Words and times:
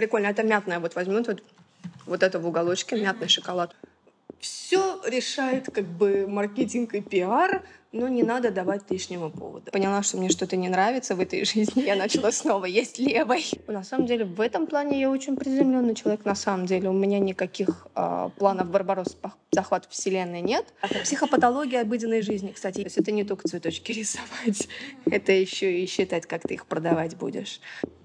Прикольно, 0.00 0.28
это 0.28 0.42
мятная 0.42 0.80
вот 0.80 0.94
возьмут 0.94 1.26
вот, 1.26 1.42
вот 2.06 2.22
это 2.22 2.38
в 2.38 2.46
уголочке, 2.46 2.96
мятный 2.96 3.28
шоколад. 3.28 3.76
Все 4.38 4.98
решает 5.06 5.66
как 5.66 5.84
бы 5.84 6.26
маркетинг 6.26 6.94
и 6.94 7.02
пиар, 7.02 7.62
но 7.92 8.08
не 8.08 8.22
надо 8.22 8.50
давать 8.50 8.90
лишнего 8.90 9.28
повода. 9.28 9.70
Поняла, 9.70 10.02
что 10.02 10.16
мне 10.16 10.30
что-то 10.30 10.56
не 10.56 10.70
нравится 10.70 11.14
в 11.14 11.20
этой 11.20 11.44
жизни, 11.44 11.82
я 11.82 11.96
начала 11.96 12.32
снова 12.32 12.64
есть 12.64 12.98
левой. 12.98 13.44
На 13.66 13.84
самом 13.84 14.06
деле, 14.06 14.24
в 14.24 14.40
этом 14.40 14.66
плане 14.66 14.98
я 14.98 15.10
очень 15.10 15.36
приземленный 15.36 15.94
человек. 15.94 16.24
На 16.24 16.34
самом 16.34 16.64
деле, 16.64 16.88
у 16.88 16.94
меня 16.94 17.18
никаких 17.18 17.86
э, 17.94 18.30
планов 18.38 18.70
Барбарос 18.70 19.18
захват 19.52 19.86
вселенной 19.90 20.40
нет. 20.40 20.64
Это 20.80 21.00
психопатология 21.00 21.82
обыденной 21.82 22.22
жизни, 22.22 22.52
кстати. 22.52 22.76
То 22.76 22.84
есть 22.84 22.96
это 22.96 23.12
не 23.12 23.24
только 23.24 23.46
цветочки 23.46 23.92
рисовать, 23.92 24.66
это 25.04 25.32
еще 25.32 25.78
и 25.78 25.84
считать, 25.84 26.24
как 26.24 26.48
ты 26.48 26.54
их 26.54 26.64
продавать 26.64 27.18
будешь. 27.18 27.60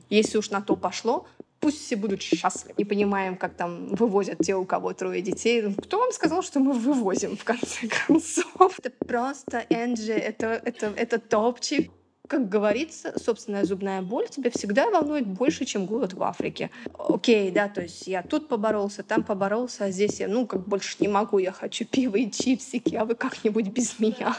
Если 0.09 0.37
уж 0.37 0.49
на 0.49 0.61
то 0.61 0.75
пошло, 0.75 1.25
пусть 1.65 1.83
все 1.83 1.95
будут 1.95 2.21
счастливы. 2.21 2.75
Не 2.77 2.85
понимаем, 2.85 3.35
как 3.35 3.55
там 3.55 3.87
вывозят 3.87 4.37
те, 4.37 4.53
у 4.53 4.65
кого 4.65 4.93
трое 4.93 5.23
детей. 5.23 5.63
Ну, 5.63 5.73
кто 5.73 5.97
вам 5.97 6.11
сказал, 6.11 6.43
что 6.43 6.59
мы 6.59 6.73
вывозим, 6.73 7.35
в 7.35 7.43
конце 7.43 7.87
концов? 7.87 8.79
Это 8.83 8.91
просто 8.91 9.65
Энджи, 9.71 10.13
это, 10.13 10.61
это, 10.63 10.93
это 10.95 11.17
топчик. 11.17 11.91
Как 12.27 12.49
говорится, 12.49 13.17
собственная 13.17 13.65
зубная 13.65 14.03
боль 14.03 14.27
тебя 14.29 14.51
всегда 14.51 14.91
волнует 14.91 15.25
больше, 15.25 15.65
чем 15.65 15.87
голод 15.87 16.13
в 16.13 16.21
Африке. 16.21 16.69
Окей, 16.93 17.49
да, 17.49 17.67
то 17.67 17.81
есть 17.81 18.05
я 18.05 18.21
тут 18.21 18.47
поборолся, 18.47 19.01
там 19.01 19.23
поборолся, 19.23 19.85
а 19.85 19.91
здесь 19.91 20.19
я, 20.19 20.27
ну, 20.27 20.45
как 20.45 20.67
больше 20.67 20.97
не 20.99 21.07
могу, 21.07 21.39
я 21.39 21.51
хочу 21.51 21.85
пиво 21.85 22.15
и 22.15 22.29
чипсики, 22.29 22.93
а 22.93 23.05
вы 23.05 23.15
как-нибудь 23.15 23.69
без 23.69 23.99
меня. 23.99 24.37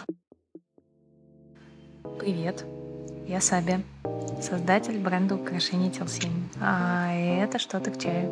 Привет, 2.20 2.64
я 3.28 3.40
Саби 3.40 3.80
создатель 4.40 4.98
бренда 4.98 5.34
украшений 5.34 5.90
Телсим. 5.90 6.48
А 6.60 7.12
это 7.12 7.58
что-то 7.58 7.90
к 7.90 7.98
чаю. 7.98 8.30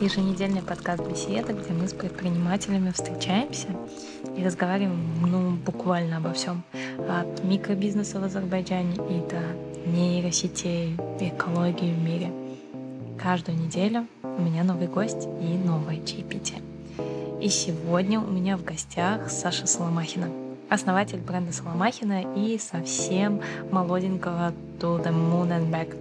Еженедельный 0.00 0.62
подкаст 0.62 1.06
беседы, 1.06 1.52
где 1.52 1.72
мы 1.72 1.88
с 1.88 1.92
предпринимателями 1.92 2.90
встречаемся 2.90 3.68
и 4.36 4.44
разговариваем 4.44 4.98
ну, 5.26 5.50
буквально 5.52 6.18
обо 6.18 6.32
всем. 6.32 6.62
От 7.08 7.44
микробизнеса 7.44 8.18
в 8.18 8.24
Азербайджане 8.24 8.94
и 8.94 9.20
до 9.28 9.42
нейросетей, 9.90 10.96
экологии 11.20 11.92
в 11.92 11.98
мире. 11.98 12.30
Каждую 13.22 13.58
неделю 13.58 14.06
у 14.22 14.42
меня 14.42 14.64
новый 14.64 14.86
гость 14.86 15.28
и 15.40 15.56
новое 15.56 16.04
чаепитие. 16.04 16.60
И 17.40 17.48
сегодня 17.48 18.20
у 18.20 18.26
меня 18.26 18.56
в 18.56 18.64
гостях 18.64 19.30
Саша 19.30 19.66
Соломахина— 19.66 20.28
основатель 20.70 21.18
бренда 21.18 21.52
Соломахина 21.52 22.22
и 22.36 22.58
совсем 22.58 23.40
молоденького 23.70 24.52
To 24.78 25.02
the 25.04 25.12
Moon 25.12 25.48
and 25.48 25.70
Back. 25.70 25.96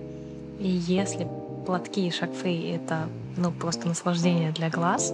И 0.60 0.68
если 0.68 1.28
платки 1.66 2.08
и 2.08 2.12
шаг-фри— 2.12 2.70
это 2.76 3.10
ну, 3.36 3.52
просто 3.52 3.88
наслаждение 3.88 4.52
для 4.52 4.70
глаз, 4.70 5.14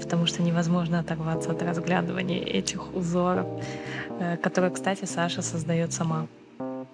потому 0.00 0.26
что 0.26 0.42
невозможно 0.42 0.98
оторваться 0.98 1.52
от 1.52 1.62
разглядывания 1.62 2.42
этих 2.42 2.94
узоров, 2.94 3.46
э, 4.20 4.36
которые, 4.38 4.72
кстати, 4.72 5.04
Саша 5.04 5.42
создает 5.42 5.92
сама, 5.92 6.26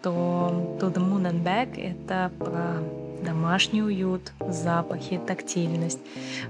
то 0.02 0.78
To 0.80 0.92
the 0.92 1.00
Moon 1.00 1.30
and 1.30 1.42
Back— 1.42 1.80
это 2.04 2.30
про 2.38 2.82
домашний 3.24 3.82
уют, 3.82 4.32
запахи, 4.48 5.20
тактильность. 5.26 6.00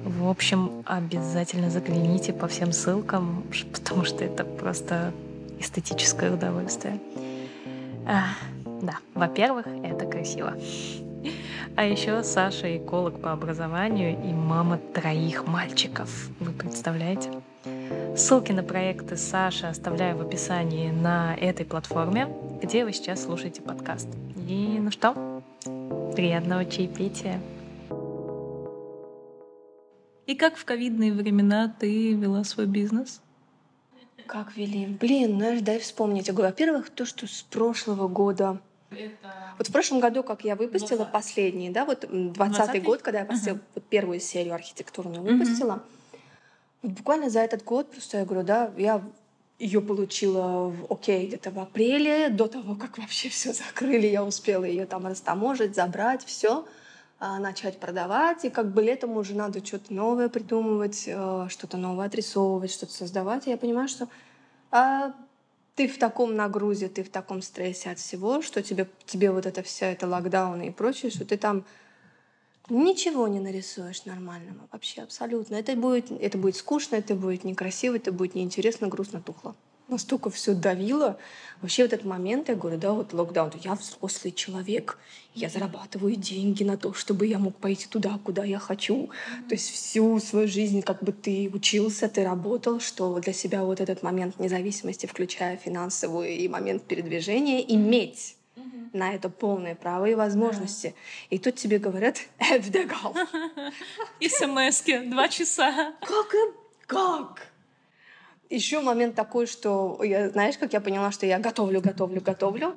В 0.05 0.29
общем, 0.29 0.83
обязательно 0.87 1.71
загляните 1.71 2.33
по 2.33 2.49
всем 2.49 2.73
ссылкам, 2.73 3.45
потому 3.73 4.05
что 4.05 4.25
это 4.25 4.45
просто 4.45 5.13
эстетическое 5.63 6.33
удовольствие. 6.33 7.01
А, 8.07 8.25
да, 8.83 8.99
во-первых, 9.15 9.67
это 9.67 10.07
красиво. 10.07 10.55
А 11.75 11.85
еще 11.85 12.23
Саша 12.23 12.77
эколог 12.77 13.21
по 13.21 13.33
образованию 13.33 14.13
и 14.13 14.33
мама 14.33 14.79
троих 14.79 15.47
мальчиков. 15.47 16.11
Вы 16.41 16.53
представляете? 16.53 17.31
Ссылки 18.17 18.53
на 18.53 18.63
проекты 18.63 19.17
Саши 19.17 19.67
оставляю 19.67 20.19
в 20.19 20.21
описании 20.21 20.91
на 20.91 21.35
этой 21.35 21.65
платформе, 21.65 22.29
где 22.61 22.85
вы 22.85 22.93
сейчас 22.93 23.23
слушаете 23.23 23.63
подкаст. 23.63 24.09
И 24.47 24.79
ну 24.81 24.91
что, 24.91 25.43
приятного 26.15 26.67
чаепития. 26.67 27.41
И 30.27 30.35
как 30.35 30.57
в 30.57 30.65
ковидные 30.65 31.13
времена 31.13 31.75
ты 31.81 32.13
вела 32.13 32.45
свой 32.45 32.67
бизнес? 32.67 33.23
Как 34.27 34.57
вели? 34.57 34.87
Блин, 34.87 35.37
знаешь, 35.37 35.61
дай 35.61 35.79
вспомнить. 35.79 36.29
Я 36.29 36.35
говорю, 36.35 36.51
во-первых, 36.51 36.91
то, 36.91 37.05
что 37.05 37.27
с 37.27 37.43
прошлого 37.43 38.09
года 38.09 38.59
это... 38.91 39.55
Вот 39.59 39.69
в 39.69 39.73
прошлом 39.73 40.01
году, 40.01 40.23
как 40.23 40.45
я 40.45 40.57
выпустила 40.57 40.99
20. 40.99 41.13
последний, 41.13 41.71
да, 41.71 41.85
вот 41.85 42.05
20-й 42.05 42.81
год, 42.81 43.03
когда 43.03 43.21
я 43.21 43.27
uh-huh. 43.27 43.59
вот 43.75 43.85
первую 43.85 44.21
серию 44.21 44.55
архитектурную 44.55 45.23
выпустила, 45.23 45.83
uh-huh. 46.13 46.19
вот 46.83 46.93
буквально 46.93 47.31
за 47.31 47.41
этот 47.41 47.65
год, 47.65 47.91
просто 47.91 48.19
я 48.19 48.25
говорю, 48.25 48.45
да, 48.45 48.71
я 48.77 49.03
ее 49.59 49.81
получила 49.81 50.69
в 50.69 50.93
окей 50.93 51.27
где-то 51.27 51.51
в 51.51 51.59
апреле, 51.59 52.29
до 52.29 52.49
того, 52.49 52.75
как 52.75 52.99
вообще 52.99 53.29
все 53.29 53.53
закрыли, 53.53 54.07
я 54.07 54.25
успела 54.25 54.65
ее 54.65 54.87
там 54.87 55.07
растаможить, 55.07 55.75
забрать, 55.75 56.25
все 56.25 56.67
начать 57.39 57.79
продавать, 57.79 58.45
и 58.45 58.51
как 58.51 58.73
бы 58.73 58.83
летом 58.83 59.17
уже 59.17 59.35
надо 59.35 59.65
что-то 59.65 59.95
новое 59.95 60.29
придумывать, 60.29 61.05
э, 61.07 61.47
что-то 61.49 61.77
новое 61.77 62.07
отрисовывать, 62.07 62.73
что-то 62.73 62.93
создавать. 62.93 63.47
И 63.47 63.51
я 63.51 63.57
понимаю, 63.57 63.89
что 63.89 64.09
а, 64.71 65.13
ты 65.77 65.87
в 65.87 65.99
таком 65.99 66.35
нагрузе, 66.35 66.89
ты 66.89 67.05
в 67.05 67.11
таком 67.11 67.41
стрессе 67.41 67.91
от 67.91 67.99
всего, 67.99 68.43
что 68.43 68.63
тебе, 68.63 68.89
тебе 69.07 69.31
вот 69.31 69.47
это 69.47 69.63
вся 69.63 69.87
это 69.87 70.07
локдауны 70.07 70.67
и 70.67 70.71
прочее, 70.71 71.11
что 71.13 71.25
ты 71.25 71.37
там 71.37 71.65
ничего 72.69 73.29
не 73.29 73.41
нарисуешь 73.41 74.05
нормального 74.05 74.69
вообще 74.73 75.03
абсолютно. 75.03 75.55
Это 75.55 75.77
будет, 75.77 76.11
это 76.11 76.39
будет 76.39 76.57
скучно, 76.57 76.97
это 76.97 77.15
будет 77.15 77.45
некрасиво, 77.45 77.97
это 77.97 78.11
будет 78.13 78.35
неинтересно, 78.35 78.89
грустно, 78.89 79.23
тухло 79.23 79.55
настолько 79.89 80.31
все 80.31 80.55
давило. 80.55 81.19
Вообще 81.61 81.85
в 81.85 81.87
этот 81.87 82.05
момент 82.05 82.49
я 82.49 82.57
говорю, 82.57 82.79
да, 82.79 82.93
вот 82.93 83.13
локдаун, 83.13 83.53
я 83.63 83.75
взрослый 83.75 84.33
человек, 84.33 84.99
я 85.35 85.49
зарабатываю 85.49 86.17
деньги 86.17 86.65
на 86.65 86.77
то, 86.77 86.93
чтобы 86.93 87.27
я 87.27 87.39
мог 87.39 87.57
пойти 87.57 87.87
туда, 87.87 88.19
куда 88.25 88.45
я 88.45 88.59
хочу. 88.59 89.11
То 89.49 89.55
есть 89.55 89.71
всю 89.71 90.19
свою 90.19 90.49
жизнь 90.49 90.83
как 90.83 91.03
бы 91.03 91.13
ты 91.13 91.51
учился, 91.53 92.09
ты 92.09 92.25
работал, 92.25 92.81
что 92.81 93.19
для 93.21 93.33
себя 93.33 93.63
вот 93.63 93.81
этот 93.81 94.03
момент 94.03 94.39
независимости, 94.41 95.07
включая 95.07 95.57
финансовую 95.57 96.29
и 96.31 96.49
момент 96.49 96.83
передвижения, 96.83 97.61
иметь 97.61 98.37
на 98.93 99.15
это 99.15 99.29
полное 99.29 99.75
право 99.75 100.07
и 100.07 100.15
возможности. 100.15 100.89
Yeah. 100.89 100.95
И 101.31 101.39
тут 101.39 101.57
тебе 101.57 101.79
говорят 101.79 102.19
«Эвдегал». 102.39 103.15
СМСки, 104.21 104.99
два 104.99 105.29
часа. 105.29 105.95
Как? 106.01 106.35
Как? 106.87 107.52
Еще 108.53 108.81
момент 108.81 109.15
такой, 109.15 109.47
что 109.47 110.01
я, 110.03 110.31
знаешь, 110.31 110.59
как 110.59 110.73
я 110.73 110.81
поняла, 110.81 111.11
что 111.13 111.27
я 111.27 111.39
готовлю, 111.39 111.81
готовлю, 111.81 112.21
готовлю. 112.21 112.77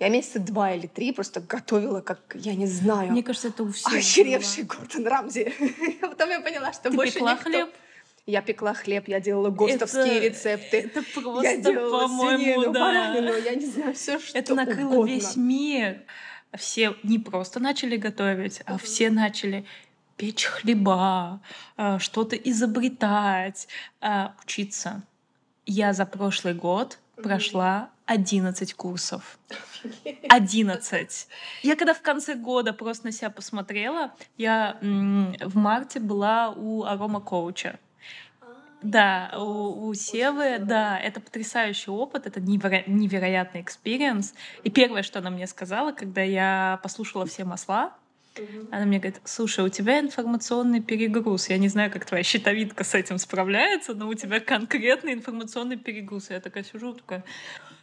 Я 0.00 0.08
месяца 0.08 0.40
два 0.40 0.72
или 0.72 0.88
три 0.88 1.12
просто 1.12 1.40
готовила, 1.40 2.00
как, 2.00 2.18
я 2.34 2.54
не 2.54 2.66
знаю. 2.66 3.12
Мне 3.12 3.22
кажется, 3.22 3.48
это 3.48 3.62
у 3.62 3.70
всех 3.70 3.94
Охеревший 3.94 4.64
Гордон 4.64 5.06
Рамзи. 5.06 5.52
Потом 6.00 6.30
я 6.30 6.40
поняла, 6.40 6.72
что 6.72 6.90
Ты 6.90 6.96
больше 6.96 7.14
пекла 7.14 7.34
никто... 7.34 7.44
хлеб? 7.44 7.68
Я 8.26 8.42
пекла 8.42 8.74
хлеб, 8.74 9.06
я 9.06 9.20
делала 9.20 9.50
гостовские 9.50 10.16
это, 10.16 10.26
рецепты. 10.26 10.78
Это 10.78 11.02
просто, 11.14 11.42
я 11.42 11.56
делала 11.58 12.08
по-моему, 12.08 12.38
свинину, 12.42 12.72
да. 12.72 12.80
баранину, 12.80 13.36
я 13.36 13.54
не 13.54 13.66
знаю, 13.66 13.94
все 13.94 14.18
что 14.18 14.36
Это 14.36 14.54
накрыло 14.54 14.94
угодно. 14.94 15.12
весь 15.12 15.36
мир. 15.36 16.02
Все 16.56 16.96
не 17.02 17.18
просто 17.18 17.60
начали 17.60 17.96
готовить, 17.96 18.62
а 18.64 18.78
все 18.78 19.10
начали 19.10 19.66
печь 20.16 20.44
хлеба, 20.44 21.40
э, 21.76 21.98
что-то 21.98 22.36
изобретать, 22.36 23.68
э, 24.00 24.28
учиться. 24.42 25.02
Я 25.66 25.92
за 25.92 26.06
прошлый 26.06 26.54
год 26.54 26.98
прошла 27.16 27.90
11 28.06 28.74
курсов. 28.74 29.38
11. 30.28 31.28
Я 31.62 31.76
когда 31.76 31.94
в 31.94 32.02
конце 32.02 32.34
года 32.34 32.72
просто 32.72 33.06
на 33.06 33.12
себя 33.12 33.30
посмотрела, 33.30 34.12
я 34.36 34.78
в 34.80 35.56
марте 35.56 36.00
была 36.00 36.50
у 36.50 36.84
арома 36.84 37.20
коуча. 37.20 37.78
Да, 38.82 39.32
у, 39.38 39.86
у 39.88 39.94
Севы, 39.94 40.58
да, 40.58 40.98
это 41.00 41.18
потрясающий 41.18 41.90
опыт, 41.90 42.26
это 42.26 42.38
неверо- 42.38 42.84
невероятный 42.86 43.62
experience. 43.62 44.34
И 44.62 44.68
первое, 44.70 45.02
что 45.02 45.20
она 45.20 45.30
мне 45.30 45.46
сказала, 45.46 45.92
когда 45.92 46.20
я 46.20 46.78
послушала 46.82 47.24
все 47.24 47.44
масла, 47.44 47.94
она 48.70 48.84
мне 48.84 48.98
говорит, 48.98 49.20
слушай, 49.24 49.64
у 49.64 49.68
тебя 49.68 50.00
информационный 50.00 50.80
перегруз. 50.80 51.48
Я 51.48 51.58
не 51.58 51.68
знаю, 51.68 51.90
как 51.90 52.04
твоя 52.04 52.24
щитовидка 52.24 52.82
с 52.82 52.94
этим 52.94 53.18
справляется, 53.18 53.94
но 53.94 54.08
у 54.08 54.14
тебя 54.14 54.40
конкретный 54.40 55.12
информационный 55.12 55.76
перегруз. 55.76 56.30
Я 56.30 56.40
такая 56.40 56.64
сижу, 56.64 56.94
такая, 56.94 57.24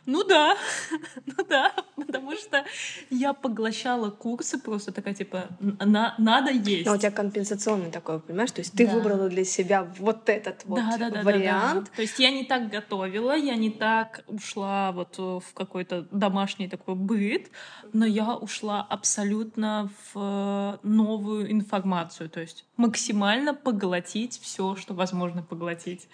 Ну 0.05 0.23
да, 0.23 0.57
ну 1.25 1.45
да, 1.47 1.73
потому 1.95 2.31
что 2.35 2.65
я 3.09 3.33
поглощала 3.33 4.09
курсы 4.09 4.57
просто 4.57 4.91
такая, 4.91 5.13
типа, 5.13 5.49
на, 5.59 6.15
надо 6.17 6.51
есть. 6.51 6.85
Но 6.85 6.93
у 6.93 6.97
тебя 6.97 7.11
компенсационный 7.11 7.91
такой, 7.91 8.19
понимаешь? 8.19 8.51
То 8.51 8.61
есть 8.61 8.73
ты 8.73 8.87
да. 8.87 8.93
выбрала 8.93 9.29
для 9.29 9.45
себя 9.45 9.83
вот 9.99 10.27
этот 10.27 10.65
вот 10.65 10.79
да, 10.79 10.97
да, 10.97 11.09
да, 11.11 11.21
вариант. 11.21 11.85
Да, 11.85 11.89
да. 11.91 11.95
То 11.95 12.01
есть 12.01 12.19
я 12.19 12.31
не 12.31 12.45
так 12.45 12.69
готовила, 12.69 13.35
я 13.35 13.55
не 13.55 13.69
так 13.69 14.23
ушла 14.27 14.91
вот 14.91 15.17
в 15.17 15.53
какой-то 15.53 16.07
домашний 16.11 16.67
такой 16.67 16.95
быт, 16.95 17.51
но 17.93 18.05
я 18.05 18.35
ушла 18.35 18.81
абсолютно 18.81 19.89
в 20.13 20.79
новую 20.81 21.51
информацию, 21.51 22.29
то 22.29 22.39
есть 22.39 22.65
максимально 22.77 23.53
поглотить 23.53 24.39
все, 24.41 24.75
что 24.75 24.93
возможно 24.93 25.43
поглотить. 25.43 26.07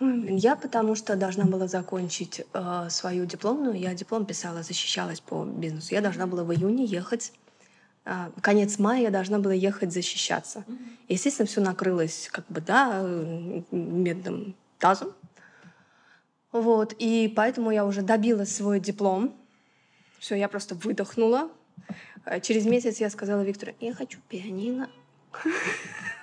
Я 0.00 0.56
потому 0.56 0.96
что 0.96 1.14
должна 1.14 1.44
была 1.44 1.68
закончить 1.68 2.44
э, 2.52 2.86
свою 2.90 3.26
дипломную. 3.26 3.78
Я 3.78 3.94
диплом 3.94 4.26
писала, 4.26 4.62
защищалась 4.62 5.20
по 5.20 5.44
бизнесу. 5.44 5.94
Я 5.94 6.00
должна 6.00 6.26
была 6.26 6.42
в 6.42 6.52
июне 6.52 6.84
ехать. 6.84 7.32
Э, 8.04 8.30
конец 8.40 8.78
мая 8.78 9.02
я 9.02 9.10
должна 9.10 9.38
была 9.38 9.54
ехать 9.54 9.92
защищаться. 9.92 10.64
Естественно, 11.08 11.46
все 11.46 11.60
накрылось 11.60 12.28
как 12.32 12.44
бы, 12.48 12.60
да, 12.60 13.02
медным 13.70 14.56
тазом. 14.78 15.12
Вот. 16.50 16.94
И 16.98 17.32
поэтому 17.34 17.70
я 17.70 17.84
уже 17.84 18.02
добила 18.02 18.44
свой 18.44 18.80
диплом. 18.80 19.32
Все, 20.18 20.34
я 20.34 20.48
просто 20.48 20.74
выдохнула. 20.74 21.50
Э, 22.24 22.40
через 22.40 22.66
месяц 22.66 22.98
я 22.98 23.10
сказала 23.10 23.42
Виктору, 23.42 23.72
я 23.78 23.94
хочу 23.94 24.18
пианино. 24.28 24.88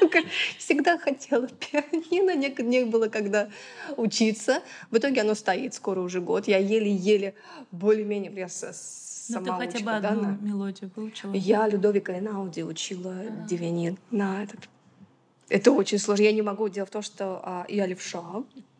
Всегда 0.58 0.98
хотела 0.98 1.48
пианино, 1.48 2.34
не 2.34 2.84
было 2.84 3.08
когда 3.08 3.48
учиться. 3.96 4.62
В 4.90 4.98
итоге 4.98 5.22
оно 5.22 5.34
стоит 5.34 5.74
скоро 5.74 6.00
уже 6.00 6.20
год. 6.20 6.48
Я 6.48 6.58
еле-еле 6.58 7.34
более-менее 7.70 8.32
я 8.32 8.48
ну, 9.28 9.44
ты 9.44 9.52
хотя 9.52 9.84
бы 9.84 9.92
одну 9.92 10.22
да, 10.22 10.36
мелодию 10.40 10.90
выучила? 10.96 11.32
Я 11.32 11.68
Людовика 11.68 12.18
Энауди 12.18 12.62
учила 12.62 13.14
а. 13.14 13.46
Дивини 13.48 13.96
на 14.10 14.42
этот. 14.42 14.68
Это 15.48 15.70
очень 15.70 15.98
сложно. 15.98 16.24
Я 16.24 16.32
не 16.32 16.42
могу. 16.42 16.68
Дело 16.68 16.86
в 16.86 16.90
том, 16.90 17.02
что 17.02 17.40
а, 17.44 17.64
я 17.68 17.86
левша. 17.86 18.22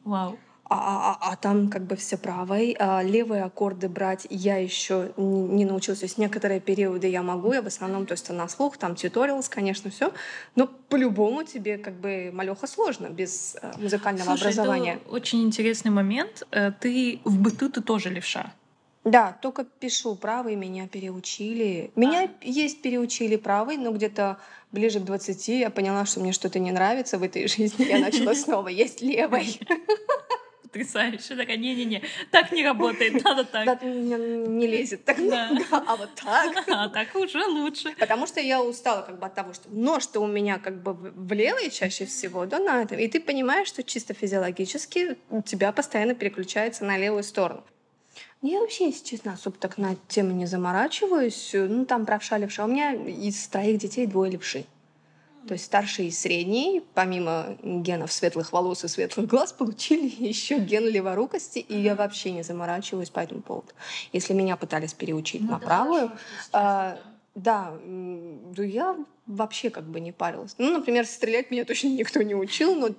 Вау 0.05 0.39
а, 0.73 0.77
а, 0.77 1.19
а, 1.21 1.33
а 1.33 1.37
там 1.37 1.69
как 1.69 1.83
бы 1.83 1.97
все 1.97 2.17
правой. 2.17 2.75
А 2.79 3.03
левые 3.03 3.45
аккорды 3.45 3.89
брать 3.89 4.27
я 4.31 4.57
еще 4.57 5.13
не, 5.17 5.65
научилась. 5.65 6.01
То 6.01 6.07
есть 6.07 6.19
некоторые 6.19 6.61
периоды 6.61 7.09
я 7.09 7.23
могу, 7.23 7.53
я 7.53 7.63
в 7.63 7.67
основном, 7.67 8.07
то 8.07 8.13
есть 8.13 8.29
на 8.31 8.49
слух, 8.49 8.77
там 8.77 8.95
туториалс, 8.95 9.49
конечно, 9.49 9.91
все. 9.91 10.13
Но 10.57 10.67
по-любому 10.67 11.45
тебе 11.45 11.79
как 11.79 11.95
бы 11.95 12.31
малеха 12.33 12.67
сложно 12.67 13.09
без 13.09 13.57
э, 13.61 13.73
музыкального 13.79 14.31
Слушай, 14.31 14.43
образования. 14.43 14.95
Это 14.95 15.11
очень 15.11 15.43
интересный 15.43 15.91
момент. 15.91 16.43
Э, 16.51 16.73
ты 16.73 17.21
в 17.25 17.39
быту 17.39 17.69
ты 17.69 17.83
тоже 17.83 18.11
левша. 18.11 18.53
Да, 19.05 19.37
только 19.43 19.65
пишу 19.65 20.15
правый, 20.15 20.55
меня 20.55 20.87
переучили. 20.87 21.91
Меня 21.97 22.25
а. 22.25 22.31
есть 22.41 22.83
переучили 22.83 23.35
правый, 23.37 23.77
но 23.77 23.91
где-то 23.91 24.39
ближе 24.71 25.01
к 25.01 25.05
20 25.05 25.49
я 25.49 25.71
поняла, 25.71 26.07
что 26.07 26.21
мне 26.21 26.33
что-то 26.33 26.61
не 26.61 26.71
нравится 26.71 27.19
в 27.19 27.23
этой 27.23 27.49
жизни. 27.57 27.85
Я 27.85 27.99
начала 27.99 28.35
снова 28.37 28.69
есть 28.69 29.03
левой. 29.03 29.61
потрясающе. 30.73 31.37
Такая, 31.37 31.57
не-не-не, 31.57 32.03
так 32.31 32.53
не 32.53 32.65
работает, 32.65 33.23
надо 33.23 33.45
так. 33.45 33.83
Не, 33.83 34.17
не 34.49 34.67
лезет 34.67 35.05
так. 35.05 35.17
Да. 35.19 35.51
А 35.71 35.97
вот 35.97 36.11
так. 36.15 36.65
А 36.73 36.89
так 36.89 37.15
уже 37.15 37.45
лучше. 37.47 37.95
Потому 37.99 38.27
что 38.27 38.41
я 38.41 38.63
устала 38.63 39.03
как 39.03 39.19
бы 39.19 39.27
от 39.27 39.35
того, 39.35 39.53
что 39.53 39.69
нож-то 39.71 40.21
у 40.21 40.27
меня 40.27 40.59
как 40.59 40.83
бы 40.83 40.95
в 40.95 41.33
левой 41.33 41.71
чаще 41.71 42.07
всего, 42.07 42.47
да, 42.47 42.59
на 42.59 42.83
этом. 42.83 42.99
И 42.99 43.09
ты 43.09 43.21
понимаешь, 43.21 43.69
что 43.69 43.83
чисто 43.83 44.15
физиологически 44.15 45.17
у 45.31 45.43
тебя 45.43 45.73
постоянно 45.73 46.15
переключается 46.15 46.85
на 46.85 46.97
левую 46.99 47.23
сторону. 47.23 47.63
Я 48.41 48.61
вообще, 48.61 48.87
если 48.87 49.05
честно, 49.05 49.35
особо 49.35 49.57
так 49.57 49.79
на 49.79 49.97
тему 50.09 50.33
не 50.33 50.47
заморачиваюсь. 50.47 51.51
Ну, 51.53 51.85
там 51.85 52.07
правша, 52.07 52.39
левша. 52.39 52.65
У 52.65 52.69
меня 52.69 52.95
из 52.95 53.47
троих 53.47 53.79
детей 53.79 54.07
двое 54.07 54.33
левши. 54.33 54.65
То 55.47 55.55
есть 55.55 55.65
старший 55.65 56.07
и 56.07 56.11
средний, 56.11 56.83
помимо 56.95 57.57
генов 57.63 58.13
светлых 58.13 58.53
волос 58.53 58.85
и 58.85 58.89
светлых 58.89 59.27
глаз, 59.27 59.53
получили 59.53 60.07
еще 60.19 60.59
ген 60.59 60.89
леворукости, 60.89 61.59
и 61.59 61.79
я 61.79 61.95
вообще 61.95 62.33
не 62.33 62.43
заморачиваюсь 62.43 63.11
по 63.11 63.21
этому 63.21 63.43
поводу. 63.43 63.73
Если 64.13 64.33
меня 64.33 64.57
пытались 64.57 64.95
переучить 64.95 65.43
ну, 65.43 65.53
на 65.53 65.59
правую, 65.59 66.13
хорошо, 66.53 66.99
да, 67.35 67.79
да, 67.85 68.63
я 68.63 68.97
вообще 69.27 69.71
как 69.71 69.85
бы 69.85 70.01
не 70.01 70.13
парилась. 70.13 70.55
Ну, 70.59 70.71
например, 70.71 71.07
стрелять 71.07 71.51
меня 71.51 71.65
точно 71.65 71.89
никто 71.89 72.21
не 72.23 72.35
учил, 72.35 72.75
но 72.75 72.91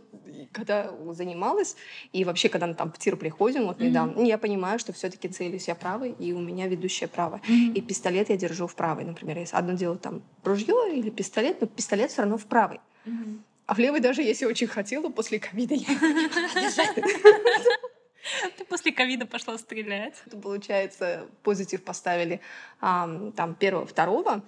когда 0.52 0.92
занималась, 1.12 1.76
и 2.14 2.24
вообще, 2.24 2.50
когда 2.50 2.68
мы 2.68 2.74
там 2.74 2.92
в 2.92 2.98
тир 2.98 3.16
приходим, 3.16 3.66
вот 3.66 3.80
недавно, 3.80 4.20
mm-hmm. 4.20 4.28
я 4.28 4.38
понимаю, 4.38 4.80
что 4.80 4.92
все 4.94 5.10
таки 5.10 5.28
целюсь 5.28 5.68
я 5.68 5.76
правой, 5.76 6.16
и 6.18 6.34
у 6.34 6.40
меня 6.40 6.68
ведущая 6.68 7.08
правая. 7.08 7.42
Mm-hmm. 7.48 7.74
И 7.74 7.82
пистолет 7.82 8.30
я 8.30 8.38
держу 8.38 8.66
в 8.68 8.76
правой, 8.76 9.04
например. 9.04 9.38
Если 9.38 9.56
одно 9.56 9.74
дело 9.74 9.98
там 9.98 10.24
ружье 10.44 10.76
или 10.94 11.10
пистолет, 11.10 11.62
но 11.62 11.68
пистолет 11.68 12.12
все 12.12 12.22
равно 12.22 12.38
в 12.38 12.46
правой. 12.46 12.80
Mm-hmm. 13.06 13.40
А 13.66 13.76
в 13.76 13.80
левой 13.80 14.00
даже 14.00 14.24
если 14.24 14.46
очень 14.46 14.68
хотела, 14.68 15.10
после 15.10 15.40
ковида 15.40 15.76
я 15.76 15.86
Ты 18.58 18.66
после 18.66 18.92
ковида 18.92 19.26
пошла 19.26 19.58
стрелять. 19.58 20.16
Получается, 20.42 21.28
позитив 21.44 21.84
поставили 21.84 22.42
а, 22.82 23.32
там 23.36 23.56
первого, 23.56 23.86
второго. 23.86 24.44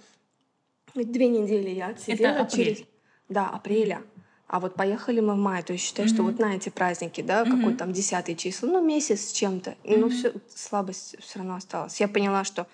Две 0.93 1.27
недели 1.27 1.69
я 1.69 1.87
отсидела. 1.87 2.27
Это 2.27 2.41
апрель. 2.41 2.75
через... 2.75 2.87
Да, 3.27 3.49
апреля. 3.49 4.01
А 4.47 4.59
вот 4.59 4.75
поехали 4.75 5.19
мы 5.19 5.33
в 5.33 5.37
мае, 5.37 5.63
то 5.63 5.73
есть 5.73 5.85
считай, 5.85 6.05
mm-hmm. 6.05 6.13
что 6.13 6.23
вот 6.23 6.39
на 6.39 6.55
эти 6.55 6.69
праздники, 6.69 7.21
да, 7.21 7.41
mm-hmm. 7.41 7.57
какой 7.57 7.73
там 7.73 7.91
десятый 7.91 8.35
числа, 8.35 8.67
ну 8.67 8.85
месяц 8.85 9.29
с 9.29 9.31
чем-то, 9.31 9.71
mm-hmm. 9.71 9.97
но 9.97 10.09
все 10.09 10.33
слабость 10.53 11.15
все 11.19 11.39
равно 11.39 11.55
осталась. 11.55 11.99
Я 11.99 12.07
поняла, 12.07 12.43
что 12.43 12.67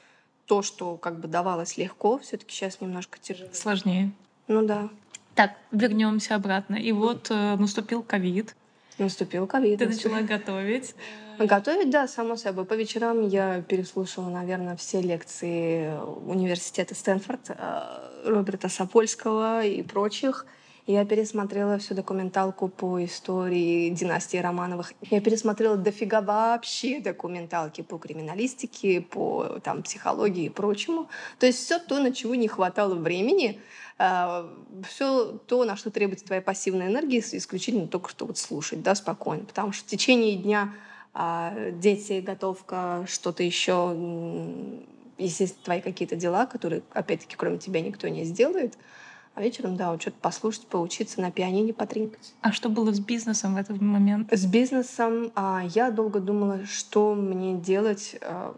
то, 0.46 0.64
что 0.64 0.98
как 0.98 1.20
бы 1.20 1.30
давалось 1.30 1.78
легко, 1.78 2.20
все-таки 2.20 2.54
сейчас 2.54 2.82
немножко 2.82 3.20
тяжелее. 3.20 3.54
Сложнее. 3.54 4.12
Ну 4.48 4.66
да. 4.66 4.90
Так, 5.34 5.56
вернемся 5.72 6.36
обратно. 6.36 6.76
И 6.76 6.92
вот 6.92 7.32
э, 7.32 7.56
наступил 7.56 8.04
ковид. 8.04 8.54
Наступил 8.98 9.48
ковид. 9.48 9.80
Ты 9.80 9.88
начала 9.88 10.22
готовить. 10.22 10.96
Готовить, 11.40 11.90
да, 11.90 12.08
само 12.08 12.36
собой. 12.36 12.66
По 12.66 12.74
вечерам 12.74 13.28
я 13.28 13.62
переслушала, 13.62 14.30
наверное, 14.30 14.76
все 14.76 15.02
лекции 15.02 15.92
университета 16.26 16.94
Стэнфорд, 16.94 17.50
э, 17.50 18.22
Роберта 18.26 18.70
Сапольского 18.70 19.66
и 19.66 19.82
прочих. 19.82 20.46
Я 20.92 21.06
пересмотрела 21.06 21.78
всю 21.78 21.96
документалку 21.96 22.68
по 22.68 23.02
истории 23.06 23.88
династии 23.92 24.36
Романовых. 24.36 24.92
Я 25.10 25.22
пересмотрела 25.22 25.78
дофига 25.78 26.20
вообще 26.20 27.00
документалки 27.00 27.80
по 27.80 27.98
криминалистике, 27.98 29.00
по 29.00 29.62
там, 29.64 29.84
психологии 29.84 30.48
и 30.48 30.50
прочему. 30.50 31.08
То 31.40 31.46
есть 31.46 31.60
все 31.60 31.80
то, 31.80 32.00
на 32.00 32.12
чего 32.12 32.36
не 32.36 32.50
хватало 32.50 32.96
времени, 32.96 33.62
а, 33.98 34.54
все 34.86 35.40
то, 35.48 35.64
на 35.64 35.78
что 35.78 35.92
требуется 35.92 36.26
твоя 36.26 36.42
пассивная 36.42 36.88
энергия, 36.90 37.20
исключительно 37.20 37.88
только 37.88 38.10
что 38.10 38.26
вот 38.26 38.38
слушать, 38.38 38.84
да, 38.84 38.94
спокойно. 38.94 39.46
Потому 39.46 39.72
что 39.72 39.86
в 39.86 39.88
течение 39.88 40.36
дня 40.36 40.74
а, 41.14 41.54
дети, 41.72 42.20
готовка, 42.20 43.06
что-то 43.08 43.44
еще, 43.44 43.96
естественно, 45.18 45.64
твои 45.64 45.80
какие-то 45.80 46.18
дела, 46.18 46.48
которые, 46.48 46.82
опять-таки, 46.92 47.38
кроме 47.38 47.60
тебя 47.60 47.80
никто 47.80 48.10
не 48.10 48.26
сделает. 48.26 48.78
А 49.34 49.42
вечером, 49.42 49.78
да, 49.78 49.92
вот 49.92 50.02
что-то 50.02 50.18
послушать, 50.22 50.68
поучиться 50.68 51.22
на 51.22 51.32
пианине 51.32 51.74
потринкать. 51.74 52.34
А 52.42 52.52
что 52.52 52.70
было 52.70 52.94
с 52.94 53.00
бизнесом 53.00 53.56
в 53.56 53.58
этот 53.58 53.80
момент? 53.80 54.32
С 54.32 54.46
бизнесом 54.46 55.32
а, 55.36 55.64
я 55.74 55.90
долго 55.90 56.20
думала, 56.20 56.66
что 56.66 57.16
мне 57.16 57.56
делать. 57.56 58.18
А, 58.22 58.56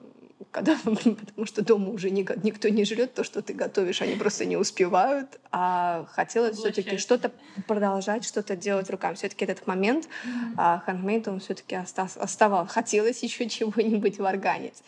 когда, 0.52 0.78
потому 0.84 1.46
что 1.46 1.64
дома 1.64 1.90
уже 1.90 2.10
никто 2.10 2.70
не 2.70 2.86
жрет 2.86 3.14
то, 3.14 3.24
что 3.24 3.42
ты 3.42 3.54
готовишь, 3.54 4.02
они 4.02 4.16
просто 4.16 4.46
не 4.46 4.58
успевают. 4.58 5.40
А 5.52 6.06
хотелось 6.12 6.58
все-таки 6.58 6.98
что-то 6.98 7.32
продолжать, 7.68 8.26
что-то 8.26 8.56
делать 8.56 8.90
руками. 8.90 9.16
Все-таки 9.16 9.46
этот 9.46 9.68
момент 9.68 10.06
mm-hmm. 10.06 10.54
а, 10.58 10.84
handmade, 10.88 11.30
он 11.30 11.40
все-таки 11.40 11.76
оставал. 11.76 12.68
Хотелось 12.68 13.22
еще 13.22 13.48
чего-нибудь 13.50 14.18
варганить. 14.18 14.84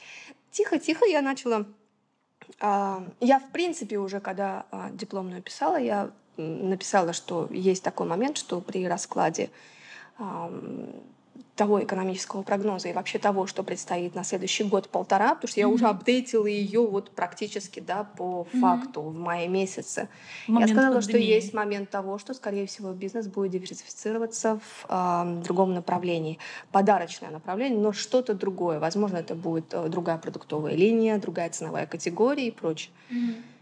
Тихо-тихо 0.52 1.06
я 1.06 1.22
начала... 1.22 1.66
А, 2.60 3.04
я, 3.20 3.40
в 3.40 3.50
принципе, 3.52 3.98
уже 3.98 4.20
когда 4.20 4.66
а, 4.72 4.90
дипломную 4.92 5.42
писала, 5.42 5.78
я 5.78 6.12
написала, 6.38 7.14
что 7.14 7.48
есть 7.52 7.84
такой 7.84 8.08
момент, 8.08 8.38
что 8.38 8.60
при 8.60 8.88
раскладе 8.88 9.50
того 11.56 11.82
экономического 11.82 12.44
прогноза 12.44 12.90
и 12.90 12.94
вообще 12.94 13.18
того, 13.18 13.48
что 13.48 13.64
предстоит 13.64 14.14
на 14.14 14.24
следующий 14.24 14.66
год-полтора, 14.66 15.36
потому 15.36 15.50
что 15.50 15.60
я 15.60 15.68
mm-hmm. 15.68 15.74
уже 15.74 15.88
апдейтила 15.88 16.48
ее 16.48 16.86
вот 16.86 17.12
практически 17.12 17.80
да, 17.80 18.04
по 18.04 18.46
mm-hmm. 18.52 18.60
факту 18.60 19.02
в 19.02 19.16
мае 19.16 19.48
месяце. 19.48 20.10
Момент 20.48 20.70
я 20.70 20.76
сказала, 20.76 20.94
пандемии. 20.96 21.24
что 21.24 21.34
есть 21.34 21.54
момент 21.54 21.90
того, 21.90 22.18
что, 22.18 22.34
скорее 22.34 22.68
всего, 22.68 22.92
бизнес 22.92 23.28
будет 23.28 23.52
диверсифицироваться 23.52 24.60
в 24.60 24.86
э, 24.90 25.44
другом 25.44 25.74
направлении. 25.74 26.40
Подарочное 26.72 27.32
направление, 27.32 27.80
но 27.80 27.94
что-то 27.94 28.34
другое. 28.34 28.80
Возможно, 28.80 29.18
это 29.18 29.34
будет 29.34 29.74
э, 29.74 29.88
другая 29.88 30.18
продуктовая 30.18 30.76
линия, 30.76 31.18
другая 31.20 31.50
ценовая 31.50 31.86
категория 31.86 32.48
и 32.48 32.52
прочее. 32.52 32.92
Mm-hmm. 33.10 33.55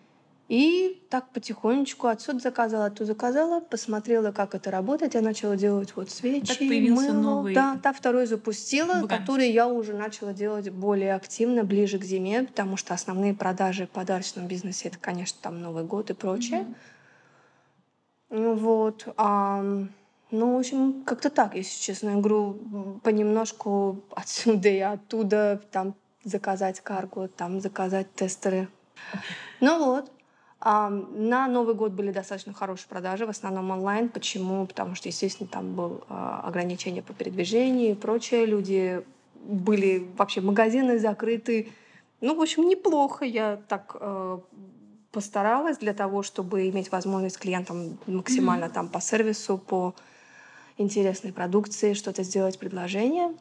И 0.49 1.01
так 1.09 1.29
потихонечку 1.29 2.07
отсюда 2.07 2.39
заказала, 2.39 2.87
оттуда 2.87 3.05
заказала, 3.05 3.59
посмотрела, 3.61 4.31
как 4.31 4.55
это 4.55 4.71
работает. 4.71 5.13
Я 5.13 5.21
начала 5.21 5.55
делать 5.55 5.95
вот 5.95 6.09
свечи, 6.09 6.47
так 6.47 6.57
появился 6.57 7.13
мыло. 7.13 7.21
новый 7.21 7.55
Да, 7.55 7.79
та 7.81 7.93
второй 7.93 8.25
запустила, 8.25 8.95
бренд. 8.95 9.07
который 9.07 9.49
я 9.49 9.67
уже 9.67 9.93
начала 9.93 10.33
делать 10.33 10.69
более 10.69 11.15
активно, 11.15 11.63
ближе 11.63 11.97
к 11.97 12.03
зиме, 12.03 12.43
потому 12.43 12.75
что 12.75 12.93
основные 12.93 13.33
продажи 13.33 13.87
в 13.87 13.89
подарочном 13.91 14.47
бизнесе— 14.47 14.87
это, 14.89 14.97
конечно, 14.99 15.37
там 15.41 15.61
Новый 15.61 15.85
год 15.85 16.09
и 16.09 16.13
прочее. 16.13 16.67
Mm-hmm. 18.29 18.55
Вот. 18.55 19.07
А, 19.15 19.63
ну, 20.31 20.55
в 20.55 20.59
общем, 20.59 21.03
как-то 21.05 21.29
так, 21.29 21.55
если 21.55 21.79
честно. 21.79 22.09
Я 22.09 22.15
говорю, 22.15 22.99
понемножку 23.03 24.01
отсюда 24.11 24.67
и 24.67 24.79
оттуда, 24.79 25.61
там 25.71 25.95
заказать 26.23 26.81
карго, 26.81 27.27
там 27.27 27.61
заказать 27.61 28.13
тестеры. 28.13 28.67
Ну 29.61 29.85
вот. 29.85 30.11
На 30.63 31.47
Новый 31.49 31.75
год 31.75 31.91
были 31.91 32.11
достаточно 32.11 32.53
хорошие 32.53 32.87
продажи, 32.87 33.25
в 33.25 33.29
основном 33.29 33.71
онлайн. 33.71 34.07
Почему? 34.07 34.65
Потому 34.65 34.95
что, 34.95 35.09
естественно, 35.09 35.49
там 35.49 35.75
было 35.75 36.01
а, 36.07 36.41
ограничение 36.45 37.03
по 37.03 37.13
передвижению 37.13 37.91
и 37.91 37.95
прочее. 37.95 38.45
Люди 38.45 39.03
были 39.43 40.07
вообще 40.17 40.39
магазины 40.39 40.99
закрыты. 40.99 41.69
Ну, 42.21 42.35
в 42.35 42.41
общем, 42.41 42.63
неплохо. 42.69 43.25
Я 43.25 43.59
так 43.67 43.97
э, 43.99 44.39
постаралась 45.11 45.77
для 45.79 45.93
того, 45.93 46.23
чтобы 46.23 46.69
иметь 46.69 46.91
возможность 46.93 47.37
клиентам 47.37 47.97
максимально 48.07 48.65
mm-hmm. 48.65 48.73
там 48.73 48.87
по 48.87 49.01
сервису, 49.01 49.57
по 49.57 49.93
интересной 50.77 51.33
продукции, 51.33 51.93
что-то 51.93 52.23
сделать 52.23 52.57
предложение. 52.57 53.35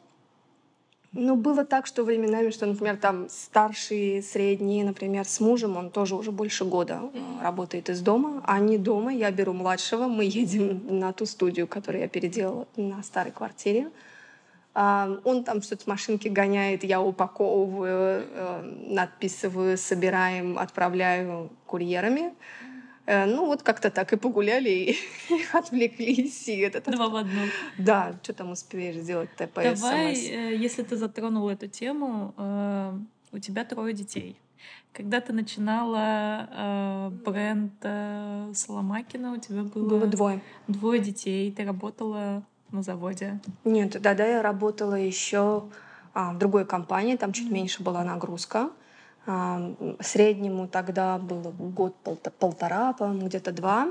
Ну, 1.15 1.35
было 1.35 1.63
так, 1.63 1.85
что 1.85 2.03
временами, 2.03 2.49
что, 2.49 2.65
например, 2.65 2.97
там 2.97 3.29
старший, 3.29 4.23
средний, 4.23 4.83
например, 4.83 5.25
с 5.25 5.39
мужем, 5.39 5.77
он 5.77 5.91
тоже 5.91 6.15
уже 6.15 6.31
больше 6.31 6.65
года 6.65 7.01
э, 7.13 7.43
работает 7.43 7.89
из 7.89 8.01
дома. 8.01 8.41
Они 8.45 8.79
дома, 8.79 9.13
я 9.13 9.29
беру 9.29 9.53
младшего, 9.53 10.07
мы 10.07 10.25
едем 10.25 10.81
на 10.99 11.13
ту 11.13 11.27
студию, 11.27 11.67
которую 11.67 12.01
я 12.01 12.07
переделала 12.07 12.67
на 12.75 13.03
старой 13.03 13.31
квартире. 13.31 13.91
Он 14.73 15.43
там 15.43 15.61
что-то 15.61 15.87
машинки 15.87 16.29
гоняет, 16.29 16.83
я 16.83 16.99
упаковываю, 16.99 18.25
э, 18.27 18.61
надписываю, 18.87 19.77
собираем, 19.77 20.57
отправляю 20.57 21.51
курьерами. 21.67 22.33
Э, 23.05 23.25
ну, 23.25 23.45
вот 23.45 23.63
как-то 23.63 23.89
так 23.89 24.13
и 24.13 24.17
погуляли, 24.17 24.69
и 24.69 24.97
отвлеклись. 25.53 26.47
И 26.47 26.57
это 26.57 26.91
Два 26.91 27.09
в 27.09 27.15
одном. 27.15 27.49
Да, 27.77 28.13
что 28.23 28.33
там 28.33 28.51
успеешь 28.51 28.95
сделать 28.95 29.29
ТП, 29.35 29.55
Давай, 29.55 30.13
э, 30.13 30.55
если 30.55 30.83
ты 30.83 30.95
затронула 30.95 31.51
эту 31.51 31.67
тему, 31.67 32.33
э, 32.37 32.93
у 33.31 33.39
тебя 33.39 33.65
трое 33.65 33.93
детей. 33.93 34.37
Когда 34.93 35.21
ты 35.21 35.33
начинала 35.33 37.09
бренд 37.25 37.73
Соломакина, 38.55 39.33
у 39.33 39.37
тебя 39.37 39.63
было... 39.63 39.89
Было 39.89 40.05
двое. 40.05 40.39
Двое 40.67 40.99
детей. 40.99 41.51
Ты 41.51 41.65
работала 41.65 42.43
на 42.71 42.83
заводе? 42.83 43.39
Нет, 43.65 43.99
да, 43.99 44.13
да, 44.13 44.25
я 44.25 44.41
работала 44.43 44.93
еще 44.93 45.63
а, 46.13 46.33
в 46.33 46.37
другой 46.37 46.65
компании, 46.65 47.15
там 47.15 47.33
чуть 47.33 47.49
меньше 47.49 47.81
была 47.81 48.03
нагрузка. 48.03 48.69
Среднему 49.25 50.67
тогда 50.67 51.17
было 51.17 51.51
год 51.51 51.95
полтора, 52.39 52.93
по-моему, 52.93 53.27
где-то 53.27 53.53
два. 53.53 53.87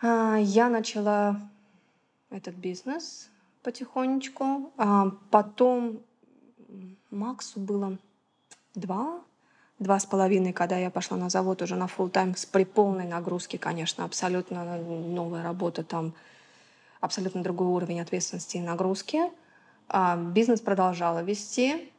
А, 0.00 0.36
я 0.36 0.68
начала 0.68 1.40
этот 2.30 2.54
бизнес 2.54 3.30
потихонечку. 3.62 4.72
А, 4.76 5.10
потом 5.30 5.98
Максу 7.10 7.58
было 7.58 7.98
два, 8.76 9.20
два 9.80 9.98
с 9.98 10.06
половиной, 10.06 10.52
когда 10.52 10.76
я 10.76 10.90
пошла 10.90 11.16
на 11.16 11.28
завод 11.28 11.62
уже 11.62 11.74
на 11.74 11.86
full 11.86 12.08
тайм 12.08 12.36
с 12.36 12.46
при 12.46 12.64
полной 12.64 13.06
нагрузки, 13.06 13.56
конечно, 13.56 14.04
абсолютно 14.04 14.76
новая 14.76 15.42
работа 15.42 15.82
там, 15.82 16.14
абсолютно 17.00 17.42
другой 17.42 17.66
уровень 17.68 18.00
ответственности 18.00 18.58
и 18.58 18.60
нагрузки. 18.60 19.20
А, 19.88 20.16
бизнес 20.16 20.60
продолжала 20.60 21.24
вести. 21.24 21.90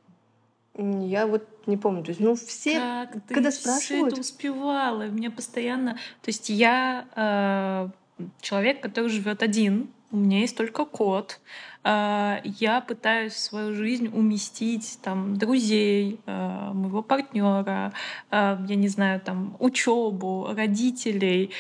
Я 0.78 1.28
вот 1.28 1.48
не 1.66 1.78
помню. 1.78 2.04
То 2.04 2.10
есть, 2.10 2.20
ну, 2.22 2.36
все, 2.36 3.08
как 3.12 3.24
ты 3.28 3.34
когда 3.34 3.52
спрашивают... 3.52 4.14
это 4.14 4.22
успевала? 4.22 5.08
Меня 5.08 5.32
постоянно... 5.32 5.94
То 5.94 6.28
есть 6.28 6.50
я 6.50 7.06
э, 7.16 8.24
человек, 8.42 8.82
который 8.82 9.10
живет 9.10 9.44
один, 9.44 9.90
у 10.10 10.18
меня 10.18 10.40
есть 10.40 10.56
только 10.56 10.86
кот. 10.86 11.40
Э, 11.84 12.38
я 12.44 12.80
пытаюсь 12.82 13.34
в 13.34 13.40
свою 13.40 13.74
жизнь 13.74 14.08
уместить 14.08 15.00
там 15.02 15.36
друзей, 15.36 16.20
э, 16.26 16.72
моего 16.74 17.02
партнера, 17.02 17.92
э, 18.32 18.58
я 18.68 18.76
не 18.76 18.88
знаю, 18.88 19.20
там 19.20 19.58
учебу, 19.60 20.50
родителей, 20.56 21.52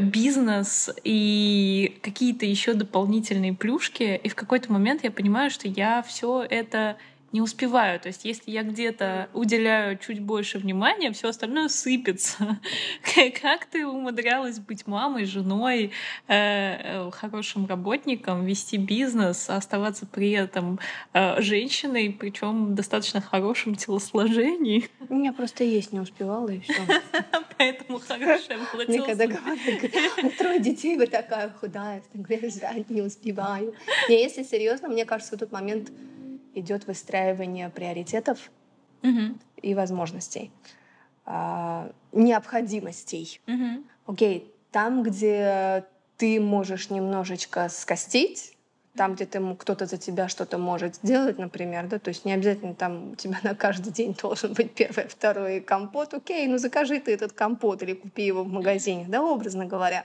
бизнес 0.00 0.90
и 1.02 1.98
какие-то 2.02 2.44
еще 2.44 2.74
дополнительные 2.74 3.54
плюшки. 3.54 4.20
И 4.22 4.28
в 4.28 4.34
какой-то 4.34 4.70
момент 4.72 5.02
я 5.04 5.10
понимаю, 5.10 5.50
что 5.50 5.68
я 5.68 6.02
все 6.02 6.42
это 6.42 6.96
не 7.34 7.40
успеваю. 7.40 7.98
То 7.98 8.06
есть 8.06 8.24
если 8.24 8.52
я 8.52 8.62
где-то 8.62 9.28
уделяю 9.34 9.98
чуть 9.98 10.20
больше 10.20 10.58
внимания, 10.58 11.10
все 11.10 11.28
остальное 11.30 11.68
сыпется. 11.68 12.60
Как 13.42 13.66
ты 13.66 13.84
умудрялась 13.84 14.60
быть 14.60 14.86
мамой, 14.86 15.24
женой, 15.24 15.90
э, 16.28 16.34
э, 16.34 17.10
хорошим 17.10 17.66
работником, 17.66 18.46
вести 18.46 18.76
бизнес, 18.76 19.50
оставаться 19.50 20.06
при 20.06 20.30
этом 20.30 20.78
э, 21.12 21.40
женщиной, 21.42 22.16
причем 22.16 22.76
достаточно 22.76 23.20
хорошем 23.20 23.74
телосложении? 23.74 24.88
Я 25.10 25.32
просто 25.32 25.64
есть 25.64 25.92
не 25.92 25.98
успевала 25.98 26.50
и 26.50 26.60
все. 26.60 26.74
Поэтому 27.58 27.98
хорошее 27.98 28.60
было 28.72 28.84
Мне 28.86 29.02
когда 29.02 29.26
говорят, 29.26 30.38
трое 30.38 30.60
детей, 30.60 30.96
вы 30.96 31.08
такая 31.08 31.50
худая, 31.50 32.00
не 32.14 33.02
успеваю. 33.02 33.74
Не, 34.08 34.22
если 34.22 34.44
серьезно, 34.44 34.88
мне 34.88 35.04
кажется, 35.04 35.34
в 35.34 35.40
тот 35.40 35.50
момент 35.50 35.90
идет 36.54 36.86
выстраивание 36.86 37.68
приоритетов 37.68 38.50
угу. 39.02 39.36
и 39.60 39.74
возможностей, 39.74 40.50
а, 41.26 41.90
необходимостей. 42.12 43.40
Угу. 43.46 44.12
Окей, 44.14 44.52
там, 44.70 45.02
где 45.02 45.84
ты 46.16 46.40
можешь 46.40 46.90
немножечко 46.90 47.68
скостить, 47.68 48.56
там, 48.96 49.14
где 49.14 49.26
ты, 49.26 49.40
кто-то 49.56 49.86
за 49.86 49.96
тебя 49.96 50.28
что-то 50.28 50.56
может 50.56 50.96
сделать, 50.96 51.38
например, 51.38 51.88
да, 51.88 51.98
то 51.98 52.08
есть 52.08 52.24
не 52.24 52.32
обязательно 52.32 52.74
там 52.74 53.12
у 53.12 53.14
тебя 53.16 53.38
на 53.42 53.54
каждый 53.54 53.92
день 53.92 54.16
должен 54.22 54.52
быть 54.52 54.72
первый, 54.72 55.08
второй 55.08 55.60
компот, 55.60 56.14
окей, 56.14 56.46
ну 56.46 56.58
закажи 56.58 57.00
ты 57.00 57.12
этот 57.12 57.32
компот 57.32 57.82
или 57.82 57.94
купи 57.94 58.24
его 58.24 58.44
в 58.44 58.52
магазине, 58.52 59.06
да, 59.08 59.22
образно 59.22 59.66
говоря. 59.66 60.04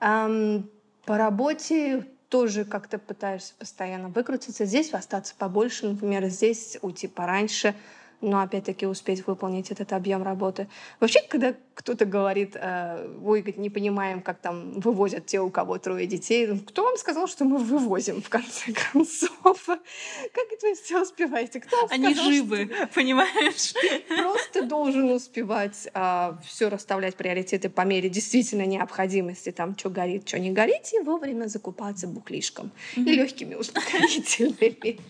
Um, 0.00 0.64
по 1.04 1.18
работе 1.18 2.06
тоже 2.30 2.64
как-то 2.64 2.98
пытаешься 2.98 3.52
постоянно 3.58 4.08
выкрутиться. 4.08 4.64
Здесь 4.64 4.94
остаться 4.94 5.34
побольше, 5.36 5.86
например, 5.88 6.26
здесь 6.28 6.78
уйти 6.80 7.08
пораньше, 7.08 7.74
но 8.20 8.40
опять-таки 8.40 8.86
успеть 8.86 9.26
выполнить 9.26 9.70
этот 9.70 9.92
объем 9.92 10.22
работы. 10.22 10.68
Вообще, 11.00 11.20
когда 11.28 11.54
кто-то 11.74 12.04
говорит, 12.04 12.54
э, 12.54 13.08
ой, 13.22 13.42
не 13.56 13.70
понимаем, 13.70 14.20
как 14.20 14.38
там 14.40 14.72
вывозят 14.80 15.26
те, 15.26 15.40
у 15.40 15.48
кого 15.50 15.78
трое 15.78 16.06
детей, 16.06 16.46
ну, 16.46 16.58
кто 16.58 16.84
вам 16.84 16.96
сказал, 16.98 17.26
что 17.26 17.44
мы 17.44 17.58
вывозим, 17.58 18.20
в 18.20 18.28
конце 18.28 18.72
концов? 18.92 19.64
Как 19.66 20.52
это 20.52 20.66
вы 20.66 20.74
все 20.74 21.02
успеваете? 21.02 21.60
Кто 21.60 21.86
Они 21.88 22.12
сказал, 22.12 22.30
живы, 22.30 22.66
что... 22.66 22.86
понимаешь? 22.94 23.74
Просто 24.08 24.66
должен 24.66 25.10
успевать 25.10 25.88
а, 25.94 26.38
все 26.46 26.68
расставлять 26.68 27.16
приоритеты 27.16 27.70
по 27.70 27.82
мере 27.82 28.10
действительно 28.10 28.66
необходимости, 28.66 29.50
там, 29.50 29.76
что 29.78 29.88
горит, 29.88 30.28
что 30.28 30.38
не 30.38 30.50
горит, 30.50 30.92
и 30.92 30.98
вовремя 31.00 31.46
закупаться 31.46 32.06
буклишком 32.06 32.70
mm-hmm. 32.96 33.04
и 33.04 33.12
легкими 33.14 33.54
успокоительными. 33.60 35.00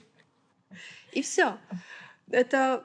И 1.13 1.23
все. 1.23 1.57
Это 2.31 2.85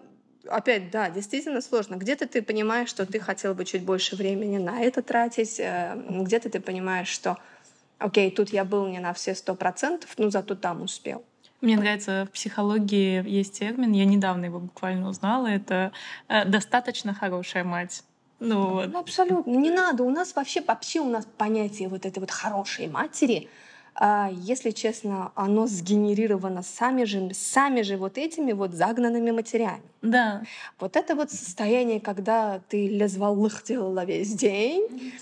опять, 0.50 0.92
да, 0.92 1.10
действительно 1.10 1.62
сложно. 1.62 1.96
Где-то 1.96 2.28
ты 2.28 2.42
понимаешь, 2.42 2.90
что 2.90 3.06
ты 3.06 3.20
хотел 3.20 3.54
бы 3.54 3.66
чуть 3.66 3.84
больше 3.84 4.16
времени 4.16 4.58
на 4.58 4.82
это 4.82 5.02
тратить, 5.02 5.60
э, 5.60 5.96
где-то 6.10 6.50
ты 6.50 6.60
понимаешь, 6.60 7.08
что, 7.08 7.38
окей, 7.98 8.32
тут 8.32 8.50
я 8.50 8.66
был 8.66 8.88
не 8.88 9.00
на 9.00 9.14
все 9.14 9.36
сто 9.36 9.56
процентов, 9.56 10.14
но 10.18 10.30
зато 10.30 10.56
там 10.56 10.82
успел. 10.82 11.24
Мне 11.62 11.78
нравится 11.78 12.28
в 12.30 12.34
психологии 12.34 13.28
есть 13.28 13.58
термин, 13.60 13.92
я 13.94 14.06
недавно 14.06 14.46
его 14.46 14.60
буквально 14.60 15.10
узнала, 15.10 15.48
это 15.48 15.92
э, 16.28 16.46
достаточно 16.46 17.14
хорошая 17.14 17.64
мать. 17.64 18.04
Ну, 18.40 18.70
вот. 18.70 18.92
ну, 18.92 19.00
абсолютно. 19.00 19.50
Не 19.50 19.72
надо. 19.72 20.04
У 20.04 20.10
нас 20.10 20.36
вообще, 20.36 20.62
вообще 20.62 21.00
у 21.00 21.10
нас 21.10 21.26
понятие 21.38 21.88
вот 21.88 22.06
этой 22.06 22.20
вот 22.20 22.32
хорошей 22.32 22.88
матери— 22.88 23.50
а, 23.96 24.30
если 24.32 24.72
честно, 24.72 25.32
оно 25.36 25.68
сгенерировано 25.68 26.64
сами 26.64 27.06
же, 27.06 27.32
сами 27.34 27.82
же 27.82 27.96
вот 27.96 28.18
этими 28.18 28.52
вот 28.52 28.74
загнанными 28.74 29.32
матерями. 29.32 29.84
Да. 30.02 30.44
Вот 30.80 30.98
это 30.98 31.16
вот 31.16 31.32
состояние, 31.32 32.02
когда 32.02 32.60
ты 32.68 32.90
лезвалых 32.90 33.64
делала 33.64 34.04
весь 34.04 34.34
день, 34.34 35.14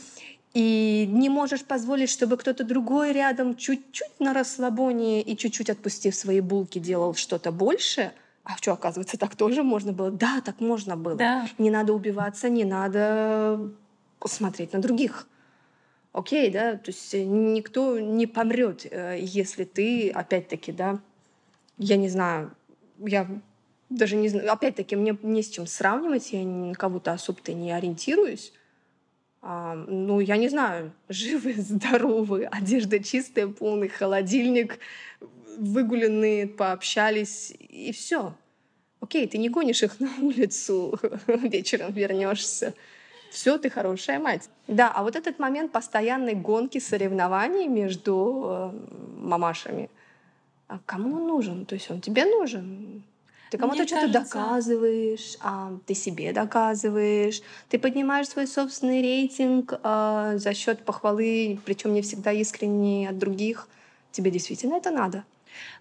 и 0.55 1.07
не 1.11 1.29
можешь 1.29 1.63
позволить, 1.63 2.09
чтобы 2.09 2.37
кто-то 2.37 2.63
другой 2.63 3.11
рядом 3.11 3.55
чуть-чуть 3.55 4.19
на 4.19 4.33
расслабоне 4.33 5.21
и 5.21 5.35
чуть-чуть 5.37 5.69
отпустив 5.69 6.15
свои 6.15 6.41
булки 6.41 6.79
делал 6.79 7.15
что-то 7.15 7.51
больше, 7.51 8.11
а 8.43 8.57
что, 8.57 8.73
оказывается, 8.73 9.17
так 9.17 9.35
тоже 9.35 9.63
можно 9.63 9.93
было? 9.93 10.11
Да, 10.11 10.41
так 10.43 10.59
можно 10.59 10.97
было. 10.97 11.15
Да. 11.15 11.47
Не 11.57 11.71
надо 11.71 11.93
убиваться, 11.93 12.49
не 12.49 12.65
надо 12.65 13.71
смотреть 14.25 14.73
на 14.73 14.81
других. 14.81 15.27
Окей, 16.13 16.51
да, 16.51 16.75
то 16.77 16.91
есть 16.91 17.13
никто 17.13 17.99
не 17.99 18.27
помрет, 18.27 18.85
э, 18.89 19.17
если 19.19 19.63
ты, 19.63 20.11
опять-таки, 20.11 20.71
да, 20.71 20.99
я 21.79 21.97
не 21.97 22.07
знаю, 22.07 22.55
я 22.99 23.27
даже 23.89 24.15
не 24.15 24.29
знаю, 24.29 24.51
опять-таки, 24.51 24.95
мне 24.95 25.17
не 25.23 25.41
с 25.41 25.49
чем 25.49 25.65
сравнивать, 25.65 26.31
я 26.31 26.43
на 26.43 26.75
кого-то 26.75 27.13
особо-то 27.13 27.53
не 27.53 27.71
ориентируюсь. 27.71 28.53
А, 29.41 29.73
ну, 29.75 30.19
я 30.19 30.37
не 30.37 30.49
знаю, 30.49 30.93
живы, 31.09 31.55
здоровы, 31.57 32.45
одежда 32.45 33.03
чистая, 33.03 33.47
полный 33.47 33.87
холодильник, 33.87 34.77
выгуленные, 35.57 36.45
пообщались, 36.45 37.51
и 37.57 37.91
все. 37.91 38.35
Окей, 38.99 39.27
ты 39.27 39.39
не 39.39 39.49
гонишь 39.49 39.81
их 39.81 39.99
на 39.99 40.13
улицу, 40.21 40.99
вечером 41.27 41.91
вернешься. 41.91 42.75
Все, 43.33 43.57
ты 43.57 43.71
хорошая 43.71 44.19
мать. 44.19 44.47
Да, 44.67 44.91
а 44.95 45.01
вот 45.01 45.15
этот 45.15 45.39
момент 45.39 45.71
постоянной 45.71 46.35
гонки, 46.35 46.77
соревнований 46.77 47.67
между 47.67 48.43
э, 48.45 48.71
мамашами, 49.17 49.89
а 50.67 50.77
кому 50.85 51.15
он 51.15 51.27
нужен? 51.27 51.65
То 51.65 51.73
есть 51.73 51.89
он 51.89 51.99
тебе 51.99 52.25
нужен? 52.25 53.01
Ты 53.49 53.57
кому-то 53.57 53.87
что-то 53.87 54.07
доказываешь, 54.07 55.37
а, 55.41 55.71
ты 55.87 55.95
себе 55.95 56.31
доказываешь, 56.31 57.41
ты 57.69 57.79
поднимаешь 57.79 58.27
свой 58.27 58.45
собственный 58.45 59.01
рейтинг 59.01 59.79
а, 59.81 60.37
за 60.37 60.53
счет 60.53 60.85
похвалы, 60.85 61.59
причем 61.65 61.95
не 61.95 62.03
всегда 62.03 62.31
искренней 62.31 63.07
от 63.07 63.17
других. 63.17 63.67
Тебе 64.11 64.29
действительно 64.29 64.75
это 64.75 64.91
надо? 64.91 65.23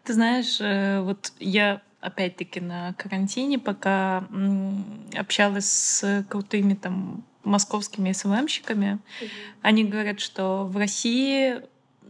Ты 0.05 0.15
знаешь, 0.15 0.59
э, 0.59 1.03
вот 1.03 1.35
я 1.39 1.83
опять-таки 2.01 2.61
на 2.61 2.95
карантине, 2.95 3.59
пока 3.59 4.25
общалась 5.15 5.71
с 5.71 6.25
крутыми 6.31 6.75
там 6.75 7.25
московскими 7.45 8.13
СММщиками, 8.13 8.99
mm-hmm. 9.21 9.29
они 9.63 9.85
говорят, 9.85 10.21
что 10.21 10.65
в 10.65 10.77
России, 10.77 11.61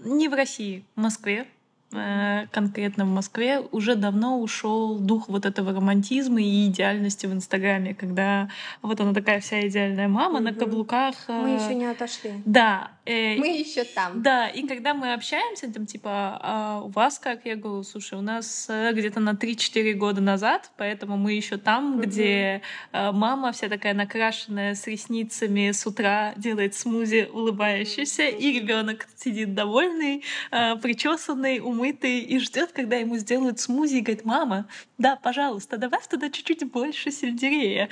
не 0.05 0.29
в 0.29 0.35
России, 0.35 0.85
в 0.97 1.01
Москве, 1.01 1.47
Э, 1.95 2.47
конкретно 2.51 3.05
в 3.05 3.09
Москве 3.09 3.61
уже 3.71 3.97
давно 3.97 4.41
ушел 4.41 4.99
дух 4.99 5.29
вот 5.29 5.45
этого 5.45 5.73
романтизма 5.73 6.41
и 6.41 6.67
идеальности 6.67 7.27
в 7.27 7.33
Инстаграме, 7.33 7.95
когда 7.95 8.49
вот 8.81 9.01
она 9.01 9.12
такая 9.12 9.41
вся 9.41 9.67
идеальная 9.69 10.09
мама 10.09 10.37
угу. 10.37 10.45
на 10.45 10.55
каблуках. 10.55 11.15
Мы 11.29 11.51
еще 11.51 11.75
не 11.75 11.85
отошли. 11.85 12.33
Да. 12.47 12.93
Э, 13.04 13.37
мы 13.37 13.59
еще 13.59 13.85
там. 13.85 14.23
Да, 14.23 14.49
и 14.49 14.66
когда 14.66 14.94
мы 14.94 15.12
общаемся, 15.12 15.73
там 15.73 15.87
типа, 15.87 16.38
а 16.40 16.82
у 16.85 16.88
вас 16.88 17.18
как? 17.18 17.44
Я 17.44 17.56
говорю, 17.56 17.82
слушай, 17.82 18.16
у 18.16 18.23
нас 18.23 18.66
э, 18.68 18.92
где-то 18.92 19.18
на 19.18 19.30
3-4 19.30 19.92
года 19.94 20.21
назад, 20.21 20.71
поэтому 20.76 21.16
мы 21.16 21.32
еще 21.32 21.56
там, 21.56 21.94
угу. 21.94 22.02
где 22.02 22.62
мама 22.92 23.52
вся 23.52 23.68
такая 23.68 23.94
накрашенная 23.94 24.75
с 24.75 24.87
ресницами 24.87 25.73
с 25.73 25.87
утра 25.87 26.35
делает 26.37 26.75
смузи 26.75 27.28
улыбающийся, 27.32 28.28
и 28.28 28.52
ребенок 28.52 29.09
сидит 29.16 29.54
довольный, 29.54 30.25
причесанный, 30.50 31.61
умытый 31.61 32.21
и 32.21 32.38
ждет, 32.38 32.73
когда 32.73 32.97
ему 32.97 33.16
сделают 33.16 33.61
смузи 33.61 33.97
и 33.97 34.00
говорит, 34.00 34.25
мама, 34.25 34.68
да, 34.99 35.16
пожалуйста, 35.16 35.78
добавь 35.78 36.06
туда 36.06 36.30
чуть-чуть 36.30 36.71
больше 36.71 37.11
сельдерея. 37.11 37.88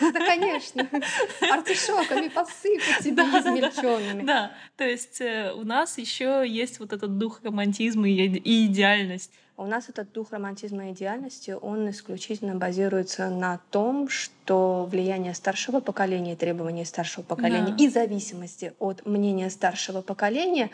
Да, 0.00 0.12
конечно. 0.12 0.88
Артишоками 1.50 2.28
посыпать 2.28 3.00
тебе 3.00 3.16
да, 3.16 3.40
измельченными. 3.40 4.22
Да, 4.22 4.53
то 4.76 4.84
есть 4.84 5.20
э, 5.20 5.52
у 5.52 5.64
нас 5.64 5.98
еще 5.98 6.44
есть 6.46 6.80
вот 6.80 6.92
этот 6.92 7.18
дух 7.18 7.40
романтизма 7.42 8.08
и 8.08 8.66
идеальность. 8.66 9.30
У 9.56 9.66
нас 9.66 9.88
этот 9.88 10.10
дух 10.12 10.32
романтизма 10.32 10.88
и 10.88 10.92
идеальности, 10.92 11.52
он 11.52 11.88
исключительно 11.88 12.56
базируется 12.56 13.30
на 13.30 13.60
том, 13.70 14.08
что 14.08 14.88
влияние 14.90 15.32
старшего 15.32 15.78
поколения, 15.78 16.34
требования 16.34 16.84
старшего 16.84 17.22
поколения 17.22 17.72
да. 17.76 17.84
и 17.84 17.88
зависимости 17.88 18.72
от 18.80 19.06
мнения 19.06 19.50
старшего 19.50 20.02
поколения 20.02 20.70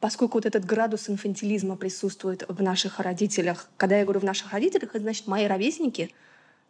поскольку 0.00 0.38
вот 0.38 0.46
этот 0.46 0.64
градус 0.64 1.08
инфантилизма 1.08 1.76
присутствует 1.76 2.44
в 2.48 2.62
наших 2.62 3.00
родителях. 3.00 3.68
Когда 3.76 3.96
я 3.96 4.04
говорю 4.04 4.20
в 4.20 4.24
наших 4.24 4.52
родителях, 4.52 4.90
это 4.90 5.00
значит 5.00 5.26
мои 5.26 5.46
ровесники, 5.46 6.10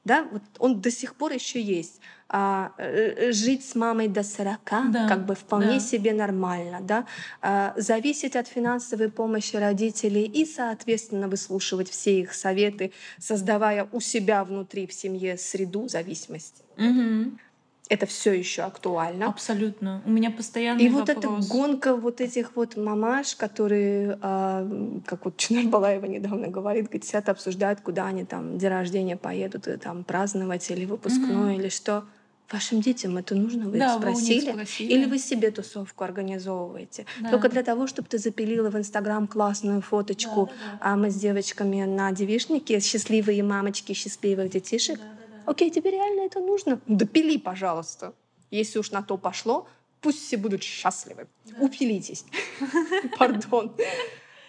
да, 0.07 0.29
вот 0.31 0.43
он 0.61 0.81
до 0.81 0.91
сих 0.91 1.17
пор 1.17 1.33
еще 1.33 1.61
есть. 1.61 2.01
А, 2.29 2.73
э, 2.79 3.33
жить 3.33 3.65
с 3.65 3.75
мамой 3.75 4.07
до 4.07 4.23
40 4.23 4.61
да, 4.93 5.09
как 5.09 5.27
бы 5.27 5.35
вполне 5.35 5.75
да. 5.75 5.81
себе 5.81 6.13
нормально, 6.13 6.79
да. 6.81 7.07
А, 7.43 7.75
зависеть 7.77 8.37
от 8.37 8.47
финансовой 8.47 9.11
помощи 9.11 9.57
родителей 9.57 10.25
и, 10.25 10.47
соответственно, 10.47 11.27
выслушивать 11.27 11.91
все 11.91 12.21
их 12.21 12.35
советы, 12.35 12.93
создавая 13.19 13.89
у 13.93 14.01
себя 14.01 14.45
внутри 14.45 14.87
в 14.87 14.93
семье 14.93 15.37
среду 15.37 15.89
зависимости. 15.89 16.63
Угу 16.79 17.39
это 17.89 18.07
все 18.07 18.33
еще 18.33 18.63
актуально. 18.63 19.27
Абсолютно. 19.27 20.03
У 20.05 20.11
меня 20.11 20.31
постоянно 20.31 20.81
И 20.81 20.89
вопрос. 20.89 21.17
вот 21.17 21.25
эта 21.25 21.49
гонка 21.49 21.97
вот 21.97 22.21
этих 22.21 22.57
вот 22.57 22.77
мамаш, 22.77 23.37
которые, 23.37 24.19
э, 24.21 25.01
как 25.07 25.25
вот 25.25 25.37
Чинар 25.37 25.67
Балаева 25.67 26.07
недавно 26.07 26.49
говорит, 26.49 26.87
говорит, 26.87 27.05
сидят, 27.05 27.29
обсуждают, 27.29 27.81
куда 27.81 28.07
они 28.07 28.25
там 28.25 28.59
день 28.59 28.71
рождения 28.71 29.17
поедут, 29.17 29.69
и, 29.69 29.77
там 29.77 30.05
праздновать 30.05 30.69
или 30.71 30.85
выпускной, 30.85 31.55
mm-hmm. 31.55 31.59
или 31.59 31.69
что. 31.69 32.05
Вашим 32.51 32.81
детям 32.81 33.17
это 33.17 33.35
нужно, 33.35 33.69
вы 33.69 33.79
да, 33.79 33.95
их 33.95 34.01
спросили? 34.01 34.47
Вы 34.47 34.53
спросили? 34.53 34.93
Или 34.93 35.05
вы 35.07 35.19
себе 35.19 35.51
тусовку 35.51 36.05
организовываете? 36.05 37.05
Да. 37.21 37.31
Только 37.31 37.49
для 37.49 37.65
того, 37.65 37.89
чтобы 37.89 38.09
ты 38.09 38.19
запилила 38.19 38.71
в 38.71 38.77
Инстаграм 38.77 39.27
классную 39.27 39.83
фоточку, 39.83 40.47
да, 40.47 40.53
да, 40.53 40.73
да. 40.73 40.79
а 40.81 40.97
мы 40.97 41.11
с 41.11 41.17
девочками 41.17 41.83
на 41.85 42.13
девишнике, 42.13 42.79
счастливые 42.79 43.43
мамочки 43.43 43.95
счастливых 43.95 44.51
детишек. 44.51 44.99
Да 44.99 45.26
окей, 45.47 45.71
тебе 45.71 45.91
реально 45.91 46.23
это 46.23 46.41
нужно? 46.41 46.81
Допили, 46.87 47.39
пожалуйста. 47.39 48.15
Если 48.51 48.79
уж 48.79 48.91
на 48.91 49.03
то 49.03 49.17
пошло, 49.17 49.67
пусть 50.01 50.25
все 50.27 50.37
будут 50.37 50.63
счастливы. 50.63 51.27
Да. 51.45 51.65
Упилитесь. 51.65 52.25
Пардон. 53.19 53.75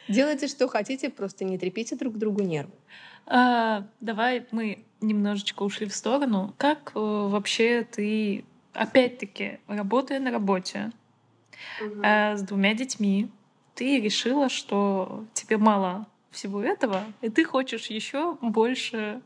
Делайте, 0.07 0.47
что 0.47 0.67
хотите, 0.67 1.09
просто 1.09 1.43
не 1.43 1.57
трепите 1.57 1.95
друг 1.95 2.17
другу 2.17 2.41
нервы. 2.41 2.73
А, 3.25 3.85
давай 3.99 4.45
мы 4.51 4.85
немножечко 5.01 5.63
ушли 5.63 5.87
в 5.87 5.93
сторону. 5.93 6.53
Как 6.57 6.91
э, 6.95 6.99
вообще 6.99 7.83
ты, 7.83 8.45
опять-таки, 8.73 9.59
работая 9.67 10.19
на 10.19 10.31
работе 10.31 10.91
угу. 11.81 12.01
э, 12.01 12.37
с 12.37 12.41
двумя 12.41 12.73
детьми, 12.73 13.29
ты 13.75 13.99
решила, 13.99 14.49
что 14.49 15.25
тебе 15.33 15.57
мало 15.57 16.07
всего 16.37 16.61
этого, 16.61 17.03
и 17.21 17.29
ты 17.29 17.43
хочешь 17.43 17.87
еще 17.87 18.37
больше 18.41 19.21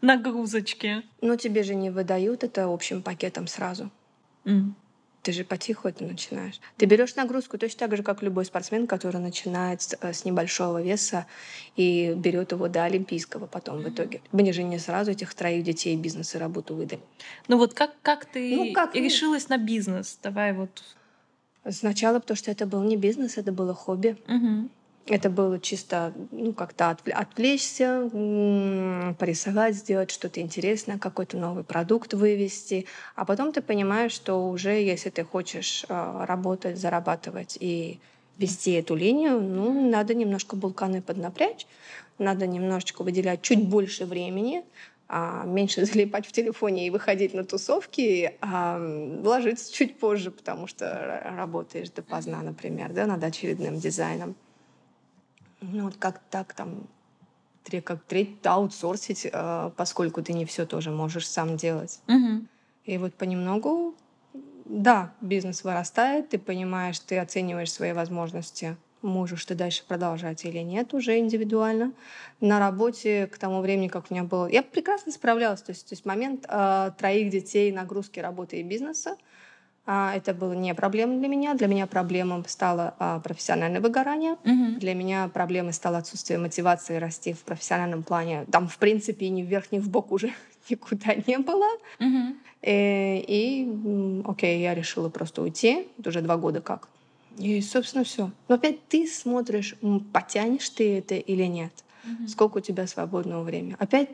нагрузочки. 0.00 1.02
Но 1.20 1.36
тебе 1.36 1.62
же 1.62 1.74
не 1.74 1.90
выдают 1.90 2.44
это 2.44 2.64
общим 2.72 3.02
пакетом 3.02 3.46
сразу. 3.46 3.90
Mm. 4.44 4.72
Ты 5.22 5.32
же 5.32 5.44
потиху 5.44 5.88
это 5.88 6.04
начинаешь. 6.04 6.60
Ты 6.76 6.86
берешь 6.86 7.14
нагрузку 7.14 7.56
точно 7.56 7.78
так 7.80 7.96
же, 7.96 8.02
как 8.02 8.22
любой 8.22 8.44
спортсмен, 8.44 8.86
который 8.88 9.20
начинает 9.20 9.82
с, 9.82 9.96
э, 10.00 10.12
с 10.12 10.24
небольшого 10.24 10.82
веса 10.82 11.26
и 11.76 12.12
берет 12.16 12.52
его 12.52 12.68
до 12.68 12.84
олимпийского 12.84 13.46
потом 13.46 13.78
mm-hmm. 13.78 13.90
в 13.90 13.94
итоге. 13.94 14.20
Мне 14.32 14.52
же 14.52 14.64
не 14.64 14.78
сразу 14.78 15.12
этих 15.12 15.32
троих 15.34 15.62
детей 15.62 15.96
бизнес 15.96 16.34
и 16.34 16.38
работу 16.38 16.74
выдали. 16.74 17.00
Ну 17.46 17.56
вот 17.58 17.72
как, 17.72 17.92
как 18.02 18.24
ты 18.24 18.56
ну, 18.56 18.72
как... 18.72 18.96
решилась 18.96 19.48
на 19.48 19.58
бизнес? 19.58 20.18
Давай 20.22 20.52
вот. 20.52 20.82
Сначала, 21.68 22.18
потому 22.18 22.36
что 22.36 22.50
это 22.50 22.66
был 22.66 22.82
не 22.82 22.96
бизнес, 22.96 23.38
это 23.38 23.52
было 23.52 23.74
хобби. 23.74 24.16
Mm-hmm. 24.26 24.68
Это 25.06 25.30
было 25.30 25.58
чисто, 25.58 26.12
ну, 26.30 26.52
как-то 26.52 26.90
отвлечься, 26.90 28.08
порисовать, 29.18 29.74
сделать 29.74 30.12
что-то 30.12 30.40
интересное, 30.40 30.98
какой-то 30.98 31.36
новый 31.36 31.64
продукт 31.64 32.14
вывести. 32.14 32.86
А 33.16 33.24
потом 33.24 33.52
ты 33.52 33.62
понимаешь, 33.62 34.12
что 34.12 34.48
уже 34.48 34.70
если 34.70 35.10
ты 35.10 35.24
хочешь 35.24 35.84
а, 35.88 36.24
работать, 36.26 36.78
зарабатывать 36.78 37.58
и 37.58 37.98
вести 38.38 38.72
эту 38.72 38.94
линию, 38.94 39.40
ну, 39.40 39.90
надо 39.90 40.14
немножко 40.14 40.54
булканы 40.54 41.02
поднапрячь, 41.02 41.66
надо 42.18 42.46
немножечко 42.46 43.02
выделять 43.02 43.42
чуть 43.42 43.68
больше 43.68 44.06
времени, 44.06 44.62
а 45.08 45.44
меньше 45.44 45.84
залипать 45.92 46.26
в 46.26 46.32
телефоне 46.32 46.86
и 46.86 46.90
выходить 46.90 47.34
на 47.34 47.44
тусовки, 47.44 48.36
а 48.40 48.78
ложиться 49.24 49.72
чуть 49.72 49.98
позже, 49.98 50.30
потому 50.30 50.68
что 50.68 51.22
работаешь 51.36 51.90
допоздна, 51.90 52.40
например, 52.40 52.92
да, 52.92 53.06
над 53.06 53.24
очередным 53.24 53.80
дизайном 53.80 54.36
ну 55.62 55.84
вот 55.84 55.96
как 55.96 56.20
так 56.30 56.52
там 56.52 56.88
как 57.84 58.02
треть 58.02 58.44
аутсорсить, 58.44 59.26
э, 59.32 59.70
поскольку 59.76 60.20
ты 60.22 60.32
не 60.32 60.44
все 60.44 60.66
тоже 60.66 60.90
можешь 60.90 61.28
сам 61.28 61.56
делать. 61.56 62.00
Угу. 62.08 62.44
И 62.86 62.98
вот 62.98 63.14
понемногу, 63.14 63.94
да, 64.64 65.12
бизнес 65.20 65.62
вырастает, 65.62 66.30
ты 66.30 66.38
понимаешь, 66.38 66.98
ты 66.98 67.18
оцениваешь 67.18 67.72
свои 67.72 67.92
возможности, 67.92 68.76
можешь 69.00 69.44
ты 69.44 69.54
дальше 69.54 69.84
продолжать 69.86 70.44
или 70.44 70.58
нет, 70.58 70.92
уже 70.92 71.18
индивидуально. 71.18 71.92
На 72.40 72.58
работе 72.58 73.28
к 73.28 73.38
тому 73.38 73.60
времени, 73.60 73.88
как 73.88 74.06
у 74.10 74.14
меня 74.14 74.24
было... 74.24 74.48
Я 74.48 74.62
прекрасно 74.64 75.12
справлялась, 75.12 75.62
то 75.62 75.70
есть, 75.70 75.88
то 75.88 75.92
есть 75.92 76.04
момент 76.04 76.44
э, 76.48 76.90
троих 76.98 77.30
детей, 77.30 77.70
нагрузки 77.70 78.18
работы 78.18 78.58
и 78.58 78.62
бизнеса— 78.64 79.16
это 79.86 80.32
было 80.32 80.52
не 80.52 80.74
проблема 80.74 81.18
для 81.18 81.28
меня. 81.28 81.54
Для 81.54 81.66
меня 81.66 81.86
проблемой 81.86 82.42
стало 82.46 82.94
а, 82.98 83.18
профессиональное 83.20 83.80
выгорание. 83.80 84.32
Угу. 84.44 84.78
Для 84.78 84.94
меня 84.94 85.28
проблемой 85.28 85.72
стало 85.72 85.98
отсутствие 85.98 86.38
мотивации 86.38 86.96
расти 86.96 87.32
в 87.32 87.40
профессиональном 87.40 88.02
плане. 88.02 88.46
Там, 88.52 88.68
в 88.68 88.78
принципе, 88.78 89.28
ни 89.28 89.42
вверх, 89.42 89.72
ни 89.72 89.80
в 89.80 89.88
бок 89.88 90.12
уже 90.12 90.32
никуда 90.70 91.14
не 91.26 91.38
было. 91.38 91.66
Э, 92.62 93.18
И, 93.18 93.64
м, 93.64 94.24
окей, 94.28 94.62
я 94.62 94.74
решила 94.74 95.08
просто 95.08 95.42
уйти. 95.42 95.88
Это 95.98 96.10
уже 96.10 96.20
два 96.20 96.36
года 96.36 96.60
как. 96.60 96.88
И, 97.38 97.60
собственно, 97.60 98.04
все. 98.04 98.30
Но 98.48 98.54
опять 98.54 98.86
ты 98.86 99.06
смотришь, 99.08 99.74
потянешь 100.12 100.68
ты 100.68 100.98
это 100.98 101.16
или 101.16 101.44
нет. 101.44 101.72
Мгм. 102.04 102.28
Сколько 102.28 102.58
у 102.58 102.60
тебя 102.60 102.86
свободного 102.86 103.42
времени. 103.42 103.76
Опять 103.78 104.10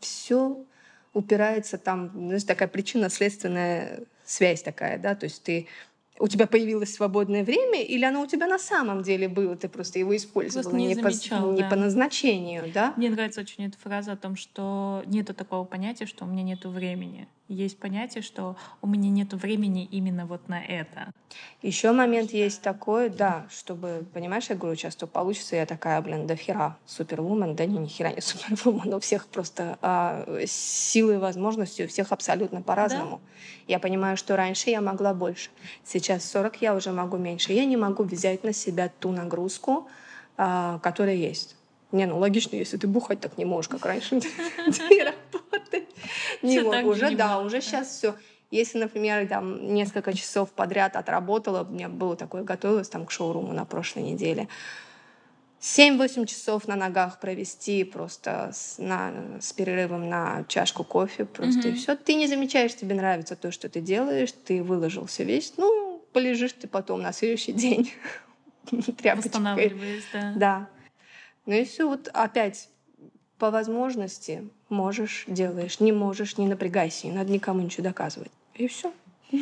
все 0.00 0.58
упирается 1.14 1.78
там, 1.78 2.10
знаешь, 2.14 2.44
такая 2.44 2.68
причинно-следственная 2.68 4.00
связь 4.24 4.62
такая, 4.62 4.98
да, 4.98 5.14
то 5.14 5.24
есть 5.24 5.42
ты 5.42 5.68
у 6.18 6.28
тебя 6.28 6.46
появилось 6.46 6.94
свободное 6.94 7.42
время, 7.42 7.82
или 7.82 8.04
оно 8.04 8.22
у 8.22 8.26
тебя 8.26 8.46
на 8.46 8.58
самом 8.58 9.02
деле 9.02 9.28
было, 9.28 9.56
ты 9.56 9.68
просто 9.68 9.98
его 9.98 10.14
использовала 10.14 10.62
Просто 10.62 10.76
не 10.76 10.86
не, 10.88 10.94
по, 10.94 11.10
замечал, 11.10 11.52
не 11.52 11.62
да. 11.62 11.68
по 11.68 11.76
назначению, 11.76 12.70
да? 12.72 12.94
Мне 12.96 13.10
нравится 13.10 13.40
очень 13.40 13.66
эта 13.66 13.78
фраза 13.78 14.12
о 14.12 14.16
том, 14.16 14.36
что 14.36 15.02
нету 15.06 15.34
такого 15.34 15.64
понятия, 15.64 16.06
что 16.06 16.24
у 16.24 16.28
меня 16.28 16.42
нету 16.42 16.70
времени. 16.70 17.26
Есть 17.52 17.78
понятие, 17.78 18.22
что 18.22 18.56
у 18.80 18.86
меня 18.86 19.10
нету 19.10 19.36
времени 19.36 19.84
именно 19.84 20.24
вот 20.24 20.48
на 20.48 20.64
это. 20.64 21.12
Еще 21.60 21.92
момент 21.92 22.32
есть 22.32 22.62
такой, 22.62 23.10
да, 23.10 23.46
чтобы, 23.50 24.06
понимаешь, 24.14 24.46
я 24.48 24.56
говорю 24.56 24.74
часто, 24.74 25.06
получится, 25.06 25.56
я 25.56 25.66
такая, 25.66 26.00
блин, 26.00 26.26
до 26.26 26.34
хера 26.34 26.78
супервумен, 26.86 27.54
да 27.54 27.66
не, 27.66 27.76
ни 27.76 27.88
хера 27.88 28.10
не 28.10 28.22
супервумен, 28.22 28.94
у 28.94 29.00
всех 29.00 29.26
просто 29.26 29.76
а, 29.82 30.26
силы 30.46 31.14
и 31.14 31.18
возможности, 31.18 31.82
у 31.82 31.88
всех 31.88 32.10
абсолютно 32.10 32.62
по-разному. 32.62 33.20
Я 33.68 33.78
понимаю, 33.78 34.16
что 34.16 34.34
раньше 34.34 34.70
я 34.70 34.80
могла 34.80 35.12
больше, 35.12 35.50
сейчас 35.84 36.24
40 36.30 36.62
я 36.62 36.74
уже 36.74 36.90
могу 36.90 37.18
меньше. 37.18 37.52
Я 37.52 37.66
не 37.66 37.76
могу 37.76 38.04
взять 38.04 38.44
на 38.44 38.54
себя 38.54 38.90
ту 38.98 39.10
нагрузку, 39.10 39.88
а, 40.38 40.78
которая 40.78 41.16
есть. 41.16 41.56
Не, 41.92 42.06
ну 42.06 42.18
логично, 42.18 42.56
если 42.56 42.78
ты 42.78 42.86
бухать 42.86 43.20
так 43.20 43.36
не 43.36 43.44
можешь, 43.44 43.68
как 43.68 43.84
раньше, 43.84 44.22
работать 45.52 45.88
не 46.42 46.58
же 46.58 46.86
Уже, 46.86 47.10
да, 47.16 47.38
уже 47.40 47.56
да. 47.56 47.60
сейчас 47.60 47.88
все. 47.88 48.14
Если, 48.50 48.78
например, 48.78 49.26
там 49.28 49.72
несколько 49.72 50.12
часов 50.12 50.50
подряд 50.52 50.96
отработала, 50.96 51.64
у 51.64 51.72
меня 51.72 51.88
было 51.88 52.16
такое, 52.16 52.42
готовилась 52.42 52.88
там 52.88 53.06
к 53.06 53.10
шоуруму 53.10 53.52
на 53.52 53.64
прошлой 53.64 54.02
неделе, 54.02 54.48
7-8 55.60 56.26
часов 56.26 56.66
на 56.66 56.74
ногах 56.74 57.20
провести 57.20 57.84
просто 57.84 58.50
с, 58.52 58.78
на, 58.78 59.12
с 59.40 59.52
перерывом 59.52 60.08
на 60.08 60.44
чашку 60.48 60.82
кофе 60.82 61.24
просто 61.24 61.68
и 61.68 61.70
Мгм. 61.70 61.76
все. 61.76 61.96
Ты 61.96 62.14
не 62.14 62.26
замечаешь, 62.26 62.74
тебе 62.74 62.96
нравится 62.96 63.36
то, 63.36 63.52
что 63.52 63.68
ты 63.68 63.80
делаешь, 63.80 64.32
ты 64.32 64.62
выложился 64.62 65.22
весь, 65.22 65.54
ну, 65.56 66.04
полежишь 66.12 66.54
ты 66.54 66.66
потом 66.66 67.00
на 67.00 67.12
следующий 67.12 67.52
день 67.64 67.92
тряпочкой. 68.98 69.72
Да. 70.12 70.32
Да. 70.34 70.68
Ну 71.46 71.54
и 71.54 71.64
все, 71.64 71.88
вот 71.88 72.08
опять 72.12 72.68
по 73.38 73.50
возможности 73.50 74.48
можешь, 74.72 75.24
делаешь, 75.28 75.78
не 75.78 75.92
можешь, 75.92 76.38
не 76.38 76.48
напрягайся, 76.48 77.06
не 77.06 77.12
надо 77.12 77.30
никому 77.30 77.60
ничего 77.60 77.84
доказывать. 77.84 78.30
И 78.54 78.66
все. 78.66 78.92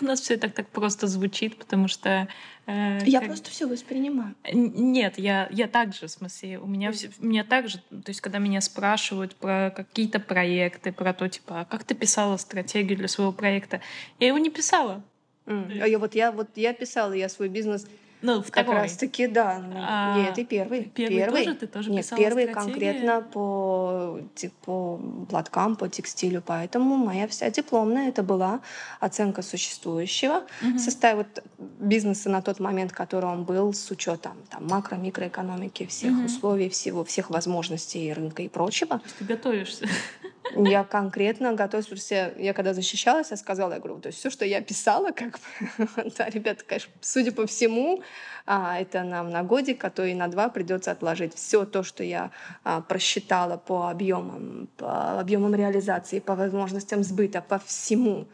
У 0.00 0.04
нас 0.04 0.20
все 0.22 0.38
так 0.38 0.54
так 0.54 0.68
просто 0.68 1.06
звучит, 1.06 1.56
потому 1.58 1.86
что 1.86 2.28
э, 2.66 2.98
Я 3.04 3.18
как- 3.20 3.28
просто 3.28 3.50
все 3.50 3.66
воспринимаю. 3.66 4.34
Нет, 4.50 5.18
я, 5.18 5.48
я 5.50 5.68
также, 5.68 6.06
в 6.06 6.10
смысле, 6.10 6.58
у 6.58 6.66
меня, 6.66 6.90
все, 6.92 7.10
у 7.20 7.26
меня 7.26 7.44
также, 7.44 7.78
то 7.78 8.08
есть, 8.08 8.22
когда 8.22 8.38
меня 8.38 8.62
спрашивают 8.62 9.36
про 9.36 9.70
какие-то 9.76 10.18
проекты, 10.18 10.92
про 10.92 11.12
то, 11.12 11.28
типа, 11.28 11.60
а 11.60 11.64
как 11.66 11.84
ты 11.84 11.94
писала 11.94 12.38
стратегию 12.38 12.96
для 12.96 13.08
своего 13.08 13.32
проекта, 13.32 13.82
я 14.18 14.28
его 14.28 14.38
не 14.38 14.48
писала. 14.48 15.02
М. 15.46 15.70
А 15.82 15.86
я 15.86 15.98
вот 15.98 16.14
я 16.14 16.32
вот 16.32 16.48
я 16.56 16.72
писала, 16.72 17.12
я 17.12 17.28
свой 17.28 17.48
бизнес 17.50 17.86
Ну, 18.22 18.42
как 18.42 18.64
второй. 18.66 18.82
раз 18.82 18.96
таки, 18.96 19.26
да. 19.26 19.58
ну, 19.58 19.76
А, 19.78 20.14
Нет, 20.16 20.38
и 20.38 20.44
первый. 20.44 20.84
первый 20.84 21.24
тоже? 21.44 21.54
Ты 21.54 21.66
тоже 21.66 21.90
Нет, 21.90 22.06
первый 22.16 22.44
стратегии? 22.44 22.52
конкретно 22.52 23.22
по, 23.22 24.20
по 24.64 25.00
платкам, 25.28 25.76
по 25.76 25.88
текстилю. 25.88 26.42
Поэтому 26.44 26.96
моя 26.96 27.26
вся 27.28 27.50
дипломная 27.50 28.08
это 28.08 28.22
была 28.22 28.60
оценка 29.00 29.42
существующего, 29.42 30.44
Мгм. 30.60 30.78
состав 30.78 31.16
вот 31.16 31.42
бизнеса 31.58 32.28
на 32.30 32.42
тот 32.42 32.60
момент, 32.60 32.92
который 32.92 33.26
он 33.30 33.44
был, 33.44 33.72
с 33.72 33.90
учетом 33.90 34.34
там, 34.50 34.66
макро, 34.66 34.96
микроэкономики, 34.96 35.86
всех 35.86 36.12
Мгм. 36.12 36.26
условий, 36.26 36.68
всего, 36.68 37.04
всех 37.04 37.30
возможностей 37.30 38.12
рынка 38.12 38.42
и 38.42 38.48
прочего. 38.48 38.98
То 38.98 39.04
есть 39.04 39.16
ты 39.16 39.24
готовишься. 39.24 39.86
Я 40.56 40.82
конкретно 40.82 41.52
готовилась, 41.52 42.10
я 42.10 42.52
когда 42.54 42.74
защищалась, 42.74 43.30
я 43.30 43.36
сказала, 43.36 43.74
я 43.74 43.78
говорю, 43.78 44.00
то 44.00 44.08
есть 44.08 44.18
все, 44.18 44.30
что 44.30 44.44
я 44.44 44.60
писала, 44.60 45.12
как 45.12 45.38
бы, 45.78 45.86
да, 46.18 46.28
ребята, 46.28 46.64
конечно, 46.66 46.90
судя 47.00 47.30
по 47.30 47.46
всему, 47.46 48.02
а, 48.46 48.80
это 48.80 49.02
нам 49.02 49.30
на 49.30 49.42
годик, 49.42 49.84
а 49.84 49.90
то 49.90 50.04
и 50.04 50.14
на 50.14 50.28
два 50.28 50.48
придется 50.48 50.90
отложить. 50.90 51.34
Все 51.34 51.64
то, 51.64 51.82
что 51.82 52.02
я 52.02 52.30
а, 52.64 52.80
просчитала 52.80 53.56
по 53.56 53.88
объемам, 53.88 54.68
по 54.76 55.20
объемам 55.20 55.54
реализации, 55.54 56.20
по 56.20 56.34
возможностям 56.34 57.02
сбыта, 57.02 57.42
по 57.42 57.58
всему. 57.58 58.26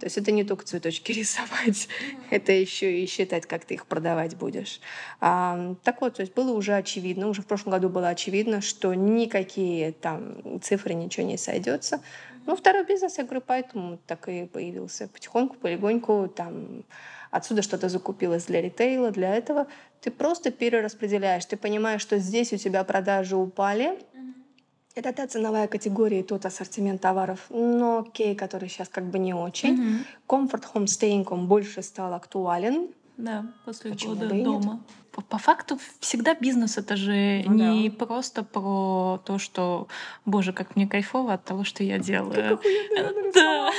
То 0.00 0.06
есть 0.06 0.18
это 0.18 0.32
не 0.32 0.44
только 0.44 0.64
цветочки 0.64 1.12
рисовать, 1.20 1.88
это 2.30 2.52
еще 2.52 3.00
и 3.00 3.06
считать, 3.06 3.46
как 3.46 3.64
ты 3.64 3.74
их 3.74 3.86
продавать 3.86 4.36
будешь. 4.36 4.80
А, 5.20 5.74
так 5.84 6.00
вот, 6.00 6.14
то 6.16 6.22
есть 6.22 6.34
было 6.34 6.52
уже 6.52 6.74
очевидно, 6.74 7.28
уже 7.28 7.42
в 7.42 7.46
прошлом 7.46 7.72
году 7.72 7.88
было 7.88 8.08
очевидно, 8.08 8.60
что 8.60 8.94
никакие 8.94 9.92
там 9.92 10.60
цифры, 10.62 10.94
ничего 10.94 11.26
не 11.26 11.36
сойдется. 11.36 12.00
Ну, 12.46 12.56
второй 12.56 12.84
бизнес, 12.84 13.18
я 13.18 13.24
говорю, 13.24 13.42
поэтому 13.46 13.98
так 14.06 14.28
и 14.28 14.46
появился 14.46 15.08
потихоньку, 15.08 15.56
полегоньку, 15.56 16.32
там 16.34 16.84
отсюда 17.30 17.62
что-то 17.62 17.88
закупилось 17.88 18.44
для 18.44 18.60
ритейла, 18.60 19.10
для 19.10 19.34
этого. 19.34 19.66
Ты 20.00 20.10
просто 20.10 20.50
перераспределяешь, 20.50 21.44
ты 21.44 21.56
понимаешь, 21.56 22.02
что 22.02 22.18
здесь 22.18 22.52
у 22.52 22.56
тебя 22.56 22.84
продажи 22.84 23.36
упали, 23.36 23.98
это 24.96 25.12
та 25.12 25.26
ценовая 25.26 25.68
категория 25.68 26.20
и 26.20 26.22
тот 26.22 26.44
ассортимент 26.46 27.00
товаров, 27.00 27.46
но 27.50 28.00
окей, 28.00 28.34
который 28.34 28.68
сейчас 28.68 28.88
как 28.88 29.04
бы 29.04 29.18
не 29.18 29.34
очень. 29.34 29.74
Мгм. 29.74 30.04
Comfort 30.28 30.64
Home 30.74 30.86
Staying 30.86 31.26
он 31.30 31.46
больше 31.46 31.82
стал 31.82 32.12
актуален. 32.12 32.88
Да, 33.20 33.44
после 33.64 33.90
Почему 33.92 34.14
года 34.14 34.34
и 34.34 34.38
нет? 34.38 34.44
дома. 34.44 34.80
По, 35.12 35.22
по 35.22 35.38
факту 35.38 35.78
всегда 35.98 36.34
бизнес 36.34 36.78
это 36.78 36.96
же 36.96 37.42
Ну 37.46 37.54
не 37.54 37.88
да. 37.90 38.06
просто 38.06 38.44
про 38.44 39.20
то, 39.24 39.38
что, 39.38 39.88
боже, 40.24 40.52
как 40.52 40.76
мне 40.76 40.86
кайфово 40.86 41.34
от 41.34 41.44
того, 41.44 41.64
что 41.64 41.82
я 41.84 41.98
делаю. 41.98 42.58
Я 42.94 43.02
Да, 43.34 43.70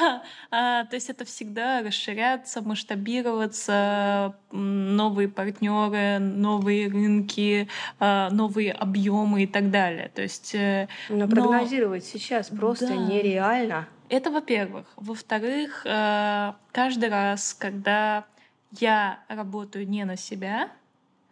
да. 0.00 0.22
А, 0.50 0.84
то 0.84 0.94
есть 0.96 1.08
это 1.08 1.24
всегда 1.24 1.82
расширяться, 1.82 2.62
масштабироваться, 2.62 4.34
новые 4.52 5.28
партнеры, 5.28 6.18
новые 6.18 6.88
рынки, 6.88 7.68
а, 7.98 8.28
новые 8.30 8.72
объемы 8.72 9.44
и 9.44 9.46
так 9.46 9.70
далее. 9.70 10.10
То 10.14 10.22
есть 10.22 10.54
э, 10.54 10.88
Но 11.08 11.26
Но- 11.26 11.28
прогнозировать 11.28 12.04
сейчас 12.04 12.48
просто 12.48 12.88
Да. 12.88 12.96
нереально. 12.96 13.86
это, 14.08 14.30
во-первых. 14.30 14.86
Во-вторых, 14.96 15.82
э, 15.84 16.52
каждый 16.72 17.08
раз, 17.08 17.54
когда 17.54 18.24
я 18.72 19.20
работаю 19.28 19.88
не 19.88 20.04
на 20.04 20.16
себя, 20.16 20.68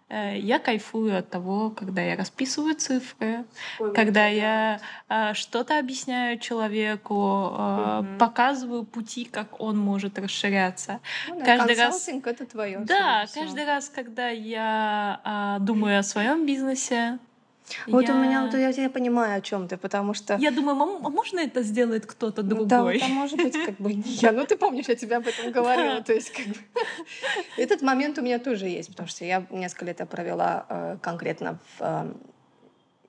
э, 0.09 0.39
я 0.39 0.59
кайфую 0.59 1.19
от 1.19 1.31
того, 1.31 1.71
когда 1.71 2.03
я 2.03 2.17
расписываю 2.17 2.75
цифры, 2.75 3.45
когда 3.95 4.27
я 4.27 4.81
э, 5.09 5.35
что-то 5.35 5.79
объясняю 5.79 6.39
человеку, 6.39 7.51
Мгм. 7.51 8.19
показываю 8.19 8.85
пути, 8.85 9.25
как 9.25 9.61
он 9.61 9.79
может 9.79 10.19
расширяться. 10.19 11.01
Ну 11.29 11.39
да, 11.39 11.45
каждый 11.45 11.77
раз- 11.77 12.09
это 12.09 12.47
твое. 12.47 12.79
Да, 12.81 13.27
каждый 13.35 13.65
раз, 13.65 13.89
когда 13.89 14.29
я 14.29 15.21
а, 15.25 15.59
думаю 15.59 15.99
о 15.99 16.03
своем 16.03 16.47
бизнесе, 16.47 17.19
Вот 17.87 18.07
я... 18.07 18.15
у 18.15 18.19
меня, 18.19 18.43
вот 18.43 18.55
я, 18.55 18.69
я 18.69 18.91
понимаю, 18.91 19.39
о 19.39 19.41
чем 19.41 19.69
ты, 19.69 19.77
потому 19.77 20.15
что 20.15 20.37
я 20.37 20.51
думаю, 20.51 20.77
«Мам, 20.77 21.07
а 21.07 21.09
можно 21.09 21.41
это 21.41 21.63
сделает 21.63 22.07
кто-то 22.07 22.43
Ну, 22.43 22.49
другой? 22.67 22.99
Да, 22.99 23.07
это 23.07 23.09
может 23.09 23.37
быть 23.39 23.57
как 23.65 23.77
бы 23.79 23.93
не 23.95 24.03
я. 24.03 24.33
Ну, 24.33 24.47
ты 24.47 24.57
помнишь, 24.57 24.87
я 24.89 24.95
тебе 24.95 25.17
об 25.17 25.27
этом 25.27 25.51
говорила. 25.51 26.03
То 26.03 26.13
есть, 26.13 26.31
как 26.31 26.47
бы, 26.47 26.57
этот 27.57 27.83
момент 27.83 28.19
у 28.19 28.23
меня 28.23 28.39
тоже 28.39 28.69
есть, 28.69 28.91
потому 28.91 29.09
что 29.09 29.25
я 29.25 29.47
несколько 29.51 29.87
лет 29.87 30.01
я 30.01 30.07
провела 30.07 30.67
э, 30.69 30.97
конкретно 31.01 31.59
в, 31.79 32.15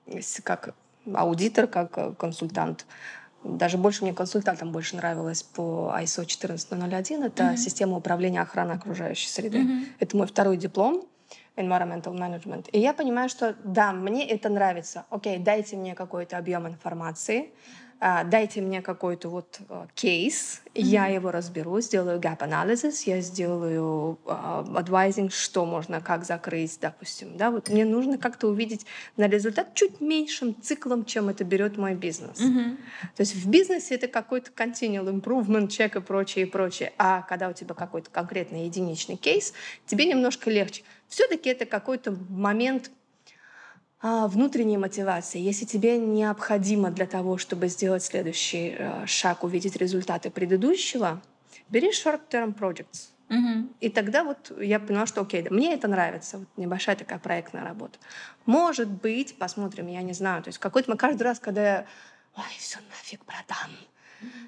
э, 0.07 0.21
как 0.43 0.73
аудитор, 1.13 1.67
как 1.67 1.97
э, 1.97 2.13
консультант. 2.17 2.85
Даже 3.43 3.77
больше 3.77 4.03
мне 4.03 4.13
консультантам 4.13 4.71
больше 4.71 4.95
нравилось 4.95 5.43
по 5.43 5.93
ISO 6.01 6.25
14001. 6.25 7.23
Это 7.23 7.43
Мгм. 7.43 7.57
система 7.57 7.97
управления 7.97 8.41
охраной 8.41 8.75
окружающей 8.75 9.27
среды. 9.27 9.59
Мгм. 9.59 9.85
Это 9.99 10.17
мой 10.17 10.27
второй 10.27 10.57
диплом 10.57 11.05
environmental 11.57 12.13
management. 12.13 12.69
И 12.71 12.79
я 12.79 12.93
понимаю, 12.93 13.29
что 13.29 13.55
да, 13.63 13.91
мне 13.91 14.27
это 14.27 14.49
нравится. 14.49 15.05
Окей, 15.09 15.37
дайте 15.37 15.75
мне 15.75 15.95
какой-то 15.95 16.37
объем 16.37 16.67
информации, 16.67 17.53
дайте 17.99 18.61
мне 18.61 18.81
какой-то 18.81 19.29
вот 19.29 19.59
а, 19.69 19.87
кейс, 19.95 20.61
я 20.73 21.07
его 21.07 21.31
разберу, 21.31 21.79
сделаю 21.79 22.19
gap 22.19 22.39
analysis, 22.39 23.03
я 23.05 23.21
сделаю 23.21 24.19
а, 24.25 24.63
advising, 24.63 25.29
что 25.29 25.65
можно, 25.65 26.01
как 26.01 26.25
закрыть, 26.25 26.77
допустим. 26.81 27.37
Да, 27.37 27.51
вот 27.51 27.69
мне 27.69 27.85
нужно 27.85 28.17
как-то 28.17 28.47
увидеть 28.47 28.85
на 29.17 29.27
результат 29.27 29.73
чуть 29.73 30.01
меньшим 30.01 30.59
циклом, 30.61 31.05
чем 31.05 31.29
это 31.29 31.43
берет 31.43 31.77
мой 31.77 31.95
бизнес. 31.95 32.39
Мгм. 32.39 32.77
То 33.15 33.21
есть 33.21 33.35
в 33.35 33.49
бизнесе 33.49 33.95
это 33.95 34.07
какой-то 34.07 34.51
continual 34.51 35.09
improvement, 35.13 35.69
чек 35.69 35.95
и 35.95 36.01
прочее, 36.01 36.45
и 36.45 36.49
прочее. 36.49 36.93
А 36.97 37.21
когда 37.21 37.49
у 37.49 37.53
тебя 37.53 37.73
какой-то 37.73 38.09
конкретный 38.09 38.65
единичный 38.65 39.15
кейс, 39.15 39.53
тебе 39.85 40.05
немножко 40.05 40.49
легче. 40.49 40.83
Все-таки 41.07 41.49
это 41.49 41.65
какой-то 41.65 42.17
момент 42.29 42.89
а, 42.89 43.04
внутренней 44.27 44.77
мотивации, 44.77 45.39
если 45.39 45.65
тебе 45.65 45.97
необходимо 45.97 46.91
для 46.91 47.07
того, 47.07 47.37
чтобы 47.37 47.67
сделать 47.69 48.03
следующий 48.03 48.75
э, 48.77 49.05
шаг, 49.07 49.43
увидеть 49.43 49.75
результаты 49.77 50.29
предыдущего, 50.29 51.21
бери 51.69 51.89
short-term 51.89 52.53
projects. 52.55 53.09
Мгм. 53.29 53.73
И 53.79 53.89
тогда 53.89 54.23
вот 54.23 54.51
я 54.59 54.79
поняла, 54.79 55.07
что 55.07 55.21
окей, 55.21 55.41
да, 55.41 55.49
мне 55.49 55.73
это 55.73 55.87
нравится, 55.87 56.37
вот 56.37 56.47
небольшая 56.57 56.95
такая 56.95 57.17
проектная 57.17 57.63
работа. 57.63 57.97
Может 58.45 58.89
быть, 58.89 59.37
посмотрим, 59.39 59.87
я 59.87 60.03
не 60.03 60.13
знаю. 60.13 60.43
То 60.43 60.49
есть 60.49 60.59
какой-то 60.59 60.89
момент, 60.89 61.01
каждый 61.01 61.23
раз, 61.23 61.39
когда 61.39 61.63
я, 61.63 61.85
ой, 62.35 62.43
все 62.59 62.77
нафиг 62.91 63.25
продам, 63.25 63.71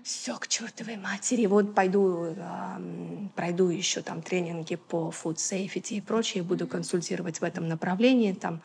все 0.04 0.38
к 0.38 0.48
чертовой 0.48 0.98
матери, 0.98 1.48
вот 1.48 1.74
пойду, 1.74 2.36
ам, 2.40 3.32
пройду 3.36 3.70
еще 3.70 4.02
там 4.04 4.22
тренинги 4.22 4.76
по 4.76 5.12
food 5.12 5.38
safety 5.38 5.96
и 5.96 6.02
прочее, 6.02 6.44
буду 6.44 6.68
консультировать 6.68 7.42
в 7.42 7.44
этом 7.44 7.68
направлении, 7.68 8.34
там 8.34 8.62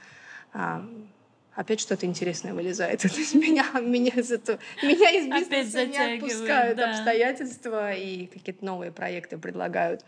ам, 0.53 1.09
опять 1.55 1.81
что-то 1.81 2.07
интересное 2.07 2.55
вылезает 2.55 3.05
меня, 3.35 3.67
меня 3.81 4.13
из 4.15 4.31
этого, 4.31 4.59
меня 4.83 5.11
из 5.11 5.27
бизнеса 5.29 5.87
не 5.87 5.99
отпускают 5.99 6.79
да. 6.79 6.91
обстоятельства 6.91 7.93
и 7.93 8.27
какие-то 8.27 8.65
новые 8.65 8.93
проекты 8.93 9.39
предлагают. 9.39 10.05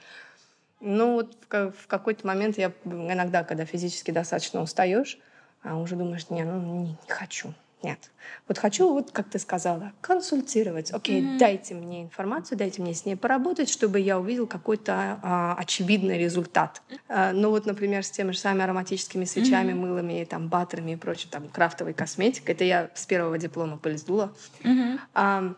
Ну 0.81 1.15
вот 1.15 1.37
в, 1.49 1.73
в 1.73 1.87
какой-то 1.87 2.27
момент 2.27 2.59
я 2.59 2.73
иногда, 2.85 3.45
когда 3.45 3.65
физически 3.65 4.11
достаточно 4.11 4.61
устаешь, 4.61 5.19
а 5.63 5.79
уже 5.79 5.97
думаешь, 5.97 6.29
не, 6.31 6.45
ну 6.45 6.61
не, 6.61 6.89
не 6.89 6.97
хочу, 7.09 7.55
нет. 7.85 8.11
Вот 8.49 8.59
хочу, 8.59 8.93
вот 8.93 9.13
как 9.13 9.29
ты 9.31 9.39
сказала, 9.39 9.93
консультировать. 10.01 10.91
Окей, 10.93 11.23
Мгм. 11.23 11.39
дайте 11.39 11.75
мне 11.75 12.03
информацию, 12.03 12.59
дайте 12.59 12.83
мне 12.83 12.95
с 12.95 13.05
ней 13.05 13.15
поработать, 13.15 13.69
чтобы 13.69 14.01
я 14.01 14.19
увидел 14.19 14.47
какой-то 14.47 15.21
а, 15.23 15.55
очевидный 15.59 16.19
результат. 16.19 16.83
А, 17.09 17.33
ну 17.33 17.51
вот, 17.51 17.67
например, 17.67 18.03
с 18.03 18.11
теми 18.11 18.33
же 18.33 18.39
самыми 18.39 18.65
ароматическими 18.65 19.25
свечами, 19.25 19.73
Мгм. 19.73 19.81
мылами, 19.83 20.25
там, 20.25 20.49
баттерами 20.49 20.93
и 20.93 20.97
прочим, 20.97 21.29
там, 21.31 21.49
крафтовой 21.49 21.93
косметикой. 21.93 22.55
Это 22.55 22.65
я 22.65 22.91
с 22.95 23.07
первого 23.07 23.39
диплома 23.39 23.77
пыльсдула. 23.77 24.35
Мгм. 24.65 25.01
А, 25.15 25.55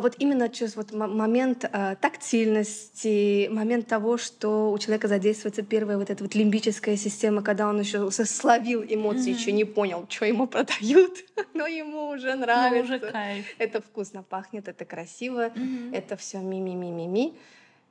вот 0.00 0.14
именно 0.18 0.48
через 0.48 0.76
вот 0.76 0.92
момент 0.92 1.64
э, 1.70 1.96
тактильности, 2.00 3.48
момент 3.50 3.86
того, 3.86 4.16
что 4.16 4.70
у 4.72 4.78
человека 4.78 5.08
задействуется 5.08 5.62
первая 5.62 5.98
вот 5.98 6.10
эта 6.10 6.22
вот 6.24 6.34
лимбическая 6.34 6.96
система, 6.96 7.42
когда 7.42 7.68
он 7.68 7.80
еще 7.80 8.10
словил 8.10 8.82
эмоции, 8.82 9.30
Мгм. 9.30 9.38
еще 9.38 9.52
не 9.52 9.64
понял, 9.64 10.06
что 10.08 10.24
ему 10.26 10.46
продают, 10.46 11.12
но 11.54 11.66
ему 11.66 12.08
уже 12.08 12.34
Ну, 12.34 12.40
нравится. 12.42 12.84
уже 12.94 12.98
кайф. 13.12 13.46
Это 13.58 13.80
вкусно 13.80 14.22
пахнет, 14.22 14.68
это 14.68 14.84
красиво, 14.84 15.50
Мгм. 15.54 15.92
это 15.92 16.16
все 16.16 16.38
ми-ми-ми-ми-ми. 16.38 17.34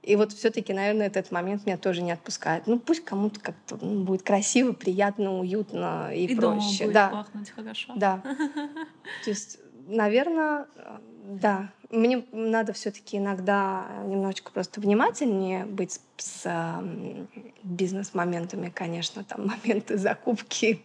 И 0.03 0.15
вот 0.17 0.33
все-таки, 0.33 0.71
наверное, 0.71 1.07
этот 1.07 1.31
момент 1.31 1.65
меня 1.65 1.77
тоже 1.77 2.03
не 2.03 2.11
отпускает. 2.11 2.67
Ну, 2.67 2.77
пусть 2.79 3.03
кому-то 3.03 3.39
как-то 3.39 3.77
ну, 3.81 4.03
будет 4.03 4.21
красиво, 4.21 4.71
приятно, 4.71 5.39
уютно 5.39 6.11
и, 6.13 6.25
И 6.25 6.35
дома 6.35 6.61
проще. 6.61 6.83
будет 6.83 6.93
да. 6.93 7.09
пахнуть 7.09 7.49
хорошо. 7.49 7.93
Да. 7.95 8.21
То 9.23 9.29
есть, 9.31 9.57
наверное, 9.87 10.67
э, 10.75 10.97
да. 11.27 11.69
Мне 11.91 12.25
надо 12.31 12.73
все-таки 12.73 13.17
иногда 13.17 13.87
немножечко 14.05 14.51
просто 14.51 14.81
внимательнее 14.81 15.65
быть 15.65 15.99
с 16.17 16.41
эм, 16.45 17.27
бизнес-моментами, 17.63 18.69
конечно, 18.69 19.23
там 19.23 19.47
моменты 19.63 19.97
закупки. 19.97 20.83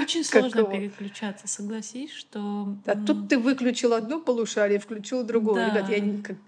Очень 0.00 0.24
сложно 0.24 0.64
переключаться, 0.64 1.48
согласись, 1.48 2.12
что... 2.12 2.76
А 2.86 2.96
тут 2.96 3.28
ты 3.28 3.38
выключил 3.38 3.92
одно 3.94 4.20
полушарие, 4.20 4.78
включил 4.78 5.24
другое. 5.24 5.70
Да. 5.70 5.78
Ребят, 5.78 5.90
я 5.90 5.98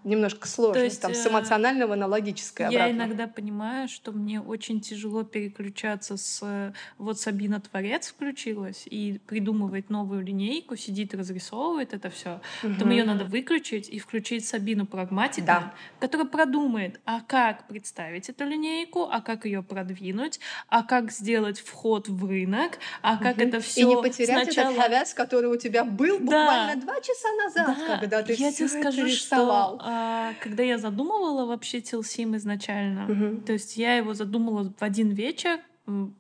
немножко 0.05 0.47
сложно. 0.49 0.81
есть, 0.81 1.01
там 1.01 1.15
с 1.15 1.27
э, 1.27 1.31
эмоционального 1.31 1.95
на 1.95 2.07
логическое 2.07 2.71
Я 2.71 2.85
обратно. 2.85 2.97
иногда 2.97 3.27
понимаю, 3.27 3.89
что 3.89 4.13
мне 4.13 4.41
очень 4.41 4.81
тяжело 4.81 5.25
переключаться 5.25 6.17
с... 6.17 6.41
э, 6.43 6.73
Вот 6.99 7.19
Сабина 7.21 7.61
Творец 7.61 8.09
включилась 8.09 8.85
и 8.87 9.21
придумывает 9.27 9.91
новую 9.91 10.23
линейку, 10.23 10.77
сидит, 10.77 11.15
разрисовывает 11.15 11.93
это 11.95 12.11
все. 12.11 12.41
Потом 12.63 12.89
Мгм. 12.89 12.91
ее 12.91 13.05
надо 13.05 13.25
выключить 13.25 13.89
и 13.89 13.99
включить 13.99 14.47
Сабину 14.47 14.87
Прагматика, 14.87 15.47
Да. 15.47 15.75
которая 16.01 16.27
продумает, 16.27 17.01
а 17.05 17.21
как 17.21 17.67
представить 17.69 18.29
эту 18.29 18.45
линейку, 18.45 19.09
а 19.11 19.21
как 19.21 19.45
ее 19.45 19.63
продвинуть, 19.63 20.39
а 20.69 20.83
как 20.83 21.11
сделать 21.11 21.59
вход 21.61 22.09
в 22.09 22.29
рынок, 22.29 22.79
а 23.03 23.17
как 23.25 23.39
это 23.39 23.61
все 23.61 23.81
И 23.81 23.85
не 23.85 23.97
потерять 24.03 24.45
сначала... 24.45 24.71
этот 24.73 24.83
хавяз, 24.83 25.15
который 25.15 25.51
у 25.51 25.57
тебя 25.57 25.85
был 25.85 26.19
буквально 26.19 26.81
два 26.81 27.01
часа 27.01 27.29
назад, 27.45 27.77
Да, 27.79 27.99
когда 27.99 28.23
ты 28.23 28.35
я 28.35 28.53
тебе 28.53 28.69
скажу, 28.69 29.05
рисовал. 29.05 29.77
что 29.77 29.87
а, 29.87 30.33
когда 30.41 30.63
я 30.63 30.79
задумывала 30.79 31.47
вообще 31.47 31.81
Тилсим 31.81 32.37
изначально, 32.37 33.41
то 33.47 33.53
есть 33.53 33.77
я 33.77 33.97
его 33.97 34.15
задумала 34.15 34.73
в 34.79 34.83
один 34.83 35.11
вечер, 35.11 35.61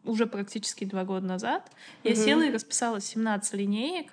уже 0.05 0.27
практически 0.27 0.85
два 0.85 1.05
года 1.05 1.27
назад, 1.27 1.71
я 2.03 2.14
села 2.14 2.43
и 2.43 2.51
расписала 2.51 3.01
17 3.01 3.55
линеек, 3.55 4.12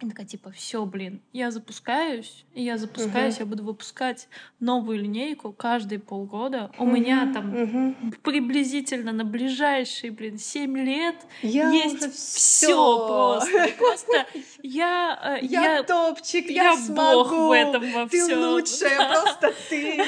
и 0.00 0.08
такая, 0.08 0.26
типа, 0.26 0.50
все, 0.50 0.84
блин, 0.86 1.20
я 1.32 1.50
запускаюсь, 1.50 2.44
и 2.54 2.62
я 2.62 2.78
запускаюсь, 2.78 3.34
Мгм. 3.34 3.40
я 3.44 3.46
буду 3.46 3.64
выпускать 3.64 4.28
новую 4.58 4.98
линейку 4.98 5.52
каждые 5.52 5.98
полгода. 5.98 6.70
У 6.78 6.86
меня 6.86 7.24
Мгм, 7.26 7.34
там 7.34 7.46
мгм. 7.50 8.12
приблизительно 8.22 9.12
на 9.12 9.24
ближайшие, 9.24 10.10
блин, 10.10 10.38
7 10.38 10.76
лет 10.78 11.16
Я 11.42 11.70
есть 11.70 12.14
все 12.14 13.06
просто. 13.06 13.68
Просто 13.76 14.26
я, 14.62 15.38
э, 15.40 15.44
Я, 15.44 15.76
я, 15.76 15.82
топчик, 15.82 16.48
я, 16.48 16.70
я 16.72 16.76
смогу. 16.76 17.24
бог 17.24 17.32
в 17.32 17.52
этом 17.52 17.92
во 17.92 18.08
Ты 18.08 18.24
всем. 18.24 18.38
лучшая, 18.40 18.96
просто 18.96 19.52
ты. 19.68 20.02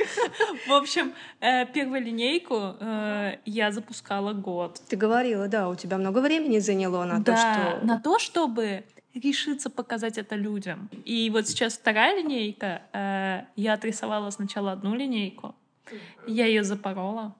В 0.66 0.72
общем, 0.72 1.14
э, 1.40 1.64
первую 1.66 2.02
линейку 2.02 2.74
э, 2.78 3.38
я 3.46 3.72
запускала 3.72 4.32
год. 4.34 4.80
Ты 4.88 4.96
говорила, 4.96 5.48
да, 5.48 5.68
у 5.68 5.74
тебя 5.74 5.96
много 5.96 6.18
времени 6.18 6.58
заняло 6.58 7.04
на 7.04 7.20
да, 7.20 7.32
то, 7.32 7.36
что... 7.78 7.86
на 7.86 8.00
то, 8.00 8.18
чтобы 8.18 8.84
решиться 9.14 9.70
показать 9.70 10.18
это 10.18 10.36
людям. 10.36 10.88
И 11.04 11.30
вот 11.30 11.48
сейчас 11.48 11.74
вторая 11.74 12.16
линейка. 12.16 12.82
э, 12.92 13.44
я 13.56 13.74
отрисовала 13.74 14.30
сначала 14.30 14.72
одну 14.72 14.94
линейку, 14.94 15.54
я 16.26 16.46
ее 16.46 16.64
запорола. 16.64 17.34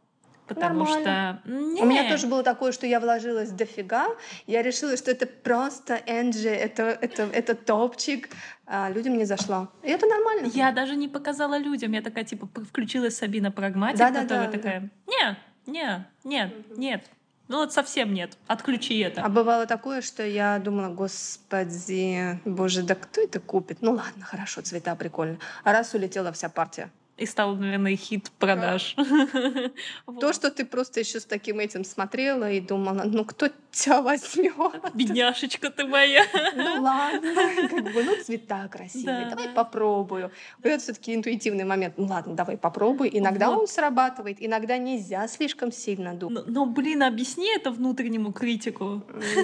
Потому 0.50 0.80
Нормально. 0.84 1.40
что... 1.44 1.82
У 1.82 1.86
меня 1.86 2.10
тоже 2.10 2.26
было 2.26 2.42
такое, 2.42 2.72
что 2.72 2.84
я 2.84 2.98
вложилась 2.98 3.52
дофига. 3.52 4.08
Я 4.48 4.62
решила, 4.62 4.96
что 4.96 5.12
это 5.12 5.24
просто 5.26 6.02
Энджи, 6.08 6.48
это, 6.48 6.98
это, 7.00 7.22
это 7.32 7.54
топчик. 7.54 8.28
А 8.66 8.90
людям 8.90 9.16
не 9.16 9.26
зашло. 9.26 9.68
И 9.84 9.88
это 9.88 10.06
нормально. 10.06 10.50
Я 10.52 10.72
даже 10.72 10.96
не 10.96 11.06
показала 11.06 11.56
людям. 11.56 11.92
Я 11.92 12.02
такая, 12.02 12.24
типа, 12.24 12.48
включилась 12.68 13.16
Сабина 13.16 13.52
Прагматик, 13.52 14.00
Да-да-да, 14.00 14.22
которая 14.22 14.46
да. 14.46 14.52
такая, 14.52 14.90
не, 15.06 15.38
не, 15.70 16.06
нет, 16.24 16.52
нет. 16.76 17.04
Ну 17.50 17.56
вот 17.56 17.72
совсем 17.72 18.14
нет. 18.14 18.38
Отключи 18.46 19.00
это. 19.00 19.22
А 19.22 19.28
бывало 19.28 19.66
такое, 19.66 20.02
что 20.02 20.24
я 20.24 20.60
думала, 20.60 20.88
господи, 20.94 22.38
боже, 22.44 22.84
да 22.84 22.94
кто 22.94 23.20
это 23.20 23.40
купит? 23.40 23.78
Ну 23.80 23.94
ладно, 23.94 24.24
хорошо, 24.24 24.60
цвета 24.60 24.94
прикольно. 24.94 25.36
А 25.64 25.72
раз 25.72 25.92
улетела 25.92 26.30
вся 26.30 26.48
партия. 26.48 26.92
И 27.20 27.26
стал, 27.26 27.54
наверное, 27.54 27.96
хит 27.96 28.30
продаж. 28.38 28.96
То, 30.20 30.32
что 30.32 30.50
ты 30.50 30.64
просто 30.64 31.00
еще 31.00 31.20
с 31.20 31.26
таким 31.26 31.60
этим 31.60 31.84
смотрела 31.84 32.50
и 32.50 32.60
думала, 32.60 33.02
ну 33.04 33.26
кто 33.26 33.48
тебя 33.70 34.00
возьмет? 34.00 34.54
Бедняшечка 34.94 35.68
ты 35.70 35.84
моя. 35.84 36.24
Ну 36.56 36.80
ладно, 36.82 37.34
как 37.68 37.92
бы, 37.92 38.02
ну 38.04 38.16
цвета 38.24 38.68
красивые, 38.68 39.24
Да, 39.24 39.30
давай 39.30 39.46
да. 39.48 39.52
попробую. 39.52 40.30
Это 40.62 40.82
все-таки 40.82 41.14
интуитивный 41.14 41.64
момент. 41.64 41.94
Ну 41.98 42.06
ладно, 42.06 42.34
давай 42.34 42.56
попробуй. 42.56 43.10
Иногда 43.12 43.50
он 43.50 43.68
срабатывает, 43.68 44.38
иногда 44.40 44.78
нельзя 44.78 45.28
слишком 45.28 45.72
сильно 45.72 46.14
думать. 46.14 46.46
Но, 46.46 46.64
блин, 46.64 47.02
объясни 47.02 47.54
это 47.54 47.70
внутреннему 47.70 48.32
критику. 48.32 49.02
Ну, 49.10 49.42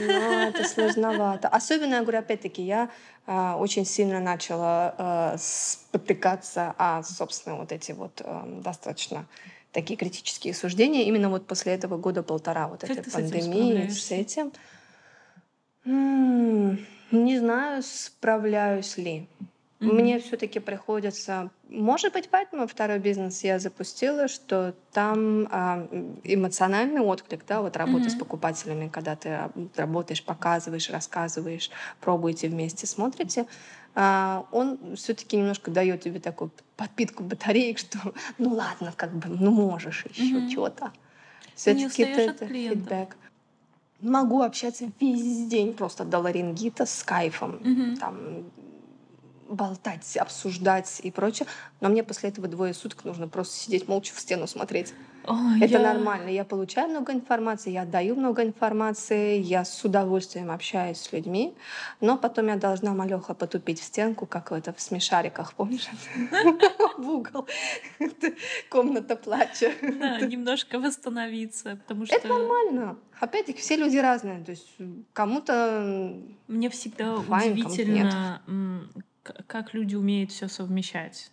это 0.48 0.64
сложновато. 0.64 1.48
Особенно, 1.48 1.96
я 1.96 2.00
говорю, 2.00 2.20
опять-таки, 2.20 2.62
я 2.62 2.88
очень 3.26 3.84
сильно 3.84 4.20
начала 4.20 4.94
а, 4.98 5.36
спотыкаться 5.38 6.74
о, 6.78 7.02
собственно, 7.02 7.56
вот 7.56 7.72
эти 7.72 7.92
вот 7.92 8.22
а, 8.24 8.44
достаточно 8.62 9.26
такие 9.72 9.96
критические 9.96 10.54
суждения 10.54 11.02
именно 11.04 11.28
вот 11.28 11.46
после 11.46 11.74
этого 11.74 11.96
года-полтора 11.98 12.68
вот 12.68 12.80
Как 12.80 12.90
этой 12.90 13.02
ты 13.02 13.10
с 13.10 13.14
этим 13.14 13.30
пандемии, 13.30 13.88
с 13.88 14.10
этим. 14.10 14.52
М, 15.84 16.78
Не 17.10 17.38
знаю, 17.38 17.82
справляюсь 17.82 18.96
ли. 18.96 19.28
Мгм. 19.80 19.94
Мне 19.94 20.18
все-таки 20.20 20.58
приходится, 20.58 21.50
может 21.68 22.12
быть, 22.14 22.30
поэтому 22.30 22.66
второй 22.66 22.98
бизнес 22.98 23.44
я 23.44 23.58
запустила, 23.58 24.26
что 24.26 24.74
там 24.92 25.48
а, 25.50 25.86
эмоциональный 26.24 27.02
отклик, 27.02 27.44
да, 27.46 27.60
вот 27.60 27.76
работа 27.76 28.08
с 28.08 28.14
Мгм. 28.14 28.20
покупателями, 28.20 28.88
когда 28.88 29.16
ты 29.16 29.38
работаешь, 29.76 30.24
показываешь, 30.24 30.88
рассказываешь, 30.88 31.70
пробуете 32.00 32.48
вместе, 32.48 32.86
смотрите, 32.86 33.46
а, 33.94 34.46
он 34.50 34.96
все-таки 34.96 35.36
немножко 35.36 35.70
дает 35.70 36.00
тебе 36.00 36.20
такую 36.20 36.50
подпитку 36.76 37.22
батареек, 37.22 37.78
что 37.78 37.98
ну 38.38 38.54
ладно, 38.54 38.94
как 38.96 39.12
бы, 39.12 39.28
ну 39.28 39.50
можешь 39.50 40.06
еще. 40.06 40.40
Ты 41.64 41.74
не 41.74 41.88
Все-таки 41.88 42.02
это 42.02 42.48
фидбэк. 42.48 43.16
Могу 44.00 44.42
общаться 44.42 44.90
весь 45.00 45.48
день 45.48 45.74
просто 45.74 46.04
до 46.04 46.18
ларингита 46.18 46.84
с 46.86 47.02
кайфом. 47.02 47.58
Мгм. 47.62 47.96
Там 47.96 48.44
болтать, 49.48 50.16
обсуждать 50.16 51.00
и 51.02 51.11
прочее. 51.11 51.46
Но 51.80 51.88
мне 51.88 52.02
после 52.02 52.28
этого 52.30 52.48
двое 52.48 52.74
суток 52.74 53.04
нужно 53.04 53.28
просто 53.28 53.56
сидеть 53.56 53.88
молча 53.88 54.14
в 54.14 54.20
стену 54.20 54.46
смотреть. 54.46 54.92
Ой, 55.28 55.59
Это 55.61 55.78
я- 55.78 55.92
нормально. 55.94 56.28
Я 56.28 56.44
получаю 56.44 56.88
много 56.88 57.12
информации, 57.12 57.72
я 57.72 57.82
отдаю 57.82 58.14
много 58.14 58.44
информации, 58.44 59.38
я 59.40 59.64
с 59.64 59.85
удовольствием 59.85 60.52
общаюсь 60.52 60.98
с 60.98 61.12
людьми, 61.12 61.52
но 62.00 62.16
потом 62.16 62.46
я 62.46 62.56
должна 62.56 62.92
малеха 62.94 63.35
потупить 63.35 63.80
в 63.80 63.85
стенку, 63.85 64.26
как 64.26 64.52
в 64.52 64.54
это 64.54 64.72
в 64.72 64.80
смешариках, 64.80 65.54
помнишь? 65.54 65.88
В 66.98 67.09
угол. 67.11 67.46
Комната 68.70 69.16
плача. 69.16 69.72
Да, 69.82 70.20
немножко 70.20 70.78
восстановиться, 70.78 71.76
потому 71.76 72.06
что 72.06 72.14
Это 72.14 72.28
нормально. 72.28 72.96
Опять-таки, 73.20 73.61
все 73.61 73.76
люди 73.76 73.96
разные. 73.96 74.44
То 74.44 74.52
есть 74.52 74.68
кому-то 75.12 76.16
мне 76.48 76.70
всегда 76.70 77.16
удивительно, 77.16 78.40
как 79.46 79.74
люди 79.74 79.94
умеют 79.94 80.32
все 80.32 80.48
совмещать. 80.48 81.30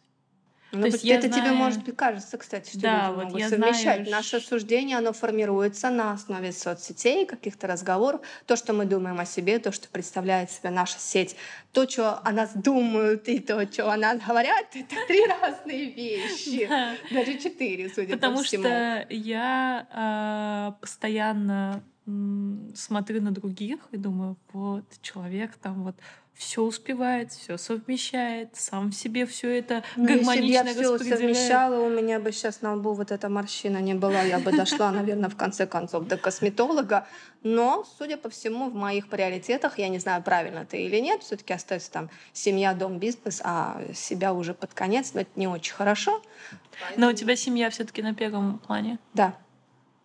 Ну, 0.75 0.81
То 0.81 0.87
есть 0.87 1.05
это 1.05 1.27
тебе, 1.27 1.41
знаю- 1.41 1.55
может 1.55 1.83
быть, 1.83 1.95
кажется, 1.95 2.35
кстати, 2.39 2.71
что 2.71 2.79
Да, 2.79 3.05
люди 3.09 3.15
вот 3.15 3.23
могут 3.25 3.39
я 3.41 3.49
совмещать. 3.49 4.07
знаю, 4.07 4.09
Наше 4.09 4.39
суждение, 4.39 4.97
оно 4.97 5.13
формируется 5.13 5.91
на 5.91 6.13
основе 6.13 6.51
соцсетей, 6.51 7.27
каких-то 7.27 7.67
разговоров. 7.67 8.21
То, 8.47 8.55
что 8.55 8.73
мы 8.73 8.85
думаем 8.85 9.19
о 9.19 9.25
себе, 9.25 9.59
то, 9.59 9.71
что 9.71 9.87
представляет 9.87 10.49
себя 10.49 10.71
наша 10.71 10.97
сеть, 10.97 11.35
то, 11.73 11.87
что 11.87 12.17
о 12.27 12.31
нас 12.31 12.53
думают, 12.55 13.27
и 13.29 13.37
то, 13.39 13.71
что 13.71 13.91
о 13.91 13.97
нас 13.97 14.19
говорят, 14.19 14.65
это 14.73 14.95
три 15.07 15.23
разные 15.27 15.91
вещи. 15.91 16.65
Да. 16.67 16.95
Даже 17.11 17.37
четыре, 17.37 17.91
судя 17.93 18.13
Потому 18.15 18.37
по 18.37 18.43
всему. 18.43 18.63
что 18.63 19.05
я 19.11 19.87
а, 19.91 20.71
постоянно 20.81 21.83
смотрю 22.75 23.21
на 23.21 23.29
других 23.31 23.77
и 23.91 23.97
думаю, 23.97 24.37
вот 24.51 24.85
человек 25.03 25.55
там 25.61 25.83
вот 25.83 25.95
все 26.35 26.61
успевает, 26.61 27.31
все 27.31 27.57
совмещает, 27.57 28.49
сам 28.53 28.91
в 28.91 28.95
себе 28.95 29.25
все 29.25 29.59
это 29.59 29.83
Ну, 29.95 30.03
если 30.03 30.17
бы 30.17 30.23
гармонично 30.23 30.67
я 30.67 30.73
все 30.73 30.97
совмещала, 30.97 31.79
у 31.79 31.89
меня 31.89 32.19
бы 32.19 32.31
сейчас 32.31 32.61
на 32.61 32.73
лбу 32.73 32.93
вот 32.93 33.11
эта 33.11 33.29
морщина 33.29 33.77
не 33.77 33.93
была. 33.93 34.21
Я 34.21 34.39
бы 34.39 34.51
дошла, 34.51 34.91
наверное, 34.91 35.29
в 35.29 35.35
конце 35.35 35.67
концов 35.67 36.07
до 36.07 36.17
косметолога. 36.17 37.07
Но, 37.43 37.85
судя 37.97 38.17
по 38.17 38.29
всему, 38.29 38.69
в 38.69 38.73
моих 38.73 39.09
приоритетах, 39.09 39.77
я 39.77 39.89
не 39.89 39.99
знаю, 39.99 40.23
правильно 40.23 40.59
это 40.59 40.77
или 40.77 40.99
нет, 40.99 41.23
все-таки 41.23 41.53
остается 41.53 41.91
там 41.91 42.09
семья, 42.31 42.73
дом, 42.73 42.99
бизнес, 42.99 43.41
а 43.43 43.81
себя 43.93 44.33
уже 44.33 44.53
под 44.53 44.73
конец, 44.73 45.13
но 45.13 45.21
это 45.21 45.31
не 45.35 45.47
очень 45.47 45.73
хорошо. 45.73 46.21
Но 46.97 47.09
у 47.09 47.13
тебя 47.13 47.35
семья 47.35 47.69
все-таки 47.69 48.01
на 48.01 48.13
первом 48.13 48.59
плане. 48.59 48.97
Да. 49.13 49.35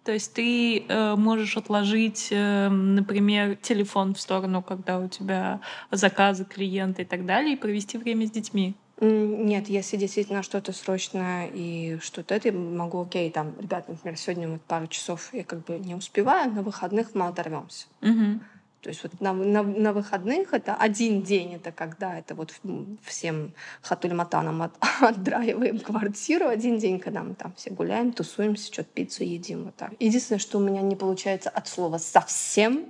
То 0.09 0.14
есть 0.14 0.33
ты 0.33 0.87
э, 0.88 1.16
можешь 1.16 1.59
отложить, 1.59 2.29
э, 2.31 2.71
например, 2.71 3.57
телефон 3.57 4.14
в 4.14 4.21
сторону, 4.21 4.62
когда 4.62 5.01
у 5.01 5.07
тебя 5.07 5.61
заказы, 5.90 6.47
клиенты 6.47 7.03
и 7.03 7.05
так 7.05 7.27
далее, 7.27 7.53
и 7.53 7.57
провести 7.57 7.99
время 7.99 8.27
с 8.27 8.31
детьми. 8.31 8.75
Нет, 9.03 9.68
если 9.68 9.99
действительно 9.99 10.42
что-то 10.42 10.73
срочное 10.73 11.51
и 11.53 11.99
что-то 12.01 12.35
это, 12.35 12.49
я 12.49 12.55
могу, 12.55 13.03
окей, 13.03 13.31
там, 13.31 13.53
ребят, 13.61 13.87
например, 13.87 14.16
сегодня 14.16 14.49
вот 14.49 14.62
пару 14.62 14.87
часов 14.87 15.29
я 15.35 15.44
как 15.44 15.66
бы 15.66 15.79
не 15.79 15.94
успеваю, 15.94 16.55
на 16.55 16.62
выходных 16.62 17.14
мы 17.14 17.27
оторвемся. 17.27 17.87
Мгм. 18.01 18.40
То 18.88 18.92
есть 18.92 19.03
вот 19.03 19.20
на, 19.20 19.35
на, 19.35 19.62
на 19.62 19.92
выходных 19.92 20.55
это 20.55 20.74
один 20.74 21.20
день, 21.20 21.57
это 21.57 21.72
когда 21.72 22.18
это 22.18 22.35
вот 22.35 22.55
м, 22.64 22.96
всем 23.03 23.53
хатульматанам 23.83 24.62
от, 24.62 24.72
отдраиваем 25.03 25.79
квартиру, 25.79 26.48
один 26.48 26.79
день, 26.79 26.98
когда 26.98 27.22
мы 27.22 27.35
там 27.35 27.53
все 27.55 27.68
гуляем, 27.68 28.12
тусуемся, 28.12 28.72
что-то 28.72 28.88
пиццу 28.94 29.24
едим. 29.24 29.64
Вот 29.64 29.77
так. 29.77 29.92
Единственное, 30.01 30.38
что 30.38 30.57
у 30.57 30.62
меня 30.62 30.81
не 30.81 30.96
получается 30.96 31.51
от 31.51 31.68
слова 31.68 31.98
совсем 31.98 32.87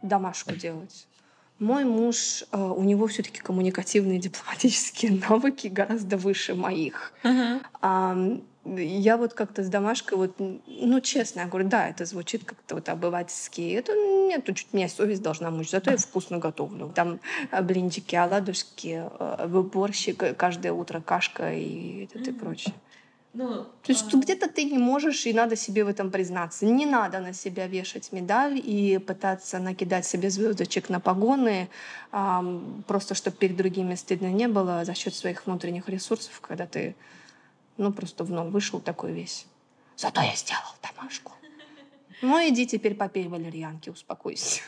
домашку 0.00 0.54
делать. 0.54 1.06
Мой 1.58 1.84
муж, 1.84 2.44
э, 2.50 2.56
у 2.58 2.82
него 2.82 3.06
все-таки 3.06 3.40
коммуникативные 3.40 4.18
дипломатические 4.18 5.20
навыки 5.28 5.66
гораздо 5.66 6.16
выше 6.16 6.54
моих. 6.54 7.12
Мгм. 7.22 7.60
А, 8.66 8.80
я 8.80 9.16
вот 9.16 9.34
как-то 9.34 9.62
с 9.62 9.68
домашкой, 9.68 10.18
вот, 10.18 10.34
ну, 10.38 11.00
честно, 11.00 11.40
я 11.40 11.46
говорю, 11.46 11.68
да, 11.68 11.88
это 11.88 12.04
звучит 12.04 12.44
как-то 12.44 12.76
вот 12.76 12.88
обывательски. 12.88 13.72
Это 13.72 13.92
нет, 13.94 14.44
чуть 14.46 14.72
меня 14.72 14.88
совесть 14.88 15.22
должна 15.22 15.50
мучить, 15.50 15.72
зато 15.72 15.90
я 15.90 15.96
вкусно 15.96 16.38
готовлю. 16.38 16.90
Там 16.94 17.20
а, 17.50 17.62
блинчики, 17.62 18.14
оладушки, 18.16 19.04
а, 19.18 19.46
борщик, 19.46 20.36
каждое 20.36 20.72
утро 20.72 21.00
кашка 21.00 21.52
и 21.52 22.04
это 22.04 22.30
и 22.30 22.32
прочее. 22.32 22.74
Ну, 23.38 23.64
То 23.64 23.92
есть 23.92 24.08
что 24.08 24.18
где-то 24.18 24.48
ты 24.48 24.64
не 24.64 24.78
можешь, 24.78 25.26
и 25.26 25.34
надо 25.34 25.56
себе 25.56 25.84
в 25.84 25.88
этом 25.88 26.10
признаться. 26.10 26.64
Не 26.64 26.86
надо 26.86 27.20
на 27.20 27.34
себя 27.34 27.66
вешать 27.66 28.10
медаль 28.10 28.58
и 28.58 28.96
пытаться 28.96 29.58
накидать 29.58 30.06
себе 30.06 30.30
звездочек 30.30 30.88
на 30.88 31.00
погоны, 31.00 31.68
ам, 32.12 32.82
просто 32.86 33.14
чтобы 33.14 33.36
перед 33.36 33.54
другими 33.54 33.94
стыдно 33.94 34.28
не 34.28 34.48
было 34.48 34.86
за 34.86 34.94
счет 34.94 35.14
своих 35.14 35.44
внутренних 35.44 35.90
ресурсов, 35.90 36.40
когда 36.40 36.66
ты 36.66 36.94
ну 37.76 37.92
просто 37.92 38.24
в 38.24 38.30
ноль 38.30 38.48
вышел 38.50 38.80
такой 38.80 39.12
весь. 39.12 39.46
Зато 39.96 40.20
я 40.20 40.34
сделал 40.34 40.74
домашку. 40.82 41.32
Ну 42.22 42.38
иди 42.48 42.66
теперь 42.66 42.94
попей 42.94 43.28
валерьянки, 43.28 43.90
успокойся. 43.90 44.62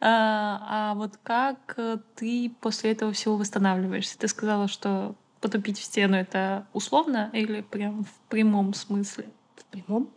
А, 0.00 0.90
а 0.90 0.94
вот 0.94 1.16
как 1.22 1.74
э, 1.76 1.98
ты 2.16 2.50
после 2.60 2.92
этого 2.92 3.12
всего 3.12 3.36
восстанавливаешься? 3.36 4.18
Ты 4.18 4.26
сказала, 4.26 4.66
что 4.66 5.14
потупить 5.40 5.78
в 5.78 5.84
стену 5.84 6.16
это 6.16 6.66
условно 6.72 7.30
или 7.32 7.60
прям 7.60 8.04
в 8.04 8.12
прямом 8.28 8.74
смысле? 8.74 9.28
Прямом. 9.70 10.10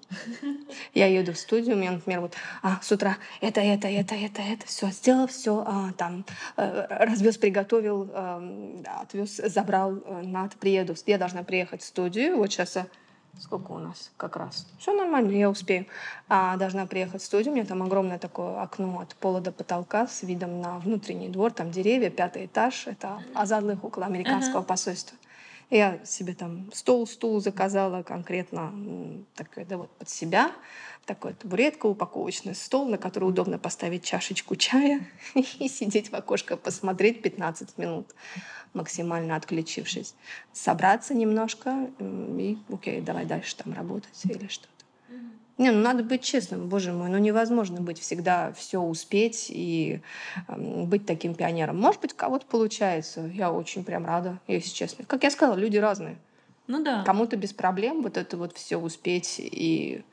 Я 0.93 1.07
еду 1.07 1.33
в 1.33 1.37
студию, 1.37 1.75
у 1.75 1.79
меня, 1.79 1.91
например, 1.91 2.21
вот 2.21 2.35
а, 2.61 2.79
с 2.81 2.89
утра 2.91 3.17
это, 3.41 3.59
это, 3.59 3.89
это, 3.89 4.15
это, 4.15 4.41
это, 4.41 4.65
все 4.65 4.87
сделал, 4.91 5.27
все 5.27 5.91
там 5.97 6.25
э, 6.55 6.87
развез, 6.89 7.37
приготовил, 7.37 8.09
э, 8.13 8.83
отвез, 9.01 9.35
забрал, 9.35 9.97
э, 9.97 10.21
надо, 10.23 10.55
приеду. 10.57 10.95
Я 11.05 11.17
должна 11.17 11.43
приехать 11.43 11.81
в 11.81 11.85
студию. 11.85 12.37
Вот 12.37 12.49
сейчас 12.49 12.77
сколько 13.39 13.71
у 13.71 13.79
нас 13.79 14.11
как 14.17 14.35
раз. 14.35 14.67
Все 14.79 14.93
нормально, 14.93 15.31
я 15.31 15.49
успею. 15.49 15.85
А, 16.27 16.57
должна 16.57 16.85
приехать 16.85 17.21
в 17.21 17.25
студию. 17.25 17.51
У 17.51 17.55
меня 17.55 17.65
там 17.65 17.83
огромное 17.83 18.19
такое 18.19 18.61
окно 18.61 18.99
от 18.99 19.15
пола 19.15 19.41
до 19.41 19.51
потолка 19.51 20.07
с 20.07 20.23
видом 20.23 20.61
на 20.61 20.79
внутренний 20.79 21.29
двор, 21.29 21.51
там 21.51 21.71
деревья, 21.71 22.09
пятый 22.09 22.45
этаж. 22.45 22.87
Это 22.87 23.21
Азадлых 23.33 23.83
около 23.83 24.05
американского 24.05 24.61
посольства. 24.61 25.17
Я 25.71 26.03
себе 26.03 26.33
там 26.33 26.69
стол, 26.73 27.07
стул 27.07 27.39
заказала 27.39 28.03
конкретно 28.03 28.73
такой, 29.35 29.63
да, 29.63 29.77
вот 29.77 29.89
под 29.91 30.09
себя. 30.09 30.51
Такой 31.05 31.33
табуретка, 31.33 31.85
упаковочный 31.85 32.53
стол, 32.55 32.89
на 32.89 32.97
который 32.97 33.23
удобно 33.23 33.57
поставить 33.57 34.03
чашечку 34.03 34.57
чая 34.57 35.07
и 35.33 35.69
сидеть 35.69 36.11
в 36.11 36.13
окошко, 36.13 36.57
посмотреть 36.57 37.21
15 37.21 37.77
минут, 37.77 38.13
максимально 38.73 39.37
отключившись. 39.37 40.13
Собраться 40.51 41.13
немножко 41.13 41.89
и, 41.99 42.57
окей, 42.69 42.99
давай 42.99 43.25
дальше 43.25 43.55
там 43.55 43.73
работать 43.73 44.25
или 44.25 44.47
что-то. 44.47 44.80
Не, 45.61 45.69
ну 45.69 45.79
надо 45.79 46.01
быть 46.01 46.23
честным, 46.23 46.69
боже 46.69 46.91
мой, 46.91 47.07
ну 47.09 47.19
невозможно 47.19 47.81
быть 47.81 47.99
всегда 47.99 48.51
все 48.53 48.79
успеть 48.79 49.45
и 49.49 50.01
быть 50.47 51.05
таким 51.05 51.35
пионером. 51.35 51.79
Может 51.79 52.01
быть, 52.01 52.13
кого-то 52.13 52.47
получается. 52.47 53.29
Я 53.31 53.51
очень 53.51 53.83
прям 53.83 54.03
рада, 54.03 54.39
если 54.47 54.71
честно. 54.71 55.05
Как 55.05 55.21
я 55.21 55.29
сказала, 55.29 55.55
люди 55.55 55.77
разные. 55.77 56.17
Ну 56.65 56.83
да. 56.83 57.03
Кому-то 57.03 57.37
без 57.37 57.53
проблем 57.53 58.01
вот 58.01 58.17
это 58.17 58.37
вот 58.37 58.57
все 58.57 58.77
успеть 58.77 59.35
и 59.37 60.03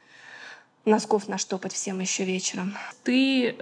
носков 0.85 1.29
наштопать 1.29 1.73
всем 1.73 1.99
еще 2.01 2.25
вечером. 2.25 2.75
Ты 3.03 3.57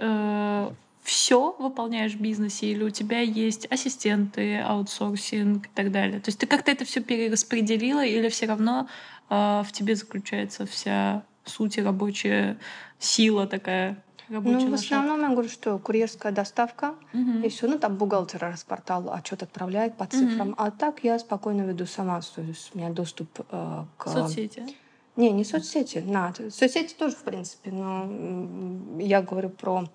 все 1.03 1.55
выполняешь 1.57 2.15
в 2.15 2.19
бизнесе 2.19 2.67
или 2.67 2.83
у 2.83 2.89
тебя 2.89 3.21
есть 3.21 3.65
ассистенты, 3.71 4.59
аутсорсинг 4.59 5.67
и 5.67 5.69
так 5.73 5.93
далее? 5.93 6.19
То 6.19 6.27
есть 6.27 6.39
ты 6.39 6.47
как-то 6.47 6.69
это 6.69 6.83
все 6.83 6.99
перераспределила 6.99 8.05
или 8.05 8.27
все 8.27 8.45
равно 8.45 8.89
э, 9.29 9.63
в 9.65 9.71
тебе 9.71 9.95
заключается 9.95 10.65
вся 10.65 11.23
суть 11.47 11.77
и 11.77 11.81
рабочая 11.83 12.57
сила 12.99 13.47
такая? 13.47 14.03
Ну, 14.29 14.41
в 14.41 14.73
основном 14.73 15.21
я 15.21 15.29
говорю, 15.29 15.47
что 15.47 15.79
курьерская 15.79 16.33
доставка, 16.33 16.95
Мгм. 17.13 17.43
и 17.43 17.49
все, 17.49 17.67
ну 17.67 17.79
там 17.79 17.95
бухгалтер 17.95 18.41
распортал 18.41 19.09
отчет 19.13 19.41
отправляет 19.41 19.95
по 19.95 20.05
цифрам, 20.05 20.53
а 20.57 20.69
так 20.71 21.03
я 21.03 21.17
спокойно 21.17 21.61
веду 21.61 21.85
сама, 21.85 22.19
то 22.19 22.41
есть 22.41 22.71
у 22.73 22.77
меня 22.77 22.89
доступ 22.89 23.29
э, 23.49 23.85
к 23.97 24.09
Соцсети. 24.09 24.63
Не, 25.15 25.31
не 25.31 25.43
соцсети, 25.45 26.03
надо. 26.05 26.51
Соцсети 26.51 26.93
тоже, 26.93 27.15
в 27.15 27.23
принципе, 27.23 27.71
но 27.71 28.07
я 28.99 29.21
говорю 29.21 29.49
про 29.49 29.87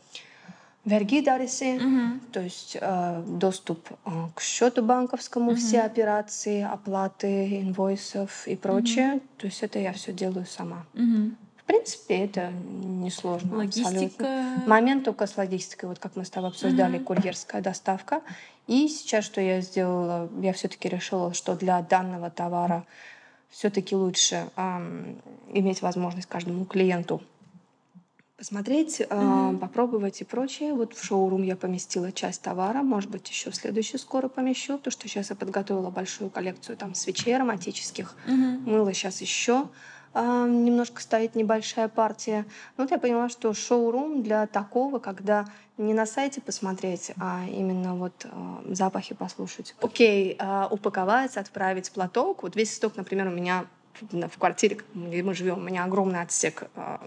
верги-дарисы, 0.84 1.74
Мгм. 1.78 2.20
то 2.32 2.40
есть 2.40 2.76
э, 2.80 3.22
доступ 3.26 3.88
э, 4.04 4.10
к 4.34 4.40
счету 4.40 4.82
банковскому, 4.82 5.54
все 5.54 5.82
операции, 5.82 6.62
оплаты 6.62 7.60
инвойсов 7.60 8.46
и 8.48 8.56
прочее. 8.56 9.20
То 9.38 9.46
есть 9.46 9.62
это 9.62 9.78
я 9.78 9.92
все 9.92 10.12
делаю 10.12 10.46
сама. 10.46 10.84
Мгм. 10.94 11.36
В 11.56 11.64
принципе, 11.64 12.24
это 12.24 12.50
несложно. 12.50 13.62
абсолютно. 13.62 13.98
Логистика. 14.00 14.44
Момент 14.66 15.04
только 15.04 15.26
с 15.28 15.36
логистикой, 15.36 15.88
вот 15.88 15.98
как 16.00 16.16
мы 16.16 16.24
с 16.24 16.30
тобой 16.30 16.50
обсуждали, 16.50 16.96
Мгм. 16.96 17.04
курьерская 17.04 17.62
доставка. 17.62 18.20
И 18.66 18.88
сейчас, 18.88 19.24
что 19.24 19.40
я 19.40 19.60
сделала, 19.60 20.28
я 20.40 20.52
все-таки 20.52 20.88
решила, 20.88 21.32
что 21.32 21.54
для 21.54 21.80
данного 21.82 22.30
товара 22.30 22.84
все-таки 23.50 23.94
лучше 23.94 24.48
ам, 24.56 25.16
иметь 25.52 25.82
возможность 25.82 26.26
каждому 26.28 26.64
клиенту 26.64 27.22
посмотреть, 28.36 29.00
mm-hmm. 29.00 29.58
попробовать 29.58 30.20
и 30.20 30.24
прочее. 30.24 30.74
Вот 30.74 30.94
в 30.94 31.04
шоурум 31.04 31.42
я 31.42 31.56
поместила 31.56 32.12
часть 32.12 32.42
товара, 32.42 32.82
может 32.82 33.10
быть, 33.10 33.28
еще 33.28 33.50
в 33.50 33.56
следующий 33.56 33.98
скоро 33.98 34.28
помещу, 34.28 34.78
потому 34.78 34.92
что 34.92 35.08
сейчас 35.08 35.30
я 35.30 35.36
подготовила 35.36 35.90
большую 35.90 36.30
коллекцию 36.30 36.76
там 36.76 36.94
свечей 36.94 37.36
ароматических, 37.36 38.16
mm-hmm. 38.26 38.68
мыла 38.68 38.92
сейчас 38.92 39.20
еще 39.20 39.68
э, 40.14 40.20
немножко 40.48 41.00
стоит 41.00 41.34
небольшая 41.34 41.88
партия. 41.88 42.46
Ну, 42.76 42.84
вот 42.84 42.90
я 42.90 42.98
поняла, 42.98 43.28
что 43.28 43.52
шоурум 43.54 44.22
для 44.22 44.46
такого, 44.46 44.98
когда 44.98 45.46
не 45.78 45.94
на 45.94 46.06
сайте 46.06 46.40
посмотреть, 46.40 47.12
а 47.20 47.44
именно 47.48 47.94
вот 47.94 48.24
э, 48.24 48.74
запахи 48.74 49.14
послушать. 49.14 49.74
Окей, 49.80 50.36
э, 50.38 50.66
упаковать, 50.70 51.36
отправить 51.36 51.90
платок. 51.92 52.42
Вот 52.42 52.56
весь 52.56 52.74
сток, 52.74 52.96
например, 52.96 53.28
у 53.28 53.30
меня 53.30 53.66
в 54.00 54.38
квартире, 54.38 54.78
где 54.94 55.22
мы 55.22 55.34
живем, 55.34 55.58
у 55.58 55.62
меня 55.62 55.84
огромный 55.84 56.22
отсек 56.22 56.64
э, 56.74 56.98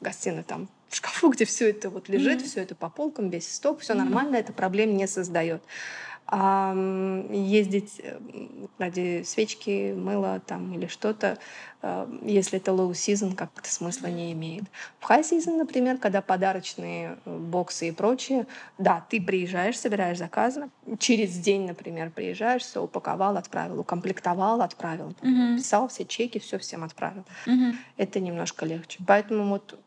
гостиной 0.00 0.42
там 0.42 0.68
в 0.88 0.96
шкафу, 0.96 1.30
где 1.30 1.44
все 1.44 1.70
это 1.70 1.88
вот 1.88 2.08
лежит, 2.08 2.42
mm-hmm. 2.42 2.46
все 2.46 2.62
это 2.62 2.74
по 2.74 2.90
полкам, 2.90 3.30
весь 3.30 3.52
сток, 3.52 3.80
все 3.80 3.92
mm-hmm. 3.92 3.96
нормально, 3.96 4.36
это 4.36 4.52
проблем 4.52 4.96
не 4.96 5.06
создает. 5.06 5.62
А 6.32 6.72
ездить 7.32 8.00
ради 8.78 9.24
свечки, 9.24 9.92
мыла 9.96 10.40
там 10.46 10.72
или 10.74 10.86
что-то, 10.86 11.38
э, 11.82 12.06
если 12.22 12.58
это 12.58 12.70
low 12.70 12.92
season, 12.92 13.34
как-то 13.34 13.68
смысла 13.68 14.06
не 14.06 14.30
имеет. 14.32 14.62
В 15.00 15.10
high 15.10 15.22
season, 15.22 15.56
например, 15.56 15.98
когда 15.98 16.22
подарочные 16.22 17.18
э, 17.24 17.36
боксы 17.36 17.88
и 17.88 17.90
прочее, 17.90 18.46
да, 18.78 19.04
ты 19.10 19.20
приезжаешь, 19.20 19.76
собираешь 19.76 20.18
заказы, 20.18 20.70
через 21.00 21.36
день, 21.36 21.66
например, 21.66 22.10
приезжаешь, 22.10 22.62
все 22.62 22.80
упаковал, 22.80 23.36
отправил, 23.36 23.80
укомплектовал, 23.80 24.62
отправил, 24.62 25.16
mm-hmm. 25.22 25.56
писал 25.56 25.88
все 25.88 26.04
чеки, 26.04 26.38
все 26.38 26.58
всем 26.58 26.84
отправил. 26.84 27.24
Mm-hmm. 27.46 27.74
Это 27.96 28.20
немножко 28.20 28.66
легче. 28.66 29.00
Поэтому 29.04 29.48
вот 29.48 29.80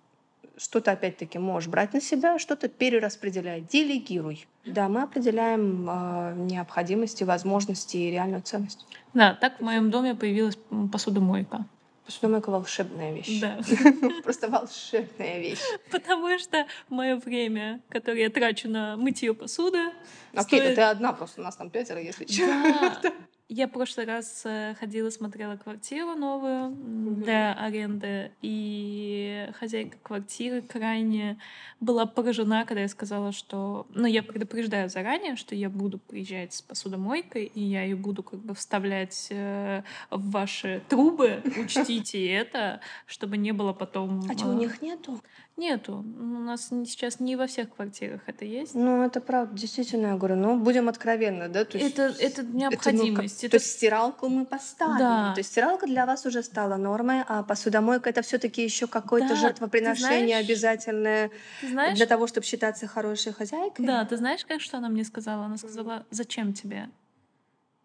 что-то 0.63 0.93
опять-таки 0.93 1.39
можешь 1.39 1.69
брать 1.69 1.93
на 1.93 1.99
себя, 1.99 2.39
что-то 2.39 2.69
перераспределяй, 2.69 3.61
делегируй. 3.61 4.47
Да, 4.65 4.87
мы 4.87 5.01
определяем 5.01 5.89
э, 5.89 6.33
необходимости, 6.37 7.25
возможности 7.25 7.97
и 7.97 8.11
реальную 8.11 8.41
ценность. 8.41 8.85
Да, 9.13 9.33
так 9.33 9.59
в 9.59 9.61
моем 9.61 9.91
доме 9.91 10.15
появилась 10.15 10.57
посудомойка. 10.91 11.65
Посудомойка 12.05 12.49
волшебная 12.49 13.13
вещь. 13.13 13.41
Да. 13.41 13.59
Просто 14.23 14.47
волшебная 14.47 15.39
вещь. 15.39 15.59
Потому 15.91 16.39
что 16.39 16.65
мое 16.87 17.17
время, 17.17 17.81
которое 17.89 18.21
я 18.21 18.29
трачу 18.29 18.69
на 18.69 18.95
мытье 18.95 19.33
посуды. 19.33 19.91
Окей, 20.33 20.59
стоит... 20.59 20.75
ты 20.75 20.81
одна 20.81 21.11
просто, 21.11 21.41
у 21.41 21.43
нас 21.43 21.57
там 21.57 21.69
пятеро, 21.69 22.01
если 22.01 22.25
что. 22.25 23.11
Я 23.49 23.67
в 23.67 23.71
прошлый 23.71 24.05
раз 24.05 24.43
э, 24.45 24.73
ходила, 24.79 25.09
смотрела 25.09 25.57
квартиру 25.57 26.15
новую 26.15 26.69
mm-hmm. 26.69 27.15
для 27.15 27.53
аренды, 27.53 28.31
и 28.41 29.49
хозяйка 29.59 29.97
квартиры 30.01 30.61
крайне 30.61 31.37
была 31.81 32.05
поражена, 32.05 32.65
когда 32.65 32.83
я 32.83 32.87
сказала, 32.87 33.33
что... 33.33 33.85
Ну, 33.89 34.07
я 34.07 34.23
предупреждаю 34.23 34.89
заранее, 34.89 35.35
что 35.35 35.55
я 35.55 35.69
буду 35.69 35.99
приезжать 35.99 36.53
с 36.53 36.61
посудомойкой, 36.61 37.43
и 37.43 37.61
я 37.61 37.83
ее 37.83 37.97
буду 37.97 38.23
как 38.23 38.39
бы 38.39 38.55
вставлять 38.55 39.27
э, 39.29 39.83
в 40.09 40.31
ваши 40.31 40.81
трубы. 40.87 41.43
Учтите 41.57 42.25
это, 42.25 42.79
чтобы 43.05 43.35
не 43.35 43.51
было 43.51 43.73
потом... 43.73 44.21
А 44.29 44.37
что, 44.37 44.47
у 44.47 44.53
э, 44.53 44.55
них 44.55 44.81
нету? 44.81 45.19
Нету. 45.55 46.03
У 46.19 46.23
нас 46.39 46.69
сейчас 46.69 47.19
не 47.19 47.35
во 47.35 47.45
всех 47.45 47.75
квартирах 47.75 48.21
это 48.25 48.43
есть. 48.43 48.73
Ну, 48.73 49.03
это 49.03 49.21
правда, 49.21 49.55
действительно, 49.55 50.07
я 50.07 50.15
говорю, 50.15 50.35
ну, 50.35 50.57
будем 50.57 50.89
откровенны, 50.89 51.47
да? 51.47 51.63
То 51.63 51.77
есть, 51.77 51.93
это, 51.93 52.15
это 52.19 52.43
необходимость. 52.43 53.03
Это, 53.03 53.05
ну, 53.05 53.15
как, 53.15 53.25
это... 53.25 53.49
То 53.49 53.57
есть 53.57 53.71
стиралку 53.71 54.29
мы 54.29 54.45
поставили. 54.45 54.97
Да. 54.97 55.33
То 55.35 55.39
есть 55.39 55.51
стиралка 55.51 55.85
для 55.85 56.07
вас 56.07 56.25
уже 56.25 56.41
стала 56.41 56.77
нормой, 56.77 57.23
а 57.27 57.43
посудомойка 57.43 58.09
это 58.09 58.23
все 58.23 58.39
таки 58.39 58.63
еще 58.63 58.87
какое-то 58.87 59.29
да, 59.29 59.35
жертвоприношение 59.35 60.27
знаешь, 60.27 60.45
обязательное 60.45 61.31
знаешь, 61.61 61.97
для 61.97 62.07
того, 62.07 62.25
чтобы 62.25 62.47
считаться 62.47 62.87
хорошей 62.87 63.31
хозяйкой. 63.31 63.85
Да, 63.85 64.03
ты 64.05 64.17
знаешь, 64.17 64.43
как 64.45 64.59
что 64.59 64.77
она 64.77 64.89
мне 64.89 65.03
сказала? 65.03 65.45
Она 65.45 65.57
сказала, 65.57 66.07
зачем 66.09 66.53
тебе? 66.53 66.89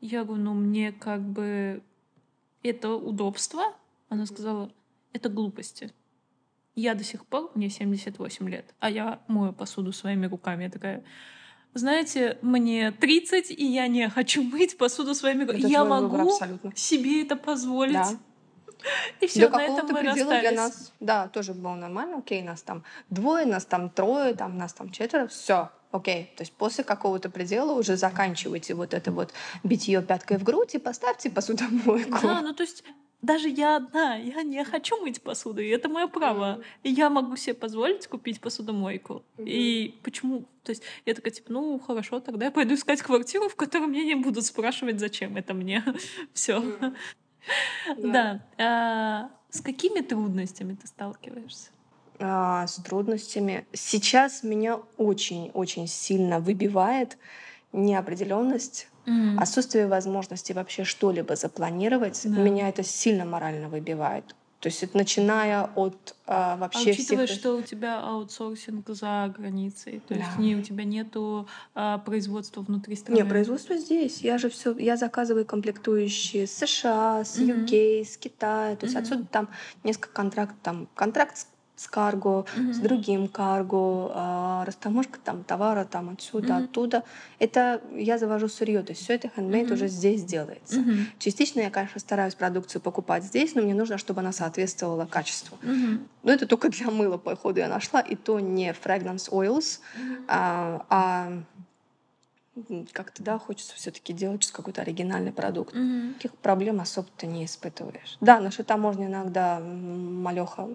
Я 0.01 0.25
говорю, 0.25 0.43
ну, 0.43 0.55
мне 0.55 0.91
как 0.93 1.21
бы 1.21 1.83
это 2.63 2.95
удобство. 2.95 3.75
Она 4.09 4.25
сказала, 4.25 4.73
это 5.13 5.29
глупости. 5.29 5.93
Я 6.79 6.95
до 6.95 7.03
сих 7.03 7.27
пор, 7.27 7.51
мне 7.57 7.71
78 7.71 8.49
лет, 8.49 8.73
а 8.79 8.89
я 8.89 9.19
мою 9.27 9.53
посуду 9.53 9.93
своими 9.93 10.27
руками. 10.27 10.63
Я 10.63 10.71
такая, 10.71 11.03
знаете, 11.75 12.39
мне 12.41 12.93
30, 12.93 13.51
и 13.51 13.65
я 13.67 13.89
не 13.89 14.09
хочу 14.09 14.45
мыть 14.45 14.79
посуду 14.79 15.13
своими 15.17 15.43
руками. 15.43 15.69
Я 15.69 15.85
могу 15.85 16.31
себе 16.77 17.23
это 17.23 17.35
позволить. 17.35 17.95
Да. 17.95 18.11
И 19.21 19.27
все, 19.27 19.49
на 19.49 19.61
этом 19.61 19.89
мы 19.91 20.03
расстались. 20.03 20.41
для 20.41 20.53
нас, 20.53 20.93
да, 21.01 21.27
тоже 21.27 21.53
было 21.53 21.75
нормально. 21.75 22.19
Окей, 22.19 22.43
нас 22.43 22.63
там 22.63 22.85
двое, 23.11 23.45
нас 23.45 23.65
там 23.65 23.91
трое, 23.91 24.35
там 24.35 24.57
нас 24.57 24.73
там 24.73 24.91
четверо, 24.91 25.27
все, 25.27 25.73
окей. 25.91 26.33
То 26.37 26.43
есть 26.43 26.53
после 26.53 26.85
какого-то 26.85 27.29
предела 27.29 27.73
уже 27.73 27.97
заканчивайте 27.97 28.75
вот 28.75 28.95
это 28.95 29.11
вот 29.11 29.33
битье 29.65 30.01
пяткой 30.01 30.39
в 30.39 30.45
грудь 30.45 30.77
и 30.77 30.79
поставьте 30.79 31.29
посудомойку. 31.29 32.19
Да, 32.23 32.41
ну 32.41 32.55
то 32.55 32.63
есть 32.63 32.85
даже 33.21 33.49
я 33.49 33.77
одна, 33.77 34.15
я 34.17 34.43
не 34.43 34.65
хочу 34.65 35.01
мыть 35.01 35.21
посуду, 35.21 35.61
и 35.61 35.69
это 35.69 35.89
мое 35.89 36.07
право. 36.07 36.61
И 36.85 36.91
я 36.91 37.11
могу 37.11 37.35
себе 37.37 37.55
позволить 37.55 38.07
купить 38.07 38.41
посудомойку. 38.41 39.25
И 39.39 39.99
почему? 40.05 40.45
То 40.63 40.71
есть 40.71 40.83
я 41.05 41.15
такая, 41.15 41.33
типа, 41.33 41.53
ну 41.53 41.79
хорошо, 41.81 42.21
тогда 42.21 42.47
я 42.47 42.51
пойду 42.53 42.75
искать 42.75 43.03
квартиру, 43.03 43.49
в 43.49 43.57
которой 43.57 43.87
мне 43.87 44.05
не 44.05 44.15
будут 44.15 44.45
спрашивать, 44.45 45.01
зачем 45.01 45.37
это 45.37 45.53
мне. 45.53 45.83
Все. 46.33 46.63
Да. 47.97 48.41
А, 48.59 49.31
с 49.51 49.61
какими 49.63 50.01
трудностями 50.01 50.75
ты 50.75 50.87
сталкиваешься? 50.87 51.71
А, 52.21 52.67
с 52.67 52.77
трудностями. 52.77 53.67
Сейчас 53.73 54.45
меня 54.45 54.81
очень-очень 54.97 55.89
сильно 55.89 56.39
выбивает 56.39 57.19
неопределенность 57.73 58.89
Mm. 59.09 59.39
Отсутствие 59.39 59.87
возможности 59.87 60.53
вообще 60.53 60.85
что-либо 60.85 61.35
запланировать 61.37 62.21
да. 62.25 62.41
меня 62.41 62.69
это 62.69 62.83
сильно 62.83 63.25
морально 63.25 63.69
выбивает. 63.69 64.35
То 64.61 64.69
есть 64.69 64.83
это 64.83 64.97
начиная 64.97 65.71
от 65.77 66.17
а, 66.27 66.57
вообще 66.57 66.91
а 66.91 66.93
учитывая, 66.93 67.27
всех... 67.27 67.39
что 67.39 67.57
у 67.57 67.63
тебя 67.63 68.01
аутсорсинг 68.01 68.89
за 68.89 69.33
границей, 69.37 70.03
то 70.09 70.15
да. 70.15 70.21
есть 70.21 70.39
не, 70.39 70.57
у 70.57 70.63
тебя 70.63 70.83
нету 70.83 71.47
а, 71.77 71.99
производства 71.99 72.63
внутри 72.63 72.97
страны. 72.97 73.19
Нет, 73.19 73.29
производство 73.29 73.77
здесь. 73.77 74.21
Я 74.21 74.37
же 74.37 74.51
все, 74.51 74.77
я 74.77 74.97
заказываю 74.97 75.47
комплектующие 75.47 76.49
с 76.49 76.57
США, 76.57 77.25
с 77.25 77.39
UK, 77.39 77.67
mm-hmm. 77.67 78.05
с 78.05 78.17
Китая. 78.17 78.75
То 78.75 78.87
есть 78.87 78.97
mm-hmm. 78.97 79.01
отсюда 79.01 79.27
там 79.31 79.49
несколько 79.85 80.11
контрактов, 80.11 80.59
там 80.65 80.89
контракт 80.97 81.37
с 81.37 81.47
с 81.79 81.87
карго, 81.87 82.45
mm-hmm. 82.57 82.73
с 82.73 82.79
другим 82.79 83.29
карго, 83.29 84.11
а, 84.13 84.65
растаможка 84.67 85.21
там 85.25 85.45
товара 85.45 85.85
там 85.85 86.11
отсюда, 86.11 86.55
mm-hmm. 86.55 86.65
оттуда. 86.65 87.05
Это 87.39 87.81
я 87.95 88.19
завожу 88.19 88.49
сырье, 88.49 88.83
то 88.83 88.91
есть 88.91 89.05
все 89.05 89.15
это 89.15 89.29
handmade 89.29 89.69
mm-hmm. 89.69 89.73
уже 89.75 89.87
здесь 89.87 90.25
делается. 90.25 90.81
Mm-hmm. 90.81 91.05
Частично 91.21 91.61
я, 91.61 91.71
конечно, 91.71 92.01
стараюсь 92.01 92.35
продукцию 92.35 92.83
покупать 92.83 93.23
здесь, 93.23 93.55
но 93.55 93.63
мне 93.63 93.75
нужно, 93.75 93.97
чтобы 93.97 94.21
она 94.21 94.33
соответствовала 94.33 95.07
качеству. 95.07 95.57
Mm-hmm. 95.63 96.07
Но 96.25 96.33
это 96.33 96.47
только 96.49 96.69
для 96.69 96.91
мыла, 96.91 97.17
по 97.17 97.37
ходу 97.37 97.61
я 97.61 97.69
нашла, 97.69 98.01
и 98.01 98.17
то 98.17 98.41
не 98.41 98.71
fragrance 98.71 99.31
oils, 99.31 99.79
mm-hmm. 99.97 100.25
а, 100.27 100.85
а 100.91 101.43
как-то, 102.93 103.23
да, 103.23 103.39
хочется 103.39 103.75
все 103.75 103.91
таки 103.91 104.13
делать 104.13 104.47
какой-то 104.51 104.83
оригинальный 104.83 105.33
продукт. 105.33 105.75
Mm-hmm. 105.75 106.15
Каких 106.15 106.35
проблем 106.35 106.81
особо-то 106.81 107.27
не 107.27 107.45
испытываешь. 107.45 108.17
Да, 108.21 108.41
наша 108.41 108.65
таможня 108.65 109.07
иногда 109.07 109.61
малеха 109.61 110.69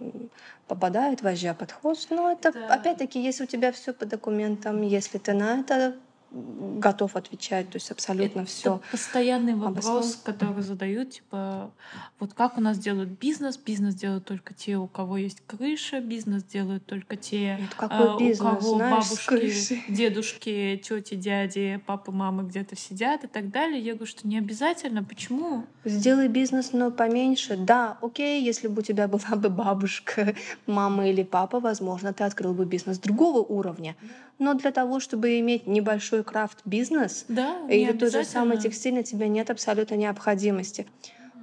попадает, 0.67 1.21
вожжа 1.21 1.53
под 1.53 1.71
хвост, 1.71 2.09
но 2.09 2.31
это, 2.31 2.51
да. 2.51 2.73
опять-таки, 2.73 3.21
если 3.21 3.43
у 3.43 3.47
тебя 3.47 3.71
все 3.71 3.93
по 3.93 4.05
документам, 4.05 4.81
если 4.81 5.17
ты 5.17 5.33
на 5.33 5.59
это 5.59 5.95
готов 6.33 7.15
отвечать, 7.15 7.69
то 7.69 7.75
есть 7.75 7.91
абсолютно 7.91 8.41
это 8.41 8.49
все. 8.49 8.81
Постоянный 8.91 9.53
вопрос, 9.53 9.85
обоснов... 9.85 10.23
который 10.23 10.63
задают, 10.63 11.11
типа, 11.11 11.71
вот 12.19 12.33
как 12.33 12.57
у 12.57 12.61
нас 12.61 12.79
делают 12.79 13.09
бизнес? 13.09 13.57
Бизнес 13.57 13.93
делают 13.93 14.25
только 14.25 14.53
те, 14.53 14.77
у 14.77 14.87
кого 14.87 15.17
есть 15.17 15.43
крыша, 15.45 16.01
бизнес 16.01 16.43
делают 16.43 16.85
только 16.85 17.15
те, 17.15 17.59
это 17.59 17.75
какой 17.75 18.17
бизнес, 18.17 18.39
у 18.39 18.43
кого 18.43 18.75
знаешь, 18.75 19.09
бабушки, 19.09 19.83
дедушки, 19.89 20.81
тети, 20.83 21.15
дяди, 21.15 21.81
папы, 21.85 22.11
мамы 22.11 22.43
где-то 22.43 22.75
сидят 22.75 23.23
и 23.23 23.27
так 23.27 23.51
далее. 23.51 23.79
Я 23.79 23.93
говорю, 23.93 24.07
что 24.07 24.27
не 24.27 24.39
обязательно. 24.39 25.03
Почему? 25.03 25.65
Сделай 25.85 26.27
бизнес, 26.27 26.73
но 26.73 26.89
поменьше. 26.89 27.57
Да, 27.57 27.97
окей, 28.01 28.43
если 28.43 28.67
бы 28.67 28.79
у 28.79 28.83
тебя 28.83 29.07
была 29.07 29.35
бы 29.35 29.49
бабушка, 29.49 30.35
мама 30.65 31.09
или 31.09 31.21
папа, 31.23 31.59
возможно, 31.59 32.11
ты 32.11 32.23
открыл 32.23 32.53
бы 32.53 32.65
бизнес 32.65 32.97
другого 32.97 33.39
уровня. 33.39 33.95
Но 34.39 34.55
для 34.55 34.71
того, 34.71 34.99
чтобы 34.99 35.39
иметь 35.39 35.67
небольшой 35.67 36.22
крафт-бизнес 36.23 37.25
да, 37.27 37.61
или 37.69 37.91
тот 37.91 38.11
же 38.11 38.23
самый 38.23 38.57
текстильный, 38.57 39.03
тебе 39.03 39.27
нет 39.27 39.49
абсолютно 39.49 39.95
необходимости. 39.95 40.87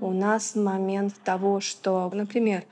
У 0.01 0.13
нас 0.13 0.55
момент 0.55 1.15
того, 1.25 1.61
что, 1.61 2.11
например, 2.13 2.65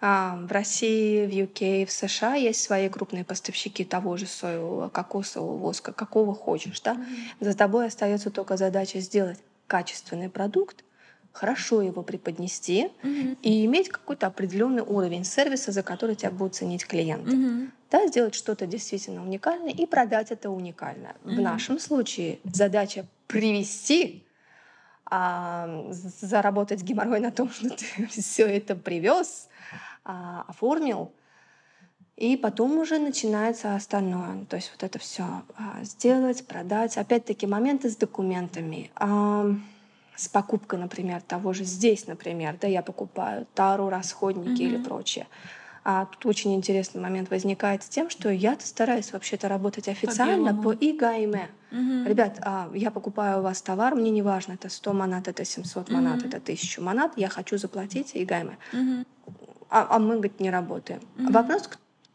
а, 0.00 0.36
в 0.36 0.50
России, 0.50 1.26
в 1.26 1.30
UK, 1.30 1.84
в 1.84 1.92
США 1.92 2.34
есть 2.34 2.62
свои 2.62 2.88
крупные 2.88 3.22
поставщики 3.22 3.84
того 3.84 4.16
же 4.16 4.26
соевого, 4.26 4.88
кокосового 4.88 5.58
воска, 5.58 5.92
какого 5.92 6.34
хочешь. 6.34 6.80
Да? 6.80 6.96
За 7.38 7.54
тобой 7.54 7.86
остается 7.86 8.30
только 8.30 8.56
задача 8.56 9.00
сделать 9.00 9.38
качественный 9.66 10.30
продукт, 10.30 10.84
хорошо 11.32 11.82
его 11.82 12.02
преподнести 12.02 12.90
mm-hmm. 13.02 13.38
и 13.42 13.64
иметь 13.66 13.88
какой-то 13.88 14.26
определенный 14.26 14.82
уровень 14.82 15.24
сервиса, 15.24 15.72
за 15.72 15.82
который 15.82 16.14
тебя 16.14 16.30
будут 16.30 16.56
ценить 16.56 16.86
клиенты. 16.86 17.30
Mm-hmm. 17.30 17.68
Да, 17.90 18.06
сделать 18.06 18.34
что-то 18.34 18.66
действительно 18.66 19.22
уникальное 19.22 19.72
и 19.72 19.86
продать 19.86 20.30
это 20.30 20.50
уникально. 20.50 21.14
Mm-hmm. 21.24 21.34
В 21.36 21.40
нашем 21.40 21.78
случае 21.78 22.38
задача 22.44 23.06
привести 23.26 24.24
а, 25.06 25.86
заработать 25.90 26.82
геморрой 26.82 27.20
на 27.20 27.30
том, 27.30 27.50
что 27.52 27.70
ты 27.70 28.06
все 28.08 28.46
это 28.46 28.76
привез, 28.76 29.48
а, 30.04 30.44
оформил, 30.48 31.12
и 32.16 32.36
потом 32.36 32.78
уже 32.78 32.98
начинается 32.98 33.74
остальное. 33.74 34.44
То 34.44 34.56
есть 34.56 34.70
вот 34.72 34.82
это 34.82 34.98
все 34.98 35.24
а, 35.56 35.82
сделать, 35.82 36.46
продать. 36.46 36.98
Опять-таки 36.98 37.46
моменты 37.46 37.88
с 37.88 37.96
документами. 37.96 38.90
С 40.20 40.28
покупкой, 40.28 40.78
например, 40.78 41.22
того 41.22 41.54
же 41.54 41.64
здесь, 41.64 42.06
например, 42.06 42.58
да, 42.60 42.68
я 42.68 42.82
покупаю 42.82 43.46
тару, 43.54 43.88
расходники 43.88 44.60
mm-hmm. 44.60 44.66
или 44.66 44.76
прочее. 44.76 45.26
А 45.82 46.04
тут 46.04 46.26
очень 46.26 46.54
интересный 46.54 47.00
момент 47.00 47.30
возникает 47.30 47.82
с 47.82 47.88
тем, 47.88 48.10
что 48.10 48.28
я 48.28 48.58
стараюсь 48.60 49.14
вообще-то 49.14 49.48
работать 49.48 49.88
официально 49.88 50.54
по, 50.54 50.62
по 50.62 50.72
ИГАИМЭ. 50.74 51.48
Угу. 51.72 52.08
Ребят, 52.08 52.38
а, 52.42 52.70
я 52.74 52.90
покупаю 52.90 53.38
у 53.38 53.42
вас 53.42 53.62
товар, 53.62 53.94
мне 53.94 54.10
не 54.10 54.20
важно, 54.20 54.52
это 54.52 54.68
100 54.68 54.92
манат, 54.92 55.26
это 55.26 55.42
700 55.46 55.90
манат, 55.90 56.18
угу. 56.18 56.28
это 56.28 56.36
1000 56.36 56.82
манат, 56.82 57.12
я 57.16 57.30
хочу 57.30 57.56
заплатить 57.56 58.10
ИГАИМЭ. 58.12 58.58
Угу. 58.74 59.04
А, 59.70 59.86
а 59.88 59.98
мы, 59.98 60.16
говорит, 60.16 60.38
не 60.38 60.50
работаем. 60.50 61.00
Угу. 61.18 61.32
Вопрос, 61.32 61.70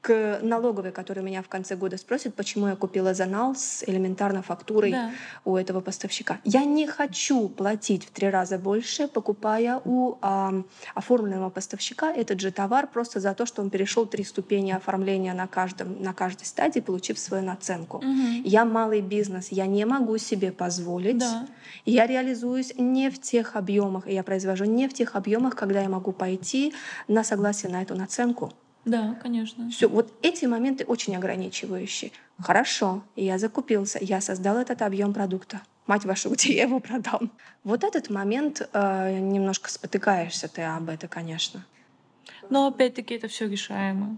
к 0.06 0.40
налоговой, 0.44 0.92
которая 0.92 1.26
меня 1.26 1.42
в 1.42 1.48
конце 1.48 1.76
года 1.76 1.98
спросит, 1.98 2.36
почему 2.36 2.68
я 2.68 2.76
купила 2.76 3.16
занал 3.16 3.56
с 3.56 3.84
элементарно 3.88 4.44
фактурой 4.44 4.92
да. 4.92 5.10
у 5.46 5.56
этого 5.56 5.82
поставщика. 5.82 6.38
Я 6.44 6.64
не 6.64 6.86
хочу 6.86 7.50
платить 7.50 8.06
в 8.06 8.12
три 8.12 8.30
раза 8.30 8.60
больше, 8.60 9.08
покупая 9.08 9.82
у 9.84 10.20
э, 10.22 10.64
оформленного 10.94 11.50
поставщика 11.50 12.14
этот 12.14 12.40
же 12.40 12.52
товар 12.52 12.86
просто 12.86 13.20
за 13.20 13.34
то, 13.34 13.48
что 13.48 13.64
он 13.64 13.72
перешел 13.72 14.06
три 14.06 14.24
ступени 14.24 14.74
оформления 14.74 15.34
на, 15.34 15.48
каждом, 15.48 16.00
на 16.00 16.14
каждой 16.14 16.46
стадии, 16.46 16.82
получив 16.82 17.18
свою 17.18 17.44
наценку. 17.44 17.98
Угу. 17.98 18.44
Я 18.44 18.64
малый 18.64 19.02
бизнес, 19.02 19.48
я 19.50 19.66
не 19.66 19.86
могу 19.86 20.20
себе 20.20 20.52
позволить. 20.52 21.18
Да. 21.18 21.48
Я 21.84 22.06
реализуюсь 22.06 22.76
не 22.78 23.10
в 23.10 23.20
тех 23.20 23.56
объемах, 23.56 24.08
я 24.08 24.22
произвожу 24.22 24.66
не 24.66 24.88
в 24.88 24.94
тех 24.94 25.16
объемах, 25.16 25.56
когда 25.56 25.82
я 25.82 25.90
могу 25.90 26.12
пойти 26.12 26.76
на 27.08 27.24
согласие 27.24 27.72
на 27.72 27.82
эту 27.82 27.96
наценку. 27.96 28.54
Да, 28.86 29.16
конечно. 29.22 29.70
Все, 29.72 29.88
вот 29.88 30.14
эти 30.22 30.46
моменты 30.46 30.86
очень 30.86 31.16
ограничивающие. 31.16 32.12
Хорошо, 32.40 33.04
я 33.16 33.40
закупился, 33.40 33.98
я 34.02 34.22
создал 34.22 34.58
этот 34.58 34.82
объем 34.84 35.14
продукта. 35.14 35.62
Мать 35.88 36.06
вашу, 36.06 36.30
где 36.34 36.56
я 36.56 36.64
его 36.64 36.80
продам? 36.80 37.32
Вот 37.64 37.84
этот 37.84 38.10
момент 38.10 38.68
э, 38.72 39.20
немножко 39.20 39.72
спотыкаешься 39.72 40.48
ты 40.48 40.62
об 40.62 40.90
этом, 40.90 41.10
конечно. 41.10 41.66
Но 42.50 42.68
опять-таки 42.68 43.16
это 43.16 43.28
все 43.28 43.48
решаемо. 43.48 44.18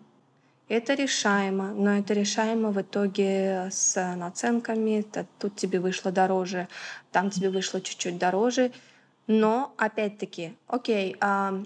Это 0.67 0.95
решаемо, 0.95 1.71
но 1.71 1.97
это 1.97 2.13
решаемо 2.13 2.71
в 2.71 2.81
итоге 2.81 3.69
с 3.71 3.95
наценками. 4.17 5.05
Тут 5.39 5.55
тебе 5.55 5.79
вышло 5.79 6.11
дороже, 6.11 6.67
там 7.13 7.29
тебе 7.29 7.49
вышло 7.49 7.79
чуть-чуть 7.79 8.17
дороже. 8.17 8.73
Но 9.27 9.73
опять-таки, 9.77 10.55
окей, 10.67 11.15
а 11.21 11.63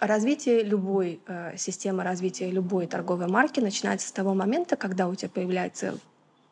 Развитие 0.00 0.62
любой 0.62 1.20
э, 1.26 1.56
системы 1.56 2.04
развития 2.04 2.50
любой 2.50 2.86
торговой 2.86 3.26
марки 3.26 3.60
начинается 3.60 4.08
с 4.08 4.12
того 4.12 4.34
момента, 4.34 4.76
когда 4.76 5.08
у 5.08 5.14
тебя 5.14 5.28
появляется 5.28 5.98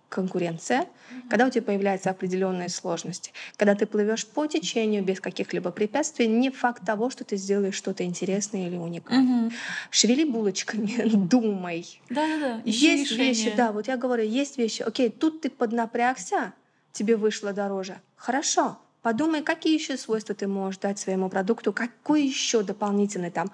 конкуренция, 0.09 0.83
mm-hmm. 0.83 1.29
когда 1.29 1.47
у 1.47 1.51
тебя 1.51 1.63
появляются 1.63 2.11
определенные 2.11 2.69
сложности, 2.69 3.33
когда 3.57 3.75
ты 3.75 3.87
плывешь 3.87 4.27
по 4.27 4.47
течению 4.47 5.05
без 5.05 5.21
каких-либо 5.21 5.71
препятствий, 5.71 6.27
не 6.27 6.51
факт 6.51 6.85
того, 6.85 7.11
что 7.11 7.25
ты 7.25 7.37
сделаешь 7.37 7.75
что-то 7.75 8.05
интересное 8.05 8.69
или 8.69 8.77
уникальное. 8.77 9.49
Mm-hmm. 9.49 9.53
Шевели 9.91 10.25
булочками, 10.25 11.09
думай. 11.15 12.01
Да-да-да. 12.09 12.63
Есть 12.65 13.11
решение. 13.11 13.29
вещи, 13.29 13.53
да, 13.57 13.73
вот 13.73 13.89
я 13.89 13.97
говорю, 13.97 14.25
есть 14.25 14.59
вещи. 14.59 14.83
Окей, 14.83 15.11
тут 15.11 15.43
ты 15.43 15.51
поднапрягся, 15.51 16.53
тебе 16.93 17.17
вышло 17.17 17.53
дороже. 17.53 18.01
Хорошо, 18.17 18.79
Подумай, 19.07 19.45
какие 19.45 19.75
еще 19.75 19.97
свойства 19.97 20.35
ты 20.35 20.49
можешь 20.49 20.81
дать 20.81 20.99
своему 20.99 21.29
продукту, 21.29 21.73
какой 21.73 22.25
еще 22.25 22.65
дополнительный 22.65 23.31
там 23.31 23.53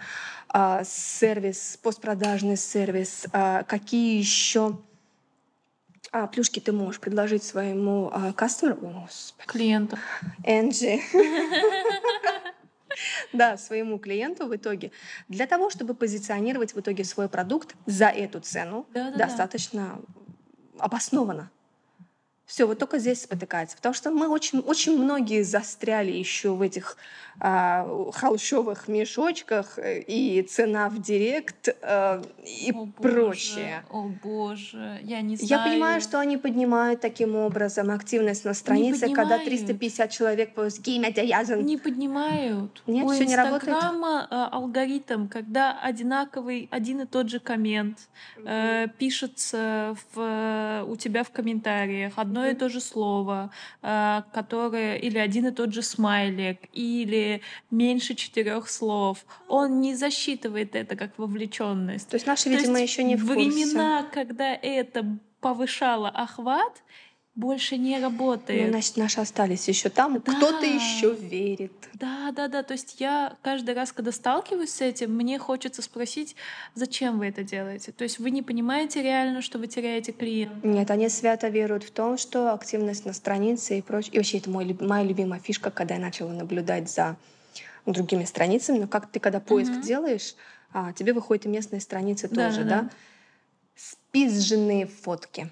э, 0.54 0.82
сервис, 0.82 1.78
постпродажный 1.82 2.56
сервис, 2.56 3.26
э, 3.34 3.62
какие 3.64 4.16
еще 4.16 4.78
а, 6.10 6.26
плюшки 6.26 6.58
ты 6.58 6.72
можешь 6.72 7.02
предложить 7.02 7.44
своему 7.44 8.10
а, 8.10 8.32
кастомеру, 8.32 9.06
клиенту, 9.44 9.98
Энджи, 10.42 11.00
да, 13.34 13.58
своему 13.58 13.98
клиенту 13.98 14.46
в 14.46 14.56
итоге, 14.56 14.90
для 15.28 15.46
того, 15.46 15.68
чтобы 15.68 15.92
позиционировать 15.92 16.74
в 16.74 16.80
итоге 16.80 17.04
свой 17.04 17.28
продукт 17.28 17.76
за 17.84 18.06
эту 18.06 18.40
цену 18.40 18.86
достаточно 18.94 20.00
обоснованно. 20.78 21.50
Все, 22.52 22.66
вот 22.66 22.78
только 22.78 22.98
здесь 22.98 23.22
спотыкается. 23.22 23.78
Потому 23.78 23.94
что 23.94 24.10
мы 24.10 24.28
очень, 24.28 24.58
очень 24.58 25.02
многие 25.02 25.40
застряли 25.40 26.12
еще 26.12 26.50
в 26.50 26.60
этих 26.60 26.98
а, 27.40 27.88
холщовых 28.12 28.88
мешочках 28.88 29.78
э, 29.78 30.00
и 30.00 30.42
цена 30.42 30.90
в 30.90 31.00
директ 31.00 31.70
а, 31.80 32.22
и 32.44 32.70
о, 32.72 32.86
прочее. 32.86 33.84
Боже, 33.90 34.04
о 34.04 34.10
боже, 34.22 35.00
я 35.02 35.22
не 35.22 35.36
знаю. 35.36 35.48
Я 35.48 35.70
понимаю, 35.70 36.00
что 36.02 36.20
они 36.20 36.36
поднимают 36.36 37.00
таким 37.00 37.36
образом 37.36 37.90
активность 37.90 38.44
на 38.44 38.52
странице, 38.52 39.08
когда 39.14 39.38
350 39.38 40.10
человек 40.10 40.52
по 40.52 40.68
Не 41.62 41.78
поднимают. 41.78 42.82
Нет, 42.86 43.10
все 43.12 43.24
не 43.24 43.34
работает. 43.34 43.78
А, 43.82 44.48
алгоритм, 44.52 45.28
когда 45.28 45.80
одинаковый 45.80 46.68
один 46.70 47.00
и 47.00 47.06
тот 47.06 47.30
же 47.30 47.40
коммент 47.40 48.10
э, 48.44 48.88
пишется 48.98 49.96
в, 50.12 50.84
у 50.86 50.96
тебя 50.96 51.24
в 51.24 51.30
комментариях, 51.30 52.12
одно 52.16 52.41
одно 52.42 52.50
и 52.50 52.54
то 52.54 52.68
же 52.68 52.80
слово, 52.80 53.50
а, 53.82 54.24
которое 54.32 54.96
или 54.96 55.18
один 55.18 55.46
и 55.46 55.50
тот 55.50 55.72
же 55.72 55.82
смайлик, 55.82 56.58
или 56.72 57.40
меньше 57.70 58.14
четырех 58.14 58.68
слов, 58.68 59.24
он 59.48 59.80
не 59.80 59.94
засчитывает 59.94 60.74
это 60.74 60.96
как 60.96 61.18
вовлеченность. 61.18 62.08
То 62.08 62.16
есть 62.16 62.26
наши, 62.26 62.48
видимо, 62.48 62.80
еще 62.80 63.04
не 63.04 63.16
в 63.16 63.26
курсе. 63.26 63.50
Времена, 63.50 64.06
когда 64.12 64.54
это 64.54 65.18
повышало 65.40 66.08
охват, 66.08 66.82
больше 67.34 67.78
не 67.78 67.98
работает. 67.98 68.66
Ну, 68.66 68.72
значит, 68.72 68.96
наши 68.98 69.20
остались 69.20 69.66
еще 69.66 69.88
там, 69.88 70.20
да. 70.20 70.32
кто-то 70.32 70.66
еще 70.66 71.14
верит. 71.14 71.72
Да, 71.94 72.30
да, 72.32 72.48
да. 72.48 72.62
То 72.62 72.72
есть 72.72 73.00
я 73.00 73.36
каждый 73.42 73.74
раз, 73.74 73.92
когда 73.92 74.12
сталкиваюсь 74.12 74.70
с 74.70 74.80
этим, 74.82 75.14
мне 75.14 75.38
хочется 75.38 75.80
спросить, 75.80 76.36
зачем 76.74 77.18
вы 77.18 77.28
это 77.28 77.42
делаете? 77.42 77.92
То 77.92 78.04
есть 78.04 78.18
вы 78.18 78.30
не 78.30 78.42
понимаете 78.42 79.02
реально, 79.02 79.40
что 79.40 79.58
вы 79.58 79.66
теряете 79.66 80.12
клиента? 80.12 80.66
Нет, 80.66 80.90
они 80.90 81.08
свято 81.08 81.48
веруют 81.48 81.84
в 81.84 81.90
том, 81.90 82.18
что 82.18 82.52
активность 82.52 83.06
на 83.06 83.14
странице 83.14 83.78
и 83.78 83.82
прочее. 83.82 84.14
И 84.14 84.18
вообще 84.18 84.38
это 84.38 84.50
мой, 84.50 84.76
моя 84.80 85.04
любимая 85.04 85.40
фишка, 85.40 85.70
когда 85.70 85.94
я 85.94 86.00
начала 86.00 86.32
наблюдать 86.32 86.90
за 86.90 87.16
другими 87.86 88.24
страницами. 88.24 88.78
Но 88.78 88.88
как 88.88 89.10
ты, 89.10 89.20
когда 89.20 89.40
поиск 89.40 89.72
угу. 89.72 89.80
делаешь, 89.80 90.34
а, 90.74 90.92
тебе 90.92 91.14
выходят 91.14 91.46
и 91.46 91.48
местные 91.48 91.80
страницы 91.80 92.28
да, 92.28 92.48
тоже, 92.48 92.64
да? 92.64 92.82
да? 92.82 92.90
Спизженные 93.74 94.86
фотки 94.86 95.50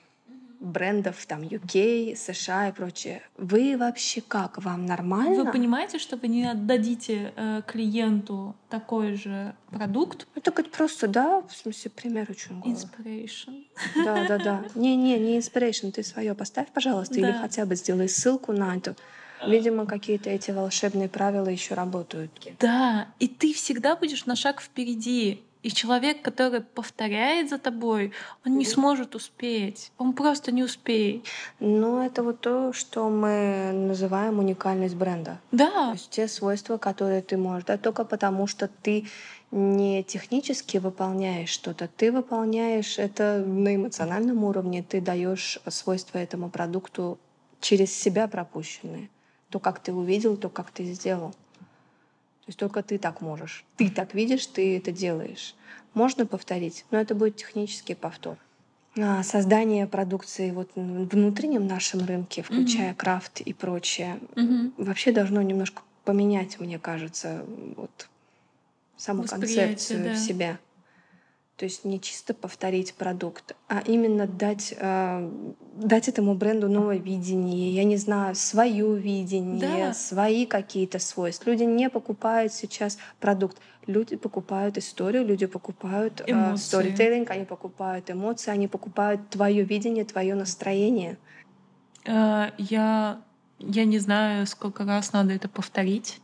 брендов 0.61 1.25
там 1.27 1.41
UK, 1.43 2.15
США 2.15 2.69
и 2.69 2.73
прочее. 2.73 3.23
Вы 3.39 3.77
вообще 3.77 4.21
как? 4.21 4.63
Вам 4.63 4.87
нормально? 4.87 5.45
Вы 5.45 5.53
понимаете, 5.53 5.99
что 5.99 6.17
вы 6.17 6.29
не 6.29 6.45
отдадите 6.45 7.33
э, 7.35 7.63
клиенту 7.67 8.55
такой 8.69 9.15
же 9.15 9.55
продукт? 9.71 10.29
Это 10.35 10.51
как 10.51 10.71
просто, 10.71 11.09
да, 11.09 11.41
в 11.41 11.53
смысле, 11.53 11.91
пример 11.91 12.27
очень 12.31 12.61
голый. 12.61 12.77
Inspiration. 12.77 13.65
Да, 14.05 14.27
да, 14.29 14.39
да. 14.39 14.65
Не-не, 14.75 15.19
не 15.19 15.39
inspiration, 15.39 15.91
ты 15.91 16.03
свое 16.03 16.35
поставь, 16.35 16.69
пожалуйста, 16.69 17.15
да. 17.15 17.21
или 17.21 17.33
хотя 17.33 17.65
бы 17.65 17.75
сделай 17.75 18.09
ссылку 18.09 18.53
на 18.53 18.77
это. 18.77 18.95
Видимо, 19.47 19.87
какие-то 19.87 20.29
эти 20.29 20.51
волшебные 20.51 21.09
правила 21.09 21.49
еще 21.49 21.75
работают. 21.75 22.31
Да, 22.61 23.09
и 23.19 23.27
ты 23.27 23.55
всегда 23.55 23.97
будешь 23.97 24.27
на 24.27 24.37
шаг 24.37 24.61
впереди. 24.61 25.43
И 25.63 25.71
человек, 25.71 26.23
который 26.23 26.63
повторяет 26.63 27.51
за 27.51 27.59
тобой, 27.59 28.13
он 28.47 28.57
не 28.57 28.65
сможет 28.65 29.15
успеть. 29.15 29.93
Он 29.99 30.15
просто 30.15 30.53
не 30.53 30.63
успеет. 30.63 31.27
Ну, 31.59 32.03
это 32.03 32.23
вот 32.23 32.41
то, 32.41 32.73
что 32.73 33.11
мы 33.11 33.71
называем 33.73 34.39
уникальность 34.39 34.95
бренда. 34.95 35.39
Да. 35.53 35.89
То 35.89 35.93
есть 35.93 36.11
те 36.11 36.29
свойства, 36.29 36.79
которые 36.79 37.21
ты 37.21 37.37
можешь 37.37 37.65
дать 37.65 37.83
только 37.83 38.05
потому, 38.05 38.47
что 38.47 38.69
ты 38.69 39.07
не 39.51 40.03
технически 40.03 40.79
выполняешь 40.79 41.51
что-то, 41.51 41.89
ты 41.89 42.11
выполняешь 42.11 42.99
это 42.99 43.45
на 43.45 43.75
эмоциональном 43.75 44.45
уровне, 44.45 44.83
ты 44.83 45.01
даешь 45.01 45.61
свойства 45.69 46.19
этому 46.19 46.49
продукту 46.49 47.19
через 47.61 47.93
себя 47.93 48.29
пропущенные. 48.29 49.11
То, 49.51 49.59
как 49.59 49.81
ты 49.81 49.93
увидел, 49.93 50.37
то, 50.37 50.49
как 50.49 50.71
ты 50.71 50.85
сделал. 50.85 51.35
То 52.51 52.53
есть 52.53 52.59
только 52.59 52.83
ты 52.83 52.99
так 52.99 53.21
можешь. 53.21 53.65
Ты 53.77 53.89
так 53.91 54.13
видишь, 54.13 54.45
ты 54.45 54.77
это 54.77 54.91
делаешь. 54.91 55.55
Можно 55.95 56.27
повторить, 56.27 56.85
но 56.91 56.99
это 56.99 57.15
будет 57.15 57.37
технический 57.37 57.95
повтор. 57.95 58.39
А 58.99 59.23
создание 59.23 59.87
продукции 59.87 60.51
вот 60.51 60.69
в 60.75 61.07
внутреннем 61.07 61.69
нашем 61.69 62.05
рынке, 62.05 62.43
включая 62.43 62.91
mm-hmm. 62.91 62.97
крафт 62.97 63.41
и 63.41 63.53
прочее, 63.53 64.19
mm-hmm. 64.35 64.73
вообще 64.79 65.13
должно 65.13 65.41
немножко 65.43 65.83
поменять, 66.05 66.59
мне 66.59 66.81
кажется, 66.81 67.45
вот 67.77 68.09
саму 68.97 69.23
концепцию 69.23 70.03
да. 70.03 70.17
себя. 70.17 70.59
То 71.61 71.67
есть 71.67 71.85
не 71.85 72.01
чисто 72.01 72.33
повторить 72.33 72.95
продукт, 72.95 73.55
а 73.69 73.83
именно 73.85 74.27
дать, 74.27 74.73
э, 74.79 75.31
дать 75.75 76.09
этому 76.09 76.35
бренду 76.35 76.71
новое 76.71 76.97
видение, 76.97 77.75
я 77.75 77.85
не 77.85 77.99
знаю, 77.99 78.35
свое 78.35 78.97
видение, 78.97 79.89
да. 79.89 79.93
свои 79.93 80.47
какие-то 80.47 80.99
свойства. 80.99 81.51
Люди 81.51 81.65
не 81.65 81.91
покупают 81.91 82.55
сейчас 82.55 82.97
продукт, 83.19 83.59
люди 83.87 84.17
покупают 84.17 84.79
историю, 84.79 85.27
люди 85.27 85.45
покупают 85.45 86.23
э, 86.27 86.57
сторителлинг, 86.57 87.31
они 87.31 87.45
покупают 87.45 88.11
эмоции, 88.11 88.51
они 88.51 88.67
покупают 88.67 89.29
твое 89.29 89.63
видение, 89.63 90.07
твое 90.07 90.35
настроение. 90.35 91.19
Э, 92.07 92.53
я, 92.57 93.21
я 93.59 93.85
не 93.85 93.99
знаю, 93.99 94.47
сколько 94.47 94.87
раз 94.87 95.13
надо 95.13 95.35
это 95.35 95.51
повторить 95.51 96.23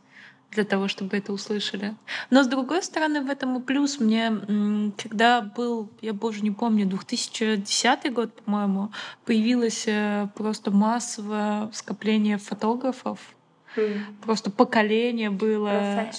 для 0.51 0.63
того, 0.63 0.87
чтобы 0.87 1.17
это 1.17 1.33
услышали. 1.33 1.95
Но 2.29 2.43
с 2.43 2.47
другой 2.47 2.81
стороны, 2.83 3.21
в 3.21 3.29
этом 3.29 3.57
и 3.57 3.61
плюс. 3.61 3.99
Мне, 3.99 4.93
когда 4.97 5.41
был, 5.41 5.89
я 6.01 6.13
боже 6.13 6.41
не 6.41 6.51
помню, 6.51 6.85
2010 6.85 8.13
год, 8.13 8.33
по-моему, 8.33 8.91
появилось 9.25 9.85
э, 9.87 10.27
просто 10.35 10.71
массовое 10.71 11.69
скопление 11.73 12.37
фотографов, 12.37 13.19
Просто 14.21 14.49
поколение 14.49 15.29
было. 15.29 16.09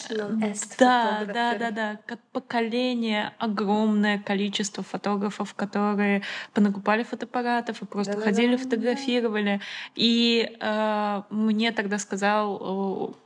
Да, 0.79 1.25
да, 1.27 1.59
да, 1.59 1.71
да. 1.71 1.99
Как 2.07 2.21
поколение, 2.33 3.33
огромное 3.39 4.19
количество 4.19 4.83
фотографов, 4.83 5.55
которые 5.55 6.23
понакупали 6.55 7.03
фотоаппаратов 7.03 7.83
и 7.83 7.87
просто 7.87 8.15
да, 8.15 8.21
ходили, 8.21 8.57
да, 8.57 8.63
фотографировали. 8.63 9.59
Да. 9.59 9.65
И 9.97 10.57
э, 10.61 11.23
мне 11.31 11.73
тогда 11.73 11.99
сказал 11.99 13.17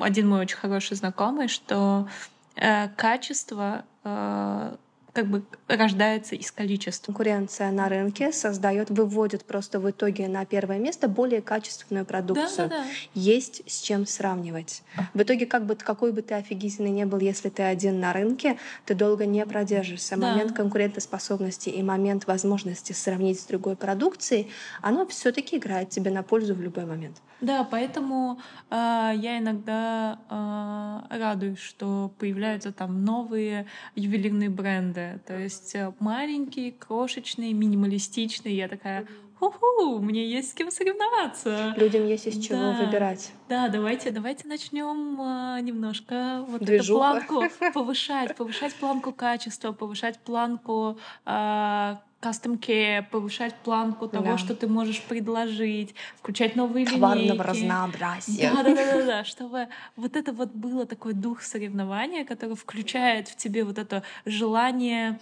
один 0.00 0.28
мой 0.28 0.40
очень 0.40 0.56
хороший 0.56 0.96
знакомый, 0.96 1.48
что 1.48 2.08
э, 2.56 2.88
качество 2.88 3.84
э, 4.04 4.76
как 5.18 5.26
бы 5.26 5.42
рождается 5.66 6.36
из 6.36 6.52
количества. 6.52 7.06
Конкуренция 7.06 7.72
на 7.72 7.88
рынке 7.88 8.30
создает, 8.30 8.88
выводит 8.88 9.44
просто 9.44 9.80
в 9.80 9.90
итоге 9.90 10.28
на 10.28 10.44
первое 10.44 10.78
место 10.78 11.08
более 11.08 11.42
качественную 11.42 12.06
продукцию. 12.06 12.68
Да, 12.68 12.76
да, 12.76 12.84
да. 12.84 12.84
Есть 13.14 13.62
с 13.66 13.80
чем 13.80 14.06
сравнивать. 14.06 14.84
В 15.14 15.22
итоге, 15.22 15.46
как 15.46 15.66
бы 15.66 15.74
какой 15.74 16.12
бы 16.12 16.22
ты 16.22 16.34
офигительный 16.34 16.90
не 16.90 17.04
был, 17.04 17.18
если 17.18 17.48
ты 17.48 17.64
один 17.64 17.98
на 17.98 18.12
рынке, 18.12 18.58
ты 18.84 18.94
долго 18.94 19.26
не 19.26 19.44
продержишься. 19.44 20.16
Да. 20.16 20.30
Момент 20.30 20.52
конкурентоспособности 20.52 21.68
и 21.68 21.82
момент 21.82 22.28
возможности 22.28 22.92
сравнить 22.92 23.40
с 23.40 23.46
другой 23.46 23.74
продукцией, 23.74 24.52
оно 24.82 25.04
все-таки 25.08 25.56
играет 25.56 25.90
тебе 25.90 26.12
на 26.12 26.22
пользу 26.22 26.54
в 26.54 26.60
любой 26.60 26.86
момент. 26.86 27.16
Да, 27.40 27.62
поэтому 27.62 28.40
э, 28.70 28.74
я 29.14 29.38
иногда 29.38 30.18
э, 30.28 31.18
радуюсь, 31.18 31.60
что 31.60 32.12
появляются 32.18 32.72
там 32.72 33.04
новые 33.04 33.66
ювелирные 33.94 34.50
бренды. 34.50 35.07
То 35.26 35.38
есть 35.38 35.74
э, 35.74 35.92
маленькие, 36.00 36.72
крошечные, 36.72 37.52
минималистичные. 37.52 38.56
Я 38.56 38.68
такая, 38.68 39.06
ху-ху, 39.38 39.98
мне 39.98 40.26
есть 40.26 40.50
с 40.50 40.54
кем 40.54 40.70
соревноваться. 40.70 41.74
Людям 41.76 42.06
есть 42.06 42.26
из 42.26 42.44
чего 42.44 42.58
да. 42.58 42.72
выбирать. 42.72 43.32
Да, 43.48 43.68
давайте, 43.68 44.10
давайте 44.10 44.48
начнем 44.48 45.20
э, 45.20 45.60
немножко 45.60 46.44
вот 46.48 46.62
Движуха. 46.62 47.18
эту 47.18 47.26
планку 47.26 47.54
повышать, 47.74 48.36
повышать 48.36 48.74
планку 48.74 49.12
качества, 49.12 49.72
повышать 49.72 50.18
планку 50.18 50.98
э, 51.24 51.96
care, 52.20 53.04
повышать 53.10 53.54
планку 53.56 54.08
того, 54.08 54.32
да. 54.32 54.38
что 54.38 54.54
ты 54.54 54.66
можешь 54.66 55.02
предложить, 55.02 55.94
включать 56.16 56.56
новые 56.56 56.86
Товарного 56.86 57.24
линейки. 57.24 57.40
разнообразия. 57.40 58.52
Да, 58.54 58.62
да, 58.62 58.74
да, 58.74 58.92
да, 58.92 59.06
да, 59.06 59.24
чтобы 59.24 59.68
вот 59.96 60.16
это 60.16 60.32
вот 60.32 60.50
было 60.50 60.86
такой 60.86 61.12
дух 61.14 61.42
соревнования, 61.42 62.24
который 62.24 62.56
включает 62.56 63.28
в 63.28 63.36
тебе 63.36 63.64
вот 63.64 63.78
это 63.78 64.02
желание 64.24 65.18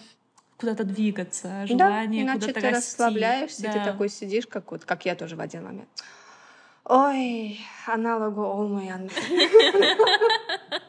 куда-то 0.59 0.85
двигаться, 0.85 1.67
желание 1.67 2.25
да, 2.25 2.33
иначе 2.33 2.47
куда-то 2.47 2.61
ты 2.61 2.71
расти. 2.71 2.79
расслабляешься, 2.79 3.63
да. 3.63 3.73
ты 3.73 3.85
такой 3.85 4.09
сидишь, 4.09 4.47
как 4.47 4.71
вот, 4.71 4.85
как 4.85 5.05
я 5.05 5.15
тоже 5.15 5.37
в 5.37 5.41
один 5.41 5.65
момент. 5.65 5.89
Ой, 6.85 7.61
аналогу 7.87 8.43
Олмаян. 8.43 9.11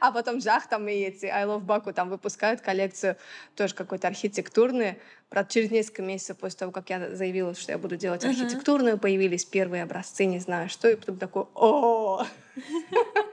А 0.10 0.12
потом 0.12 0.40
жах 0.40 0.66
там 0.68 0.88
и 0.88 0.92
эти 0.92 1.26
I 1.26 1.44
Love 1.44 1.64
Baku 1.64 1.92
там 1.92 2.08
выпускают 2.08 2.60
коллекцию 2.62 3.16
тоже 3.54 3.74
какой-то 3.74 4.08
архитектурный. 4.08 4.96
Правда, 5.28 5.52
через 5.52 5.70
несколько 5.70 6.02
месяцев 6.02 6.38
после 6.38 6.58
того, 6.58 6.72
как 6.72 6.90
я 6.90 7.14
заявила, 7.14 7.54
что 7.54 7.72
я 7.72 7.78
буду 7.78 7.96
делать 7.96 8.24
архитектурную, 8.24 8.98
появились 8.98 9.44
первые 9.44 9.82
образцы, 9.82 10.24
не 10.24 10.38
знаю 10.38 10.68
что, 10.68 10.88
и 10.88 10.96
потом 10.96 11.18
такой, 11.18 11.44
о 11.54 12.24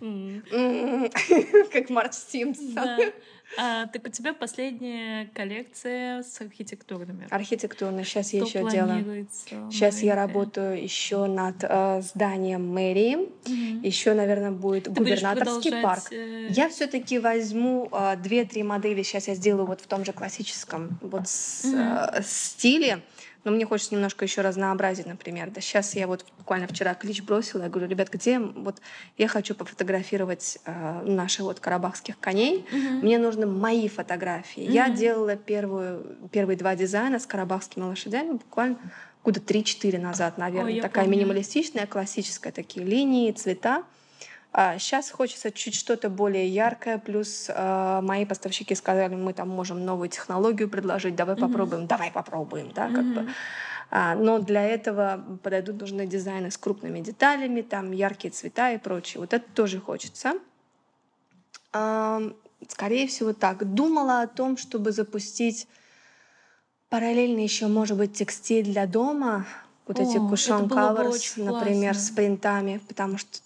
как 1.72 1.90
Марч 1.90 2.14
Симпсон. 2.14 3.12
А, 3.56 3.86
так 3.86 4.06
у 4.06 4.10
тебя 4.10 4.32
последняя 4.32 5.28
коллекция 5.34 6.22
с 6.22 6.40
архитектурными. 6.40 7.26
Архитектурная. 7.30 8.04
Сейчас 8.04 8.32
я 8.32 8.40
еще 8.40 8.68
делаю. 8.70 9.26
Сейчас 9.70 10.02
я 10.02 10.14
работаю 10.14 10.82
еще 10.82 11.26
над 11.26 11.56
э, 11.62 12.00
зданием 12.02 12.66
мэрии. 12.66 13.16
Угу. 13.16 13.86
Еще, 13.86 14.14
наверное, 14.14 14.52
будет 14.52 14.84
Ты 14.84 14.90
губернаторский 14.92 15.82
парк. 15.82 16.12
Э... 16.12 16.48
Я 16.50 16.68
все-таки 16.68 17.18
возьму 17.18 17.88
э, 17.90 18.16
две-три 18.16 18.62
модели. 18.62 19.02
Сейчас 19.02 19.28
я 19.28 19.34
сделаю 19.34 19.66
вот 19.66 19.80
в 19.80 19.86
том 19.86 20.04
же 20.04 20.12
классическом 20.12 20.98
вот 21.00 21.28
с, 21.28 21.64
угу. 21.64 21.76
э, 21.76 22.22
стиле 22.22 23.00
но 23.44 23.50
мне 23.50 23.64
хочется 23.64 23.94
немножко 23.94 24.24
еще 24.24 24.42
разнообразить, 24.42 25.06
например. 25.06 25.50
Да 25.50 25.60
сейчас 25.60 25.94
я 25.94 26.06
вот 26.06 26.24
буквально 26.38 26.66
вчера 26.66 26.94
клич 26.94 27.22
бросила, 27.22 27.64
я 27.64 27.68
говорю, 27.68 27.88
ребят, 27.88 28.10
где 28.10 28.38
вот 28.38 28.80
я 29.16 29.28
хочу 29.28 29.54
пофотографировать 29.54 30.58
э, 30.64 31.02
наших 31.04 31.40
вот 31.46 31.60
карабахских 31.60 32.18
коней, 32.18 32.66
mm-hmm. 32.70 33.02
мне 33.02 33.18
нужны 33.18 33.46
мои 33.46 33.88
фотографии. 33.88 34.62
Mm-hmm. 34.62 34.72
Я 34.72 34.88
делала 34.90 35.36
первую, 35.36 36.18
первые 36.32 36.56
два 36.56 36.76
дизайна 36.76 37.18
с 37.18 37.26
карабахскими 37.26 37.84
лошадями 37.84 38.32
буквально 38.32 38.78
года 39.24 39.40
3-4 39.40 39.98
назад, 39.98 40.38
наверное. 40.38 40.74
Ой, 40.74 40.80
Такая 40.80 41.04
помню. 41.04 41.18
минималистичная, 41.18 41.86
классическая, 41.86 42.52
такие 42.52 42.84
линии, 42.84 43.32
цвета. 43.32 43.84
А 44.52 44.78
сейчас 44.78 45.10
хочется 45.10 45.52
чуть 45.52 45.74
что-то 45.74 46.10
более 46.10 46.48
яркое, 46.48 46.98
плюс 46.98 47.48
э, 47.48 48.00
мои 48.02 48.24
поставщики 48.24 48.74
сказали, 48.74 49.14
мы 49.14 49.32
там 49.32 49.48
можем 49.48 49.84
новую 49.84 50.08
технологию 50.08 50.68
предложить, 50.68 51.14
давай 51.14 51.36
mm-hmm. 51.36 51.40
попробуем, 51.40 51.86
давай 51.86 52.10
попробуем, 52.10 52.72
да, 52.72 52.88
как 52.88 53.04
mm-hmm. 53.04 53.14
бы. 53.14 53.32
А, 53.92 54.14
но 54.16 54.38
для 54.38 54.64
этого 54.64 55.24
подойдут 55.42 55.80
нужны 55.80 56.06
дизайны 56.06 56.50
с 56.50 56.56
крупными 56.56 57.00
деталями, 57.00 57.62
там 57.62 57.92
яркие 57.92 58.32
цвета 58.32 58.72
и 58.72 58.78
прочее. 58.78 59.20
Вот 59.20 59.32
это 59.34 59.44
тоже 59.54 59.80
хочется. 59.80 60.34
А, 61.72 62.20
скорее 62.68 63.06
всего 63.06 63.32
так. 63.32 63.72
Думала 63.74 64.22
о 64.22 64.26
том, 64.26 64.56
чтобы 64.56 64.90
запустить 64.92 65.68
параллельно 66.88 67.40
еще, 67.40 67.68
может 67.68 67.96
быть, 67.96 68.14
текстиль 68.14 68.64
для 68.64 68.86
дома, 68.86 69.46
вот 69.86 69.98
О, 69.98 70.02
эти 70.02 70.18
кушон 70.18 70.66
covers, 70.66 71.32
например, 71.36 71.94
классно. 71.94 72.08
с 72.08 72.10
принтами, 72.10 72.80
потому 72.86 73.18
что 73.18 73.42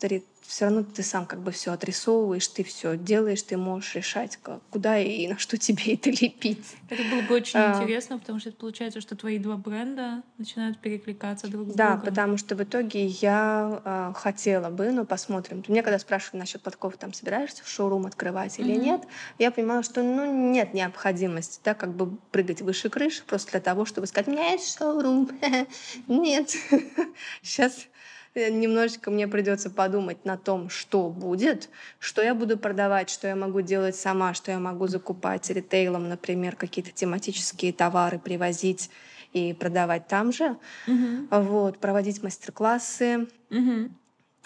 все 0.47 0.67
равно 0.67 0.83
ты 0.83 1.03
сам 1.03 1.27
как 1.27 1.41
бы 1.41 1.51
все 1.51 1.73
отрисовываешь, 1.73 2.47
ты 2.49 2.65
все 2.65 2.97
делаешь, 2.97 3.43
ты 3.43 3.57
можешь 3.57 3.95
решать, 3.95 4.39
как, 4.43 4.61
куда 4.71 4.99
и 4.99 5.27
на 5.27 5.39
что 5.39 5.57
тебе 5.59 5.95
это 5.95 6.11
лепить. 6.11 6.65
Это 6.91 7.03
было 7.05 7.23
бы 7.23 7.35
очень 7.35 7.59
а, 7.59 7.81
интересно, 7.81 8.19
потому 8.19 8.39
что 8.39 8.51
это 8.51 8.59
получается, 8.59 9.01
что 9.01 9.17
твои 9.17 9.39
два 9.39 9.57
бренда 9.57 10.23
начинают 10.39 10.79
перекликаться 10.79 11.49
друг 11.49 11.71
с 11.71 11.75
да, 11.75 11.91
другом. 11.91 12.05
Да, 12.05 12.11
потому 12.11 12.37
что 12.37 12.57
в 12.57 12.63
итоге 12.63 13.07
я 13.07 13.83
а, 13.85 14.13
хотела 14.15 14.71
бы, 14.71 14.91
но 14.91 15.05
посмотрим. 15.05 15.63
Мне 15.69 15.83
когда 15.83 15.99
спрашивали 15.99 16.41
насчет 16.41 16.63
подков, 16.63 16.97
там 16.97 17.13
собираешься 17.13 17.65
в 17.65 17.69
шоурум 17.69 18.07
открывать 18.07 18.59
или 18.59 18.75
mm-hmm. 18.75 18.85
нет, 18.85 19.03
я 19.39 19.51
понимала, 19.51 19.83
что 19.83 20.03
ну 20.03 20.51
нет 20.51 20.75
необходимости, 20.75 21.61
да, 21.65 21.75
как 21.75 21.95
бы 21.95 22.17
прыгать 22.31 22.63
выше 22.63 22.91
крыши 22.91 23.23
просто 23.25 23.53
для 23.53 23.61
того, 23.61 23.85
чтобы 23.85 24.07
сказать, 24.07 24.29
у 24.29 24.33
меня 24.33 24.51
есть 24.51 24.77
шоурум. 24.77 25.31
Нет. 26.09 26.51
Сейчас 27.43 27.87
немножечко 28.35 29.11
мне 29.11 29.29
придется 29.29 29.71
подумать 29.71 30.25
на 30.25 30.37
том, 30.37 30.69
что 30.69 31.09
будет, 31.09 31.69
что 31.99 32.23
я 32.23 32.35
буду 32.35 32.59
продавать, 32.59 33.11
что 33.11 33.29
я 33.29 33.37
могу 33.37 33.61
делать 33.61 33.97
сама, 33.97 34.35
что 34.35 34.51
я 34.51 34.59
могу 34.59 34.87
закупать 34.87 35.49
ритейлом, 35.51 36.09
например, 36.09 36.57
какие-то 36.57 36.91
тематические 36.91 37.73
товары 37.73 38.19
привозить 38.19 38.91
и 39.33 39.53
продавать 39.53 40.07
там 40.07 40.33
же, 40.33 40.57
uh-huh. 40.87 41.43
вот, 41.43 41.79
проводить 41.79 42.23
мастер-классы. 42.23 43.27
Uh-huh. 43.51 43.91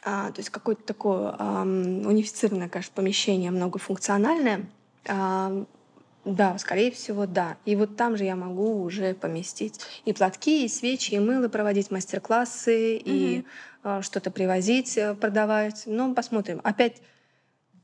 А, 0.05 0.31
то 0.31 0.39
есть 0.39 0.51
какое-то 0.51 0.83
такое 0.85 1.35
эм, 1.39 2.07
унифицированное, 2.07 2.69
конечно, 2.69 2.93
помещение, 2.95 3.51
многофункциональное. 3.51 4.67
А, 5.07 5.65
да, 6.25 6.59
скорее 6.59 6.91
всего, 6.91 7.27
да. 7.27 7.57
И 7.65 7.75
вот 7.75 7.97
там 7.97 8.17
же 8.17 8.25
я 8.25 8.37
могу 8.37 8.83
уже 8.83 9.15
поместить 9.15 9.81
и 10.05 10.13
платки, 10.13 10.65
и 10.65 10.69
свечи, 10.69 11.15
и 11.15 11.19
мыло, 11.19 11.49
проводить 11.49 11.91
мастер-классы, 11.91 12.97
mm-hmm. 12.97 13.03
и 13.05 13.39
э, 13.39 13.78
что-то 14.03 14.31
привозить, 14.31 14.97
э, 14.97 15.15
продавать. 15.15 15.83
Ну, 15.87 16.15
посмотрим. 16.15 16.61
Опять 16.65 17.03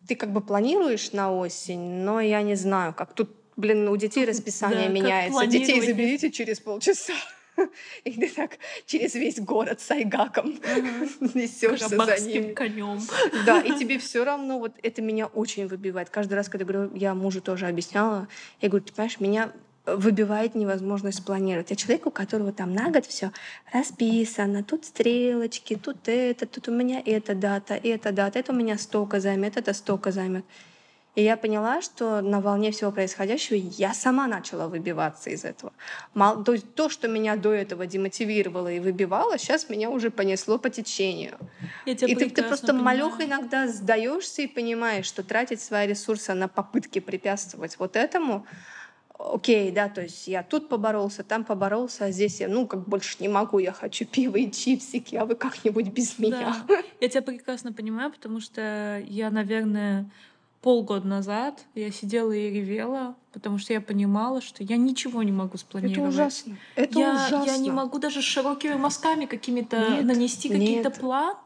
ты 0.07 0.17
как 0.17 0.33
бы 0.33 0.41
планируешь 0.41 1.13
на 1.13 1.33
осень, 1.33 2.03
но 2.05 2.21
я 2.21 2.43
не 2.43 2.57
знаю, 2.57 2.95
как 2.95 3.15
тут, 3.15 3.31
блин, 3.57 3.89
у 3.89 3.97
детей 3.97 4.25
расписание 4.25 4.89
да, 4.89 4.93
меняется. 4.93 5.47
Детей 5.47 5.81
заберите 5.81 6.31
через 6.31 6.61
полчаса. 6.61 7.15
И 8.05 8.13
ты 8.13 8.29
так 8.29 8.59
через 8.87 9.15
весь 9.15 9.39
город 9.39 9.81
с 9.81 9.91
айгаком 9.91 10.55
несешься 11.35 11.89
за 11.89 12.21
ним. 12.21 12.55
конем. 12.55 13.01
Да, 13.47 13.61
и 13.61 13.71
тебе 13.79 13.99
все 13.99 14.25
равно, 14.25 14.59
вот 14.59 14.73
это 14.83 15.01
меня 15.03 15.27
очень 15.27 15.69
выбивает. 15.69 16.11
Каждый 16.11 16.35
раз, 16.35 16.49
когда 16.49 16.65
говорю, 16.65 16.95
я 16.97 17.15
мужу 17.15 17.41
тоже 17.41 17.67
объясняла, 17.67 18.29
я 18.61 18.69
говорю, 18.69 18.85
ты 18.85 18.93
понимаешь, 18.93 19.21
меня 19.21 19.53
выбивает 19.87 20.55
невозможность 20.55 21.19
спланировать. 21.19 21.71
А 21.71 21.77
человеку, 21.77 22.09
у 22.09 22.13
которого 22.13 22.53
там 22.53 22.73
на 22.73 22.91
год 22.91 23.07
все 23.07 23.33
расписано, 23.73 24.65
тут 24.65 24.85
стрелочки, 24.85 25.77
тут 25.77 26.09
это, 26.09 26.47
тут 26.47 26.69
у 26.69 26.73
меня 26.73 27.03
эта 27.05 27.35
дата, 27.35 27.75
эта 27.75 28.13
дата, 28.13 28.39
это 28.39 28.53
у 28.53 28.57
меня 28.57 28.79
столько 28.79 29.21
займет, 29.21 29.57
это 29.57 29.75
столько 29.75 30.11
займет. 30.11 30.45
И 31.15 31.23
я 31.23 31.37
поняла, 31.37 31.81
что 31.81 32.21
на 32.23 32.41
волне 32.41 32.73
всего 32.73 32.91
происходящего 32.91 33.57
я 33.57 33.95
сама 33.95 34.27
начала 34.27 34.67
выбиваться 34.67 35.31
из 35.31 35.45
этого. 35.45 35.73
Мало, 36.13 36.43
то 36.43 36.53
есть 36.55 36.75
то, 36.75 36.89
что 36.89 37.07
меня 37.07 37.37
до 37.37 37.53
этого 37.53 37.87
демотивировало 37.87 38.73
и 38.73 38.81
выбивало, 38.81 39.39
сейчас 39.39 39.69
меня 39.69 39.91
уже 39.91 40.11
понесло 40.11 40.59
по 40.59 40.71
течению. 40.71 41.39
И 41.87 41.95
ты, 41.95 42.31
ты 42.31 42.43
просто 42.43 42.69
понимаю. 42.69 43.11
малеха 43.11 43.25
иногда 43.25 43.69
сдаешься 43.69 44.43
и 44.43 44.49
понимаешь, 44.49 45.07
что 45.07 45.23
тратить 45.23 45.61
свои 45.61 45.87
ресурсы 45.87 46.35
на 46.35 46.49
попытки 46.49 46.99
препятствовать 46.99 47.79
вот 47.79 47.95
этому, 47.95 48.45
окей, 49.19 49.71
да, 49.71 49.89
то 49.89 50.03
есть 50.03 50.27
я 50.27 50.43
тут 50.43 50.69
поборолся, 50.69 51.23
там 51.23 51.45
поборолся, 51.45 52.07
а 52.07 52.11
здесь 52.11 52.41
я, 52.41 52.49
ну, 52.49 52.67
как 52.67 52.89
больше 52.89 53.17
не 53.21 53.29
могу, 53.29 53.59
я 53.59 53.73
хочу 53.73 54.05
пиво 54.11 54.37
и 54.37 54.51
чипсики, 54.51 55.17
а 55.17 55.25
вы 55.25 55.35
как-нибудь 55.35 55.89
без 55.89 56.19
меня. 56.19 56.65
Да. 56.67 56.83
Я 57.01 57.09
тебя 57.09 57.23
прекрасно 57.23 57.73
понимаю, 57.73 58.11
потому 58.13 58.41
что 58.41 59.03
я, 59.07 59.31
наверное, 59.31 60.11
полгода 60.65 61.07
назад 61.07 61.63
я 61.75 61.91
сидела 61.91 62.33
и 62.33 62.51
ревела, 62.51 63.17
потому 63.33 63.59
что 63.59 63.75
я 63.75 63.83
понимала, 63.83 64.41
что 64.41 64.63
я 64.65 64.79
ничего 64.79 65.23
не 65.23 65.33
могу 65.33 65.59
спланировать. 65.59 65.99
Это 65.99 66.09
ужасно. 66.09 66.57
Это 66.75 66.99
я, 66.99 67.15
ужасно. 67.15 67.51
Я 67.51 67.59
не 67.59 67.71
могу 67.71 67.99
даже 67.99 68.23
широкими 68.23 68.75
мазками 68.75 69.27
какими-то 69.27 70.01
нанести 70.03 70.49
какие-то 70.49 70.91
план, 70.91 71.37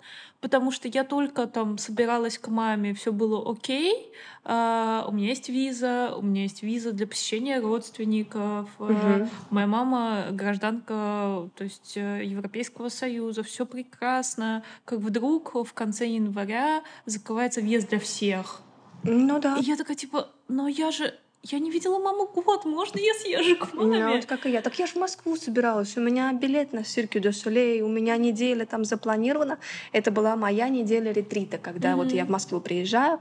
потому 0.41 0.70
что 0.70 0.89
я 0.89 1.05
только 1.05 1.47
там 1.47 1.78
собиралась 1.78 2.39
к 2.39 2.49
маме, 2.49 2.95
все 2.95 3.12
было 3.12 3.51
окей, 3.51 4.12
а, 4.45 5.05
у 5.09 5.12
меня 5.12 5.28
есть 5.28 5.49
виза, 5.49 6.14
у 6.16 6.22
меня 6.22 6.43
есть 6.43 6.62
виза 6.62 6.93
для 6.93 7.07
посещения 7.07 7.61
родственников, 7.61 8.68
угу. 8.78 9.28
моя 9.51 9.66
мама 9.66 10.28
гражданка, 10.30 11.51
то 11.55 11.64
есть 11.64 11.97
э, 11.97 12.24
Европейского 12.24 12.89
Союза, 12.89 13.43
все 13.43 13.66
прекрасно, 13.66 14.62
как 14.84 15.01
вдруг 15.01 15.55
в 15.55 15.72
конце 15.72 16.07
января 16.07 16.82
закрывается 17.05 17.61
въезд 17.61 17.89
для 17.89 17.99
всех. 17.99 18.62
Ну 19.03 19.41
да. 19.41 19.57
И 19.59 19.62
я 19.62 19.76
такая, 19.76 19.97
типа, 19.97 20.28
но 20.49 20.68
я 20.68 20.91
же 20.91 21.14
я 21.53 21.59
не 21.59 21.70
видела 21.70 21.99
маму 21.99 22.26
год, 22.26 22.64
можно 22.64 22.99
я 22.99 23.14
съезжу 23.14 23.57
к 23.57 23.74
маме? 23.74 24.05
Ну, 24.05 24.16
вот 24.16 24.26
как 24.26 24.46
и 24.46 24.51
я. 24.51 24.62
Так 24.62 24.78
я 24.78 24.86
же 24.86 24.92
в 24.92 24.96
Москву 24.96 25.36
собиралась. 25.36 25.96
У 25.96 26.01
меня 26.01 26.32
билет 26.32 26.72
на 26.72 26.84
Сирке 26.84 27.20
до 27.20 27.32
Солей, 27.32 27.82
у 27.82 27.88
меня 27.88 28.16
неделя 28.16 28.66
там 28.66 28.84
запланирована. 28.84 29.59
Это 29.92 30.11
была 30.11 30.36
моя 30.36 30.68
неделя 30.68 31.12
ретрита, 31.12 31.59
когда 31.59 31.92
mm-hmm. 31.92 31.96
вот 31.96 32.12
я 32.12 32.24
в 32.24 32.30
Москву 32.30 32.61
приезжаю, 32.61 33.20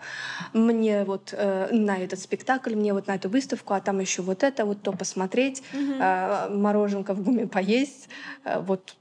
мне 0.53 1.03
вот 1.03 1.33
э, 1.33 1.69
на 1.71 1.97
этот 1.97 2.19
спектакль, 2.19 2.75
мне 2.75 2.93
вот 2.93 3.07
на 3.07 3.15
эту 3.15 3.29
выставку, 3.29 3.73
а 3.73 3.81
там 3.81 3.99
еще 3.99 4.21
вот 4.21 4.43
это, 4.43 4.65
вот 4.65 4.81
то 4.81 4.91
посмотреть, 4.91 5.63
mm-hmm. 5.73 6.49
э, 6.49 6.55
мороженка 6.55 7.13
в 7.13 7.23
гуме 7.23 7.47
поесть, 7.47 8.09
э, 8.43 8.59
вот 8.59 8.95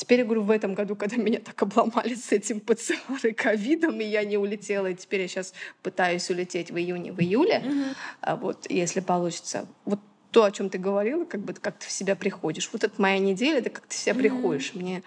Теперь, 0.00 0.20
я 0.20 0.24
говорю, 0.24 0.44
в 0.44 0.50
этом 0.50 0.72
году, 0.72 0.96
когда 0.96 1.16
меня 1.16 1.40
так 1.40 1.60
обломали 1.60 2.14
с 2.14 2.32
этим 2.32 2.60
ПЦР 2.60 2.94
и 3.22 3.32
ковидом, 3.32 4.00
и 4.00 4.04
я 4.04 4.24
не 4.24 4.38
улетела, 4.38 4.86
и 4.86 4.94
теперь 4.94 5.20
я 5.20 5.28
сейчас 5.28 5.52
пытаюсь 5.82 6.30
улететь 6.30 6.70
в 6.70 6.78
июне, 6.78 7.12
в 7.12 7.20
июле, 7.20 7.62
mm-hmm. 7.62 7.96
а 8.22 8.36
вот 8.36 8.70
если 8.70 9.00
получится. 9.00 9.66
Вот 9.84 10.00
то, 10.30 10.44
о 10.44 10.50
чем 10.52 10.70
ты 10.70 10.78
говорила, 10.78 11.26
как 11.26 11.42
бы 11.42 11.52
как 11.52 11.78
ты 11.78 11.86
в 11.86 11.90
себя 11.90 12.16
приходишь. 12.16 12.70
Вот 12.72 12.82
это 12.82 12.94
моя 12.96 13.18
неделя, 13.18 13.58
это 13.58 13.68
как 13.68 13.88
ты 13.88 13.94
в 13.94 13.98
себя 13.98 14.14
mm-hmm. 14.14 14.18
приходишь. 14.18 14.74
Мне, 14.74 15.02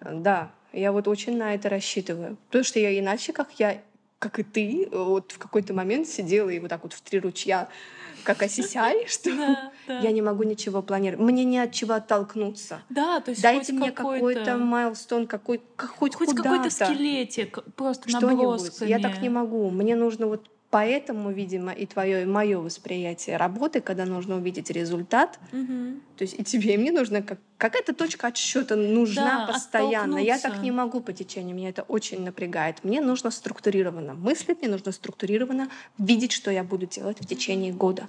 да, 0.00 0.50
я 0.72 0.92
вот 0.92 1.08
очень 1.08 1.36
на 1.36 1.52
это 1.52 1.68
рассчитываю. 1.68 2.38
Потому 2.46 2.64
что 2.64 2.78
я 2.78 2.98
иначе, 2.98 3.34
как 3.34 3.50
я, 3.58 3.82
как 4.18 4.38
и 4.38 4.44
ты, 4.44 4.88
вот 4.90 5.32
в 5.32 5.38
какой-то 5.38 5.74
момент 5.74 6.08
сидела 6.08 6.48
и 6.48 6.58
вот 6.58 6.70
так 6.70 6.84
вот 6.84 6.94
в 6.94 7.02
три 7.02 7.20
ручья 7.20 7.68
как 8.24 8.42
осисяй, 8.42 9.06
что 9.08 9.34
да, 9.36 9.72
да. 9.86 9.98
я 10.00 10.12
не 10.12 10.22
могу 10.22 10.42
ничего 10.42 10.82
планировать. 10.82 11.24
Мне 11.24 11.44
не 11.44 11.58
от 11.58 11.72
чего 11.72 11.94
оттолкнуться. 11.94 12.82
Да, 12.88 13.20
то 13.20 13.30
есть 13.30 13.42
Дайте 13.42 13.72
мне 13.72 13.92
какой-то 13.92 14.56
майлстон, 14.56 15.26
какой, 15.26 15.62
хоть, 15.76 16.14
хоть 16.14 16.34
какой-то 16.34 16.70
скелетик, 16.70 17.58
просто 17.74 18.10
набросками. 18.10 18.88
Я 18.88 18.98
так 18.98 19.20
не 19.20 19.28
могу. 19.28 19.70
Мне 19.70 19.96
нужно 19.96 20.26
вот 20.26 20.48
Поэтому, 20.70 21.30
видимо, 21.30 21.72
и 21.72 21.86
твое, 21.86 22.22
и 22.22 22.26
мое 22.26 22.58
восприятие 22.58 23.38
работы, 23.38 23.80
когда 23.80 24.04
нужно 24.04 24.36
увидеть 24.36 24.70
результат, 24.70 25.38
угу. 25.50 26.00
то 26.16 26.22
есть 26.22 26.38
и 26.38 26.44
тебе, 26.44 26.74
и 26.74 26.76
мне 26.76 26.92
нужно 26.92 27.22
как 27.22 27.38
какая-то 27.56 27.94
точка 27.94 28.26
отсчета 28.26 28.76
нужна 28.76 29.46
да, 29.46 29.52
постоянно. 29.52 30.18
Я 30.18 30.38
так 30.38 30.60
не 30.60 30.70
могу 30.70 31.00
по 31.00 31.14
течению, 31.14 31.56
меня 31.56 31.70
это 31.70 31.82
очень 31.82 32.22
напрягает. 32.22 32.84
Мне 32.84 33.00
нужно 33.00 33.30
структурированно 33.30 34.12
мыслить, 34.12 34.60
мне 34.60 34.70
нужно 34.70 34.92
структурированно 34.92 35.68
видеть, 35.96 36.32
что 36.32 36.50
я 36.50 36.62
буду 36.62 36.86
делать 36.86 37.18
в 37.18 37.26
течение 37.26 37.72
года. 37.72 38.06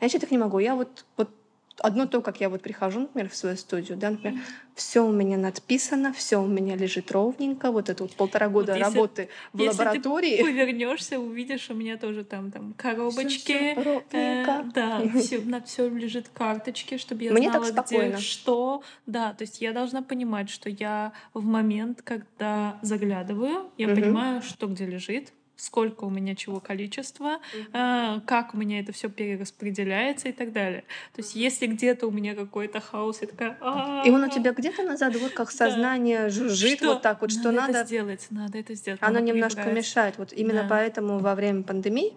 Я 0.00 0.08
так 0.08 0.30
не 0.30 0.38
могу. 0.38 0.60
Я 0.60 0.76
вот, 0.76 1.04
вот 1.16 1.30
одно 1.78 2.06
то, 2.06 2.20
как 2.20 2.40
я 2.40 2.48
вот 2.48 2.62
прихожу, 2.62 3.00
например, 3.00 3.28
в 3.30 3.36
свою 3.36 3.56
студию, 3.56 3.96
да, 3.96 4.10
например, 4.10 4.38
mm-hmm. 4.38 4.72
все 4.74 5.04
у 5.04 5.12
меня 5.12 5.36
надписано, 5.36 6.12
все 6.12 6.38
у 6.38 6.46
меня 6.46 6.76
лежит 6.76 7.10
ровненько, 7.10 7.70
вот 7.70 7.88
это 7.88 8.04
вот 8.04 8.12
полтора 8.12 8.48
года 8.48 8.72
вот 8.72 8.78
если, 8.78 8.94
работы 8.94 9.28
в 9.52 9.60
если 9.60 9.78
лаборатории. 9.78 10.36
Ты 10.36 10.44
повернешься, 10.44 11.18
увидишь, 11.18 11.70
у 11.70 11.74
меня 11.74 11.96
тоже 11.96 12.24
там 12.24 12.50
там 12.50 12.74
коробочки, 12.74 13.72
всё, 13.72 14.02
всё 14.08 14.18
э, 14.18 14.62
да, 14.74 15.02
все, 15.18 15.40
на 15.40 15.60
все 15.62 15.88
лежит 15.88 16.28
карточки, 16.28 16.98
чтобы 16.98 17.24
я 17.24 17.32
Мне 17.32 17.50
знала, 17.50 17.64
так 17.72 17.86
спокойно. 17.86 18.12
где 18.14 18.22
что, 18.22 18.82
да, 19.06 19.32
то 19.32 19.42
есть 19.42 19.60
я 19.60 19.72
должна 19.72 20.02
понимать, 20.02 20.50
что 20.50 20.68
я 20.68 21.12
в 21.34 21.44
момент, 21.44 22.02
когда 22.02 22.78
заглядываю, 22.82 23.70
я 23.76 23.86
mm-hmm. 23.86 23.94
понимаю, 23.94 24.42
что 24.42 24.66
где 24.66 24.86
лежит, 24.86 25.32
сколько 25.62 26.04
у 26.04 26.10
меня 26.10 26.34
чего 26.34 26.58
количества, 26.58 27.38
э, 27.72 28.20
как 28.26 28.52
у 28.52 28.56
меня 28.56 28.80
это 28.80 28.90
все 28.90 29.08
перераспределяется 29.08 30.28
и 30.28 30.32
так 30.32 30.52
далее. 30.52 30.82
То 31.14 31.22
есть 31.22 31.36
если 31.36 31.66
где-то 31.66 32.08
у 32.08 32.10
меня 32.10 32.34
какой-то 32.34 32.80
хаос, 32.80 33.22
я 33.22 33.28
такая... 33.28 33.56
И 34.04 34.10
он 34.10 34.24
у 34.24 34.28
тебя 34.28 34.52
где-то 34.52 34.82
назад, 34.82 35.14
вот 35.14 35.32
как 35.32 35.52
сознание 35.52 36.30
жужжит 36.30 36.78
что? 36.78 36.94
вот 36.94 37.02
так 37.02 37.20
вот, 37.20 37.30
что 37.30 37.52
надо... 37.52 37.78
это 37.78 37.86
сделать, 37.86 38.26
надо 38.30 38.58
это 38.58 38.74
сделать. 38.74 39.00
Оно 39.02 39.20
немножко 39.20 39.64
мешает. 39.70 40.18
Вот 40.18 40.32
именно 40.32 40.62
да. 40.62 40.68
поэтому 40.68 41.20
во 41.20 41.36
время 41.36 41.62
пандемии 41.62 42.12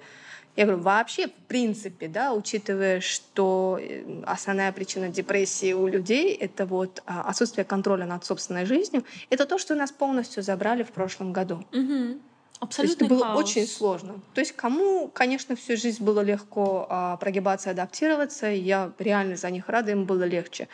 я 0.56 0.66
говорю, 0.66 0.82
вообще, 0.82 1.28
в 1.28 1.34
принципе, 1.48 2.08
да, 2.08 2.34
учитывая, 2.34 3.02
что 3.02 3.78
э, 3.80 4.24
основная 4.26 4.72
причина 4.72 5.10
депрессии 5.10 5.74
у 5.74 5.86
людей— 5.86 6.34
это 6.41 6.66
вот 6.66 7.04
а, 7.06 7.24
отсутствие 7.24 7.66
контроля 7.66 8.06
над 8.06 8.24
собственной 8.24 8.66
жизнью, 8.66 9.04
это 9.30 9.46
то, 9.46 9.58
что 9.58 9.76
нас 9.76 9.91
полностью 9.91 10.43
забрали 10.43 10.84
в 10.84 10.91
прошлом 10.91 11.34
году. 11.34 11.66
Угу. 11.74 12.20
Абсолютно. 12.66 12.76
То 12.76 12.84
есть 12.84 13.01
это 13.01 13.26
было 13.28 13.39
очень 13.39 13.68
сложно. 13.68 14.20
То 14.34 14.41
есть 14.41 14.51
кому, 14.53 15.07
конечно, 15.07 15.55
всю 15.55 15.78
жизнь 15.78 16.03
было 16.03 16.22
легко 16.22 16.88
а, 16.89 17.18
прогибаться, 17.18 17.72
адаптироваться, 17.72 18.47
я 18.47 18.91
реально 18.99 19.36
за 19.36 19.49
них 19.49 19.70
рада, 19.70 19.91
им 19.91 20.05
было 20.05 20.24
легче. 20.24 20.68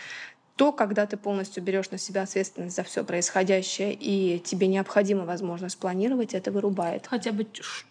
То, 0.55 0.71
когда 0.71 1.07
ты 1.07 1.17
полностью 1.17 1.63
берешь 1.63 1.89
на 1.91 1.97
себя 1.97 2.23
ответственность 2.23 2.75
за 2.75 2.83
все 2.83 3.03
происходящее, 3.03 3.93
и 3.93 4.39
тебе 4.39 4.67
необходимо 4.67 5.25
возможность 5.25 5.77
планировать, 5.79 6.33
это 6.33 6.51
вырубает. 6.51 7.07
Хотя 7.07 7.31
бы 7.31 7.47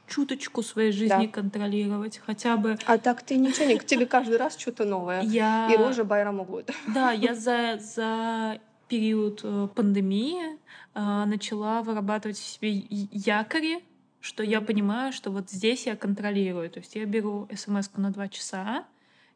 чуточку 0.07 0.63
своей 0.63 0.93
жизни 0.93 1.27
да. 1.27 1.33
контролировать, 1.33 2.21
хотя 2.25 2.57
бы. 2.57 2.79
А 2.87 2.99
так 2.99 3.23
ты 3.23 3.39
ничего 3.39 3.67
не, 3.67 3.77
к 3.77 3.85
тебе 3.85 4.07
каждый 4.07 4.37
раз 4.37 4.57
что-то 4.57 4.85
новое. 4.85 5.23
Я... 5.23 5.69
И 5.73 5.77
рожа 5.77 6.05
Байрама 6.05 6.45
года. 6.45 6.73
Да, 6.95 7.11
я 7.29 7.35
за, 7.35 7.79
за 7.81 8.61
период 8.91 9.41
э, 9.43 9.69
пандемии 9.75 10.59
э, 10.95 11.25
начала 11.25 11.83
вырабатывать 11.83 12.37
в 12.37 12.45
себе 12.45 12.71
якори, 12.71 13.83
что 14.21 14.43
я 14.43 14.61
понимаю, 14.61 15.13
что 15.13 15.31
вот 15.31 15.51
здесь 15.51 15.87
я 15.87 15.97
контролирую. 15.97 16.71
То 16.71 16.81
есть 16.81 16.95
я 16.95 17.05
беру 17.05 17.49
смс 17.55 17.91
на 17.97 18.11
два 18.11 18.29
часа, 18.29 18.87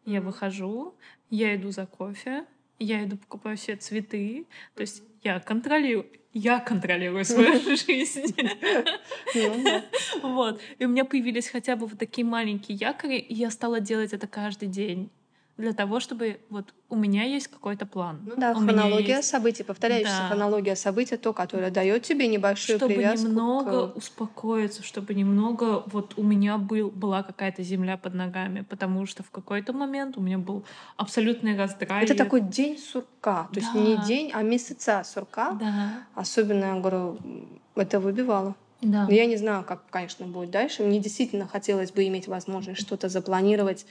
я 0.05 0.21
выхожу, 0.21 0.95
я 1.31 1.57
иду 1.57 1.71
за 1.71 1.87
кофе, 1.87 2.45
я 2.79 3.05
иду 3.05 3.17
покупаю 3.17 3.57
все 3.57 3.77
цветы. 3.77 4.47
То 4.75 4.83
есть 4.83 5.03
я 5.23 5.41
контролирую, 5.41 6.07
я 6.33 6.61
контролирую 6.61 7.25
свою 7.25 7.77
жизнь. 7.77 8.37
Ну 9.35 9.83
вот. 10.35 10.61
И 10.79 10.85
у 10.85 10.89
меня 10.89 11.05
появились 11.05 11.49
хотя 11.49 11.77
бы 11.77 11.87
вот 11.87 11.99
такие 11.99 12.27
маленькие 12.27 12.77
якори, 12.77 13.19
и 13.19 13.35
я 13.35 13.51
стала 13.51 13.81
делать 13.81 14.13
это 14.13 14.27
каждый 14.27 14.69
день 14.69 15.11
для 15.57 15.73
того, 15.73 16.01
чтобы 16.01 16.41
вот 16.51 16.75
у 16.89 16.97
меня 16.97 17.23
есть 17.23 17.49
какой-то 17.49 17.87
план. 17.87 18.21
Ну 18.27 18.35
да, 18.37 18.53
у 18.53 18.55
хронология 18.55 19.19
есть... 19.19 19.29
событий, 19.29 19.63
повторяющаяся 19.63 20.23
да. 20.23 20.29
хронология 20.29 20.75
событий, 20.75 21.17
то, 21.17 21.33
которое 21.33 21.71
дает 21.71 22.03
тебе 22.03 22.27
небольшую 22.27 22.79
чтобы 22.79 22.95
привязку. 22.95 23.19
Чтобы 23.19 23.31
немного 23.31 23.89
к... 23.89 23.97
успокоиться, 23.97 24.83
чтобы 24.83 25.15
немного 25.15 25.85
вот 25.87 26.15
у 26.17 26.23
меня 26.23 26.59
был, 26.59 26.91
была 26.91 27.23
какая-то 27.23 27.63
земля 27.63 27.97
под 27.97 28.15
ногами, 28.15 28.65
потому 28.69 29.07
что 29.07 29.23
в 29.23 29.31
какой-то 29.31 29.73
момент 29.73 30.17
у 30.19 30.21
меня 30.21 30.39
был 30.39 30.65
абсолютный 30.97 31.57
раздрай. 31.57 32.05
Это 32.05 32.17
такой 32.17 32.41
день 32.41 32.77
сурка, 32.79 33.49
то 33.53 33.55
да. 33.55 33.61
есть 33.61 33.75
не 33.75 33.97
день, 34.07 34.33
а 34.35 34.43
месяца 34.43 35.05
сурка. 35.05 35.53
Да. 35.53 35.93
Особенно, 36.15 36.65
я 36.65 36.75
говорю, 36.81 37.19
это 37.77 38.01
выбивало. 38.01 38.57
Да. 38.83 39.07
Я 39.09 39.27
не 39.27 39.37
знаю, 39.37 39.65
как, 39.65 39.89
конечно, 39.89 40.27
будет 40.27 40.51
дальше. 40.51 40.83
Мне 40.83 40.99
действительно 40.99 41.47
хотелось 41.47 41.91
бы 41.91 42.07
иметь 42.07 42.29
возможность 42.29 42.81
что-то 42.81 43.09
запланировать 43.09 43.87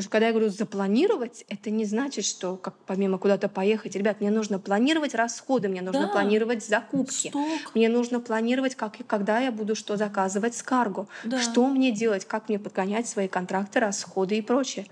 Потому 0.00 0.08
что 0.08 0.12
когда 0.12 0.26
я 0.28 0.32
говорю 0.32 0.48
запланировать, 0.48 1.44
это 1.48 1.68
не 1.68 1.84
значит, 1.84 2.24
что 2.24 2.56
как 2.56 2.74
помимо 2.86 3.18
куда-то 3.18 3.50
поехать. 3.50 3.94
Ребят, 3.96 4.22
мне 4.22 4.30
нужно 4.30 4.58
планировать 4.58 5.14
расходы, 5.14 5.68
мне 5.68 5.82
нужно 5.82 6.06
да. 6.06 6.08
планировать 6.08 6.64
закупки. 6.64 7.28
Сток. 7.28 7.74
Мне 7.74 7.90
нужно 7.90 8.18
планировать, 8.18 8.76
как 8.76 8.98
и 8.98 9.02
когда 9.02 9.40
я 9.40 9.52
буду 9.52 9.74
что 9.74 9.98
заказывать 9.98 10.54
с 10.56 10.62
карго. 10.62 11.06
Да. 11.24 11.38
Что 11.38 11.66
мне 11.66 11.92
делать, 11.92 12.24
как 12.24 12.48
мне 12.48 12.58
подгонять 12.58 13.08
свои 13.08 13.28
контракты, 13.28 13.78
расходы 13.78 14.38
и 14.38 14.40
прочее. 14.40 14.86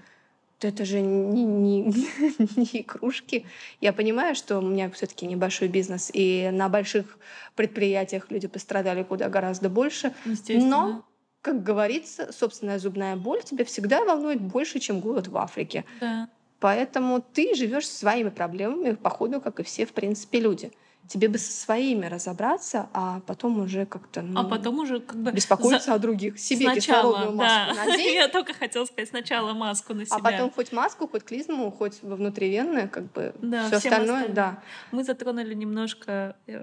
Это 0.61 0.85
же 0.85 1.01
не, 1.01 1.45
не, 1.45 1.85
не 2.57 2.83
игрушки. 2.83 3.47
Я 3.81 3.95
понимаю, 3.95 4.35
что 4.35 4.59
у 4.59 4.63
меня 4.63 4.91
все-таки 4.91 5.25
небольшой 5.25 5.69
бизнес, 5.69 6.11
и 6.13 6.51
на 6.53 6.69
больших 6.69 7.17
предприятиях 7.57 8.31
люди 8.31 8.47
пострадали 8.47 9.05
куда 9.05 9.31
гораздо 9.31 9.71
больше. 9.71 10.13
Но 10.49 11.03
как 11.49 11.63
говорится, 11.63 12.31
собственная 12.31 12.79
зубная 12.79 13.17
боль 13.17 13.43
тебя 13.43 13.65
всегда 13.65 14.05
волнует 14.05 14.39
больше, 14.39 14.81
чем 14.81 15.01
голод 15.01 15.29
в 15.29 15.39
Африке. 15.39 15.87
Да. 15.99 16.29
Поэтому 16.61 17.23
ты 17.23 17.55
живешь 17.55 17.89
своими 17.89 18.29
проблемами, 18.29 18.95
походу, 18.95 19.41
как 19.41 19.61
и 19.61 19.63
все, 19.63 19.87
в 19.87 19.93
принципе, 19.93 20.41
люди. 20.41 20.73
Тебе 21.07 21.29
бы 21.29 21.39
со 21.39 21.51
своими 21.51 22.05
разобраться, 22.05 22.91
а 22.93 23.21
потом 23.27 23.61
уже 23.61 23.87
как-то 23.87 24.21
ну, 24.21 24.39
а 24.39 24.45
потом 24.45 24.81
уже 24.81 25.01
как 25.01 25.17
бы 25.17 25.33
беспокоиться 25.33 25.87
за... 25.87 25.95
о 25.95 25.99
других. 25.99 26.39
Себе 26.39 26.67
сначала, 26.71 27.15
кислородную 27.15 27.37
маску 27.39 27.75
да. 27.75 27.85
надень. 27.87 28.15
Я 28.15 28.29
только 28.29 28.53
хотела 28.53 28.85
сказать 28.85 29.09
сначала 29.09 29.55
маску 29.55 29.95
на 29.95 30.03
а 30.03 30.05
себя. 30.05 30.17
А 30.19 30.21
потом 30.21 30.51
хоть 30.51 30.71
маску, 30.71 31.09
хоть 31.09 31.25
клизму, 31.25 31.71
хоть 31.71 32.03
внутривенную, 32.03 32.91
как 32.91 33.11
бы 33.13 33.35
да, 33.41 33.69
все 33.69 33.77
остальное, 33.77 34.17
остальное, 34.17 34.35
да. 34.35 34.63
Мы 34.93 35.03
затронули 35.03 35.55
немножко 35.55 36.37
э, 36.47 36.63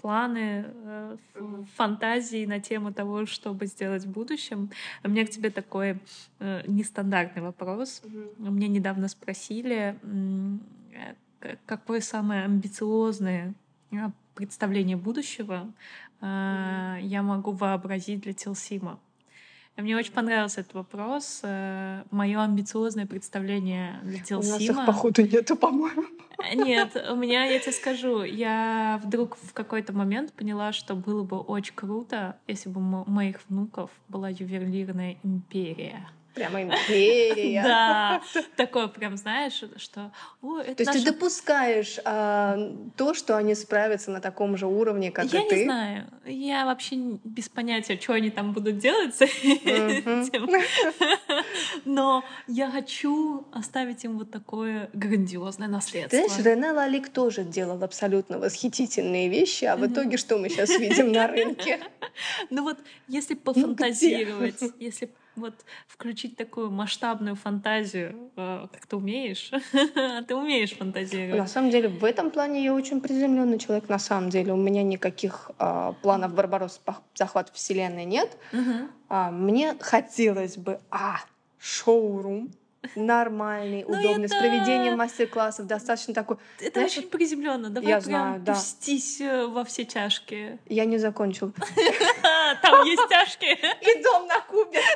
планы, 0.00 0.66
э, 0.66 1.16
фантазии 1.76 2.46
на 2.46 2.60
тему 2.60 2.92
того, 2.92 3.26
что 3.26 3.52
бы 3.52 3.66
сделать 3.66 4.04
в 4.04 4.10
будущем. 4.10 4.70
У 5.04 5.08
меня 5.08 5.26
к 5.26 5.30
тебе 5.30 5.50
такой 5.50 5.98
э, 6.38 6.62
нестандартный 6.66 7.42
вопрос. 7.42 8.02
Mm-hmm. 8.04 8.50
Меня 8.50 8.68
недавно 8.68 9.08
спросили, 9.08 9.98
э, 11.40 11.54
какое 11.66 12.00
самое 12.00 12.44
амбициозное 12.44 13.54
представление 14.34 14.96
будущего 14.96 15.72
mm-hmm. 16.20 17.00
я 17.02 17.22
могу 17.22 17.52
вообразить 17.52 18.20
для 18.20 18.32
Телсима. 18.32 18.98
Мне 19.78 19.96
очень 19.96 20.12
понравился 20.12 20.60
этот 20.60 20.74
вопрос. 20.74 21.40
Э, 21.44 22.02
Мое 22.10 22.42
амбициозное 22.42 23.06
представление 23.06 24.00
для 24.02 24.18
Телсима. 24.18 24.56
У 24.56 24.58
нас 24.58 24.60
их, 24.60 24.86
походу, 24.86 25.22
нету, 25.22 25.56
по-моему. 25.56 26.04
Нет, 26.54 26.96
у 27.10 27.16
меня, 27.16 27.44
я 27.44 27.58
тебе 27.58 27.72
скажу, 27.72 28.22
я 28.22 29.00
вдруг 29.04 29.36
в 29.36 29.52
какой-то 29.52 29.92
момент 29.92 30.32
поняла, 30.32 30.72
что 30.72 30.94
было 30.94 31.24
бы 31.24 31.38
очень 31.38 31.74
круто, 31.74 32.36
если 32.46 32.68
бы 32.68 32.80
у 32.80 33.10
моих 33.10 33.40
внуков 33.48 33.90
была 34.08 34.28
ювелирная 34.28 35.16
империя. 35.24 36.08
Прямо 36.38 36.62
империя. 36.62 37.62
Да, 37.68 38.22
такое 38.56 38.88
прям, 38.88 39.16
знаешь, 39.16 39.62
что... 39.76 40.12
То 40.40 40.74
есть 40.78 40.92
ты 40.92 41.04
допускаешь 41.04 41.98
а, 42.04 42.56
то, 42.96 43.14
что 43.14 43.36
они 43.36 43.54
справятся 43.54 44.10
на 44.10 44.20
таком 44.20 44.56
же 44.56 44.66
уровне, 44.66 45.10
как 45.10 45.26
и 45.26 45.28
ты? 45.28 45.36
Я 45.36 45.42
не 45.42 45.64
знаю. 45.64 46.06
Я 46.24 46.64
вообще 46.64 46.96
без 47.24 47.48
понятия, 47.48 47.98
что 48.00 48.14
они 48.14 48.30
там 48.30 48.52
будут 48.52 48.78
делать 48.78 49.14
с 49.14 49.22
этим. 49.22 50.50
Но 51.84 52.24
я 52.46 52.70
хочу 52.70 53.46
оставить 53.52 54.04
им 54.04 54.18
вот 54.18 54.30
такое 54.30 54.88
грандиозное 54.92 55.68
наследство. 55.68 56.18
Знаешь, 56.18 56.44
Рене 56.44 56.72
Лалик 56.72 57.08
тоже 57.08 57.44
делал 57.44 57.82
абсолютно 57.82 58.38
восхитительные 58.38 59.28
вещи, 59.28 59.64
а 59.64 59.76
в 59.76 59.86
итоге 59.86 60.16
что 60.16 60.38
мы 60.38 60.48
сейчас 60.48 60.70
видим 60.70 61.12
на 61.12 61.26
рынке? 61.28 61.80
Ну 62.50 62.62
вот, 62.62 62.78
если 63.08 63.34
ну 63.34 63.40
пофантазировать, 63.40 64.62
если 64.78 65.10
вот 65.38 65.64
включить 65.86 66.36
такую 66.36 66.70
масштабную 66.70 67.36
фантазию, 67.36 68.30
э, 68.36 68.66
как 68.72 68.86
ты 68.86 68.96
умеешь. 68.96 69.50
ты 70.28 70.34
умеешь 70.34 70.76
фантазировать. 70.76 71.38
На 71.38 71.46
самом 71.46 71.70
деле, 71.70 71.88
в 71.88 72.04
этом 72.04 72.30
плане 72.30 72.64
я 72.64 72.74
очень 72.74 73.00
приземленный 73.00 73.58
человек. 73.58 73.88
На 73.88 73.98
самом 73.98 74.30
деле, 74.30 74.52
у 74.52 74.56
меня 74.56 74.82
никаких 74.82 75.50
э, 75.58 75.92
планов 76.02 76.34
Барбарос 76.34 76.80
захват 77.14 77.50
вселенной 77.54 78.04
нет. 78.04 78.36
Угу. 78.52 78.88
А, 79.08 79.30
мне 79.30 79.76
хотелось 79.80 80.56
бы, 80.56 80.80
а, 80.90 81.20
шоурум, 81.58 82.50
нормальный, 82.94 83.84
ну, 83.86 83.98
удобный, 83.98 84.26
это... 84.26 84.34
с 84.34 84.38
проведением 84.38 84.96
мастер-классов, 84.96 85.66
достаточно 85.66 86.14
такой. 86.14 86.36
Это 86.60 86.80
знаешь, 86.80 86.96
очень 86.96 87.08
приземленно. 87.08 87.70
Давай 87.70 87.90
я 87.90 88.00
прям 88.00 88.04
знаю, 88.04 88.40
да. 88.40 88.54
пустись 88.54 89.20
э, 89.20 89.46
во 89.46 89.64
все 89.64 89.84
чашки. 89.84 90.58
Я 90.66 90.84
не 90.84 90.98
закончил. 90.98 91.52
Там 92.62 92.84
есть 92.84 93.02
чашки. 93.08 93.46
И 93.46 94.02
дом 94.02 94.26
на 94.26 94.40
Кубе. 94.40 94.80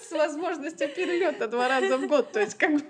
С 0.00 0.12
возможностью 0.12 0.88
перелета 0.88 1.48
два 1.48 1.68
раза 1.68 1.98
в 1.98 2.06
год. 2.06 2.32
То 2.32 2.40
есть 2.40 2.56
как 2.56 2.72
бы... 2.72 2.82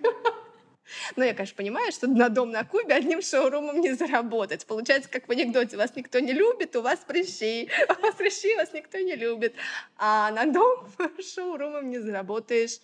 Но 1.17 1.25
я, 1.25 1.35
конечно, 1.35 1.57
понимаю, 1.57 1.93
что 1.93 2.07
на 2.07 2.29
дом 2.29 2.51
на 2.51 2.65
Кубе 2.65 2.95
одним 2.95 3.23
шоурумом 3.23 3.81
не 3.81 3.95
заработать. 3.95 4.67
Получается, 4.67 5.09
как 5.09 5.29
в 5.29 5.31
анекдоте, 5.31 5.77
вас 5.77 5.95
никто 5.97 6.19
не 6.19 6.33
любит, 6.33 6.77
у 6.77 6.83
вас 6.83 7.01
прыщи, 7.01 7.71
у 7.99 8.03
вас 8.03 8.15
прыщи, 8.15 8.55
вас 8.57 8.73
никто 8.73 8.99
не 8.99 9.17
любит. 9.17 9.55
А 9.97 10.31
на 10.31 10.47
дом 10.47 10.87
шоурумом 11.35 11.91
не 11.91 11.99
заработаешь. 11.99 12.79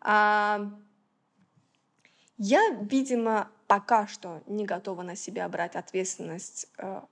А... 0.00 0.70
Я, 2.42 2.70
видимо, 2.90 3.50
пока 3.66 4.06
что 4.06 4.42
не 4.46 4.64
готова 4.64 5.02
на 5.02 5.14
себя 5.14 5.46
брать 5.46 5.76
ответственность 5.76 6.68
э, 6.78 7.02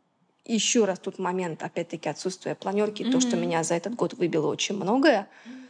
еще 0.47 0.87
раз 0.87 0.99
тут 0.99 1.19
момент, 1.19 1.63
опять-таки, 1.63 2.09
отсутствия 2.09 2.55
планерки, 2.55 3.03
mm-hmm. 3.03 3.13
то, 3.13 3.21
что 3.21 3.37
меня 3.37 3.63
за 3.63 3.75
этот 3.75 3.95
год 3.95 4.15
выбило 4.15 4.47
очень 4.47 4.77
многое. 4.77 5.29
Mm-hmm 5.45 5.68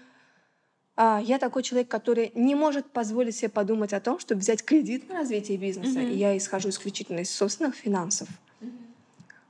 я 0.98 1.38
такой 1.38 1.62
человек, 1.62 1.88
который 1.88 2.32
не 2.34 2.56
может 2.56 2.90
позволить 2.90 3.36
себе 3.36 3.48
подумать 3.48 3.92
о 3.92 4.00
том, 4.00 4.18
чтобы 4.18 4.40
взять 4.40 4.64
кредит 4.64 5.08
на 5.08 5.18
развитие 5.18 5.56
бизнеса. 5.56 6.00
Mm-hmm. 6.00 6.12
И 6.12 6.16
я 6.16 6.36
исхожу 6.36 6.70
исключительно 6.70 7.20
из 7.20 7.30
собственных 7.30 7.76
финансов. 7.76 8.28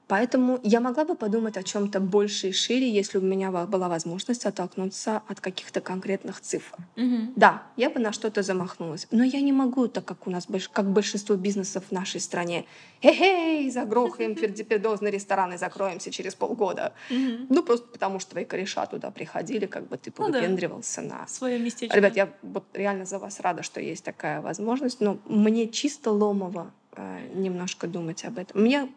Поэтому 0.09 0.59
я 0.63 0.81
могла 0.81 1.05
бы 1.05 1.15
подумать 1.15 1.59
о 1.59 1.63
чем-то 1.63 2.01
больше 2.01 2.49
и 2.49 2.53
шире, 2.53 2.91
если 2.91 3.19
у 3.19 3.21
меня 3.21 3.51
была 3.51 3.89
возможность 3.89 4.47
оттолкнуться 4.47 5.23
от 5.29 5.41
каких-то 5.41 5.83
конкретных 5.83 6.41
цифр. 6.41 6.79
Угу. 6.97 7.33
Да, 7.37 7.63
я 7.77 7.91
бы 7.91 8.01
на 8.01 8.13
что-то 8.13 8.43
замахнулась. 8.43 9.07
Но 9.11 9.23
я 9.23 9.43
не 9.43 9.53
могу, 9.53 9.87
так 9.87 10.07
как 10.07 10.27
у 10.27 10.31
нас, 10.31 10.49
как 10.73 10.91
большинство 10.91 11.37
бизнесов 11.37 11.85
в 11.91 11.93
нашей 11.93 12.21
стране, 12.21 12.65
хе-хей, 13.03 13.71
загрохаем 13.71 14.35
пердипедозные 14.41 15.13
рестораны, 15.13 15.59
закроемся 15.59 16.11
через 16.11 16.35
полгода. 16.35 16.95
Угу. 17.11 17.47
Ну, 17.51 17.63
просто 17.63 17.87
потому 17.89 18.19
что 18.19 18.31
твои 18.31 18.47
кореша 18.47 18.87
туда 18.87 19.11
приходили, 19.11 19.67
как 19.67 19.89
бы 19.89 19.99
ты 19.99 20.11
повыпендривался 20.11 21.03
ну, 21.03 21.09
да. 21.11 21.19
на... 21.19 21.27
Свое 21.29 21.59
местечко. 21.59 21.95
Ребят, 21.95 22.17
я 22.17 22.31
вот 22.43 22.65
реально 22.73 23.05
за 23.05 23.19
вас 23.19 23.41
рада, 23.41 23.63
что 23.63 23.79
есть 23.79 24.05
такая 24.05 24.41
возможность, 24.41 25.01
но 25.03 25.19
мне 25.27 25.69
чисто 25.69 26.13
ломово 26.13 26.73
э, 26.97 27.29
немножко 27.35 27.87
думать 27.87 28.25
об 28.25 28.39
этом. 28.39 28.63
Мне 28.63 28.89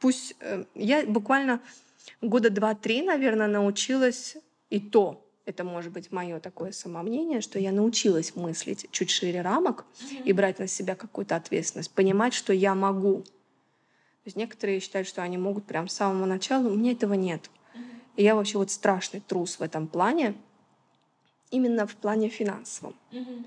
пусть 0.00 0.34
э, 0.40 0.64
я 0.74 1.04
буквально 1.06 1.60
года 2.20 2.50
два-три, 2.50 3.02
наверное, 3.02 3.48
научилась 3.48 4.36
и 4.70 4.80
то, 4.80 5.26
это 5.46 5.62
может 5.62 5.92
быть 5.92 6.10
мое 6.10 6.40
такое 6.40 6.72
самомнение, 6.72 7.40
что 7.40 7.58
я 7.58 7.70
научилась 7.70 8.34
мыслить 8.34 8.88
чуть 8.90 9.10
шире 9.10 9.42
рамок 9.42 9.84
mm-hmm. 9.84 10.24
и 10.24 10.32
брать 10.32 10.58
на 10.58 10.66
себя 10.66 10.96
какую-то 10.96 11.36
ответственность, 11.36 11.92
понимать, 11.92 12.34
что 12.34 12.52
я 12.52 12.74
могу. 12.74 13.22
То 13.22 14.28
есть 14.28 14.36
некоторые 14.36 14.80
считают, 14.80 15.06
что 15.06 15.22
они 15.22 15.38
могут 15.38 15.64
прям 15.64 15.86
с 15.86 15.94
самого 15.94 16.26
начала, 16.26 16.66
у 16.66 16.74
меня 16.74 16.92
этого 16.92 17.14
нет. 17.14 17.48
Mm-hmm. 17.48 17.80
И 18.16 18.22
я 18.24 18.34
вообще 18.34 18.58
вот 18.58 18.72
страшный 18.72 19.20
трус 19.20 19.60
в 19.60 19.62
этом 19.62 19.86
плане, 19.86 20.34
именно 21.52 21.86
в 21.86 21.94
плане 21.94 22.28
финансовом. 22.28 22.96
Mm-hmm. 23.12 23.44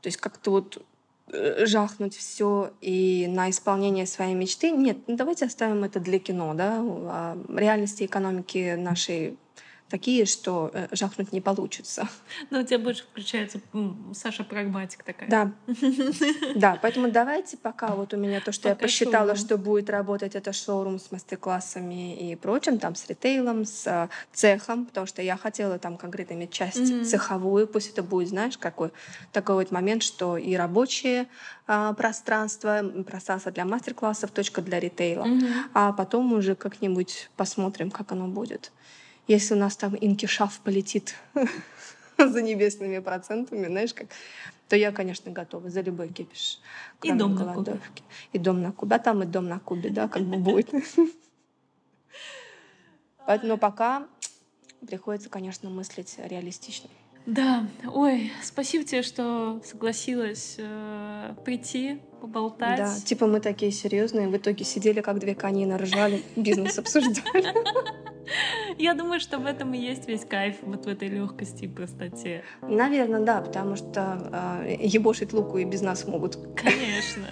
То 0.00 0.06
есть 0.06 0.16
как-то 0.16 0.52
вот 0.52 0.82
жахнуть 1.30 2.16
все 2.16 2.72
и 2.80 3.26
на 3.28 3.50
исполнение 3.50 4.06
своей 4.06 4.34
мечты. 4.34 4.70
Нет, 4.70 4.98
ну 5.06 5.16
давайте 5.16 5.46
оставим 5.46 5.84
это 5.84 6.00
для 6.00 6.18
кино, 6.18 6.54
да. 6.54 6.78
А 6.80 7.38
реальности 7.48 8.04
экономики 8.04 8.74
нашей 8.76 9.38
такие, 9.92 10.24
что 10.24 10.70
э, 10.72 10.88
жахнуть 10.92 11.32
не 11.32 11.42
получится. 11.42 12.08
Но 12.50 12.60
у 12.60 12.62
тебя 12.62 12.78
больше 12.78 13.04
включается 13.04 13.60
Саша 14.14 14.42
прагматик 14.42 15.04
такая. 15.04 15.28
Да. 15.28 15.52
Да, 16.54 16.78
поэтому 16.80 17.10
давайте 17.10 17.56
пока 17.56 17.94
вот 17.94 18.14
у 18.14 18.16
меня 18.16 18.40
то, 18.40 18.52
что 18.52 18.68
я 18.68 18.74
посчитала, 18.74 19.36
что 19.36 19.58
будет 19.58 19.90
работать, 19.90 20.34
это 20.34 20.52
шоурум 20.52 20.98
с 20.98 21.10
мастер-классами 21.10 22.30
и 22.30 22.36
прочим, 22.36 22.78
там 22.78 22.94
с 22.94 23.06
ритейлом, 23.08 23.64
с 23.64 23.86
э, 23.86 24.08
цехом, 24.32 24.86
потому 24.86 25.06
что 25.06 25.22
я 25.22 25.36
хотела 25.36 25.78
там 25.78 25.96
конкретно 25.96 26.34
иметь 26.34 26.52
часть 26.52 27.08
цеховую, 27.08 27.66
пусть 27.66 27.90
это 27.92 28.02
будет, 28.02 28.28
знаешь, 28.28 28.56
какой 28.56 28.90
такой 29.32 29.56
вот 29.56 29.70
момент, 29.70 30.02
что 30.02 30.36
и 30.36 30.54
рабочее 30.54 31.26
а, 31.66 31.92
пространство, 31.92 32.82
пространство 33.06 33.52
для 33.52 33.64
мастер-классов, 33.64 34.30
точка 34.30 34.62
для 34.62 34.80
ритейла, 34.80 35.26
а 35.74 35.92
потом 35.92 36.32
уже 36.32 36.54
как-нибудь 36.54 37.30
посмотрим, 37.36 37.90
как 37.90 38.12
оно 38.12 38.26
будет. 38.26 38.72
Если 39.28 39.54
у 39.54 39.56
нас 39.56 39.76
там 39.76 39.96
инкишаф 40.00 40.60
полетит 40.60 41.14
за 42.18 42.42
небесными 42.42 42.98
процентами, 42.98 43.66
знаешь, 43.66 43.94
как, 43.94 44.08
то 44.68 44.76
я, 44.76 44.92
конечно, 44.92 45.30
готова 45.30 45.70
за 45.70 45.80
любой 45.80 46.08
кипиш. 46.08 46.60
И 47.02 47.12
дом 47.12 47.34
на 47.34 47.54
Кубе. 47.54 47.80
И 48.32 48.38
дом 48.38 48.62
на 48.62 48.72
Кубе. 48.72 48.96
А 48.96 48.98
там 48.98 49.22
и 49.22 49.26
дом 49.26 49.48
на 49.48 49.58
Кубе, 49.60 49.90
да, 49.90 50.08
как 50.08 50.22
бы 50.22 50.36
будет. 50.36 50.70
Но 53.42 53.56
пока 53.56 54.08
приходится, 54.86 55.28
конечно, 55.28 55.70
мыслить 55.70 56.16
реалистично. 56.18 56.90
Да, 57.24 57.68
ой, 57.86 58.32
спасибо 58.42 58.84
тебе, 58.84 59.02
что 59.02 59.62
согласилась 59.64 60.56
э, 60.58 61.34
прийти, 61.44 62.00
поболтать. 62.20 62.78
Да, 62.78 62.98
типа 62.98 63.28
мы 63.28 63.38
такие 63.38 63.70
серьезные, 63.70 64.26
в 64.26 64.36
итоге 64.36 64.64
сидели 64.64 65.00
как 65.02 65.20
две 65.20 65.36
конины, 65.36 65.76
ржали, 65.76 66.24
бизнес 66.34 66.78
обсуждали. 66.80 67.54
Я 68.78 68.94
думаю, 68.94 69.20
что 69.20 69.38
в 69.38 69.46
этом 69.46 69.74
и 69.74 69.78
есть 69.78 70.08
весь 70.08 70.24
кайф, 70.24 70.56
вот 70.62 70.86
в 70.86 70.88
этой 70.88 71.08
легкости 71.08 71.64
и 71.64 71.68
простоте. 71.68 72.42
Наверное, 72.62 73.20
да, 73.20 73.40
потому 73.40 73.76
что 73.76 74.62
э, 74.66 74.76
ебошить 74.80 75.32
луку 75.32 75.58
и 75.58 75.64
без 75.64 75.82
нас 75.82 76.06
могут. 76.06 76.38
Конечно. 76.56 77.24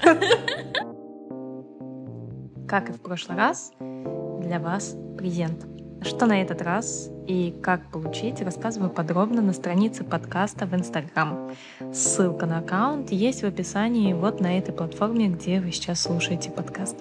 Как 2.68 2.90
и 2.90 2.92
в 2.92 3.00
прошлый 3.00 3.36
раз, 3.36 3.72
для 3.78 4.60
вас 4.60 4.96
презент. 5.18 5.66
Что 6.02 6.26
на 6.26 6.40
этот 6.40 6.62
раз 6.62 7.10
и 7.26 7.54
как 7.62 7.90
получить, 7.90 8.40
рассказываю 8.40 8.90
подробно 8.90 9.42
на 9.42 9.52
странице 9.52 10.02
подкаста 10.02 10.66
в 10.66 10.74
Инстаграм. 10.74 11.50
Ссылка 11.92 12.46
на 12.46 12.58
аккаунт 12.58 13.12
есть 13.12 13.42
в 13.42 13.46
описании 13.46 14.14
вот 14.14 14.40
на 14.40 14.56
этой 14.56 14.72
платформе, 14.72 15.28
где 15.28 15.60
вы 15.60 15.72
сейчас 15.72 16.02
слушаете 16.02 16.50
подкаст. 16.50 16.96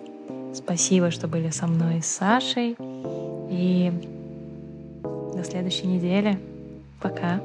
Спасибо, 0.54 1.12
что 1.12 1.28
были 1.28 1.50
со 1.50 1.68
мной 1.68 2.00
и 2.00 2.02
с 2.02 2.08
Сашей. 2.08 2.76
И 3.50 3.92
до 5.04 5.44
следующей 5.44 5.88
недели. 5.88 6.38
Пока. 7.02 7.42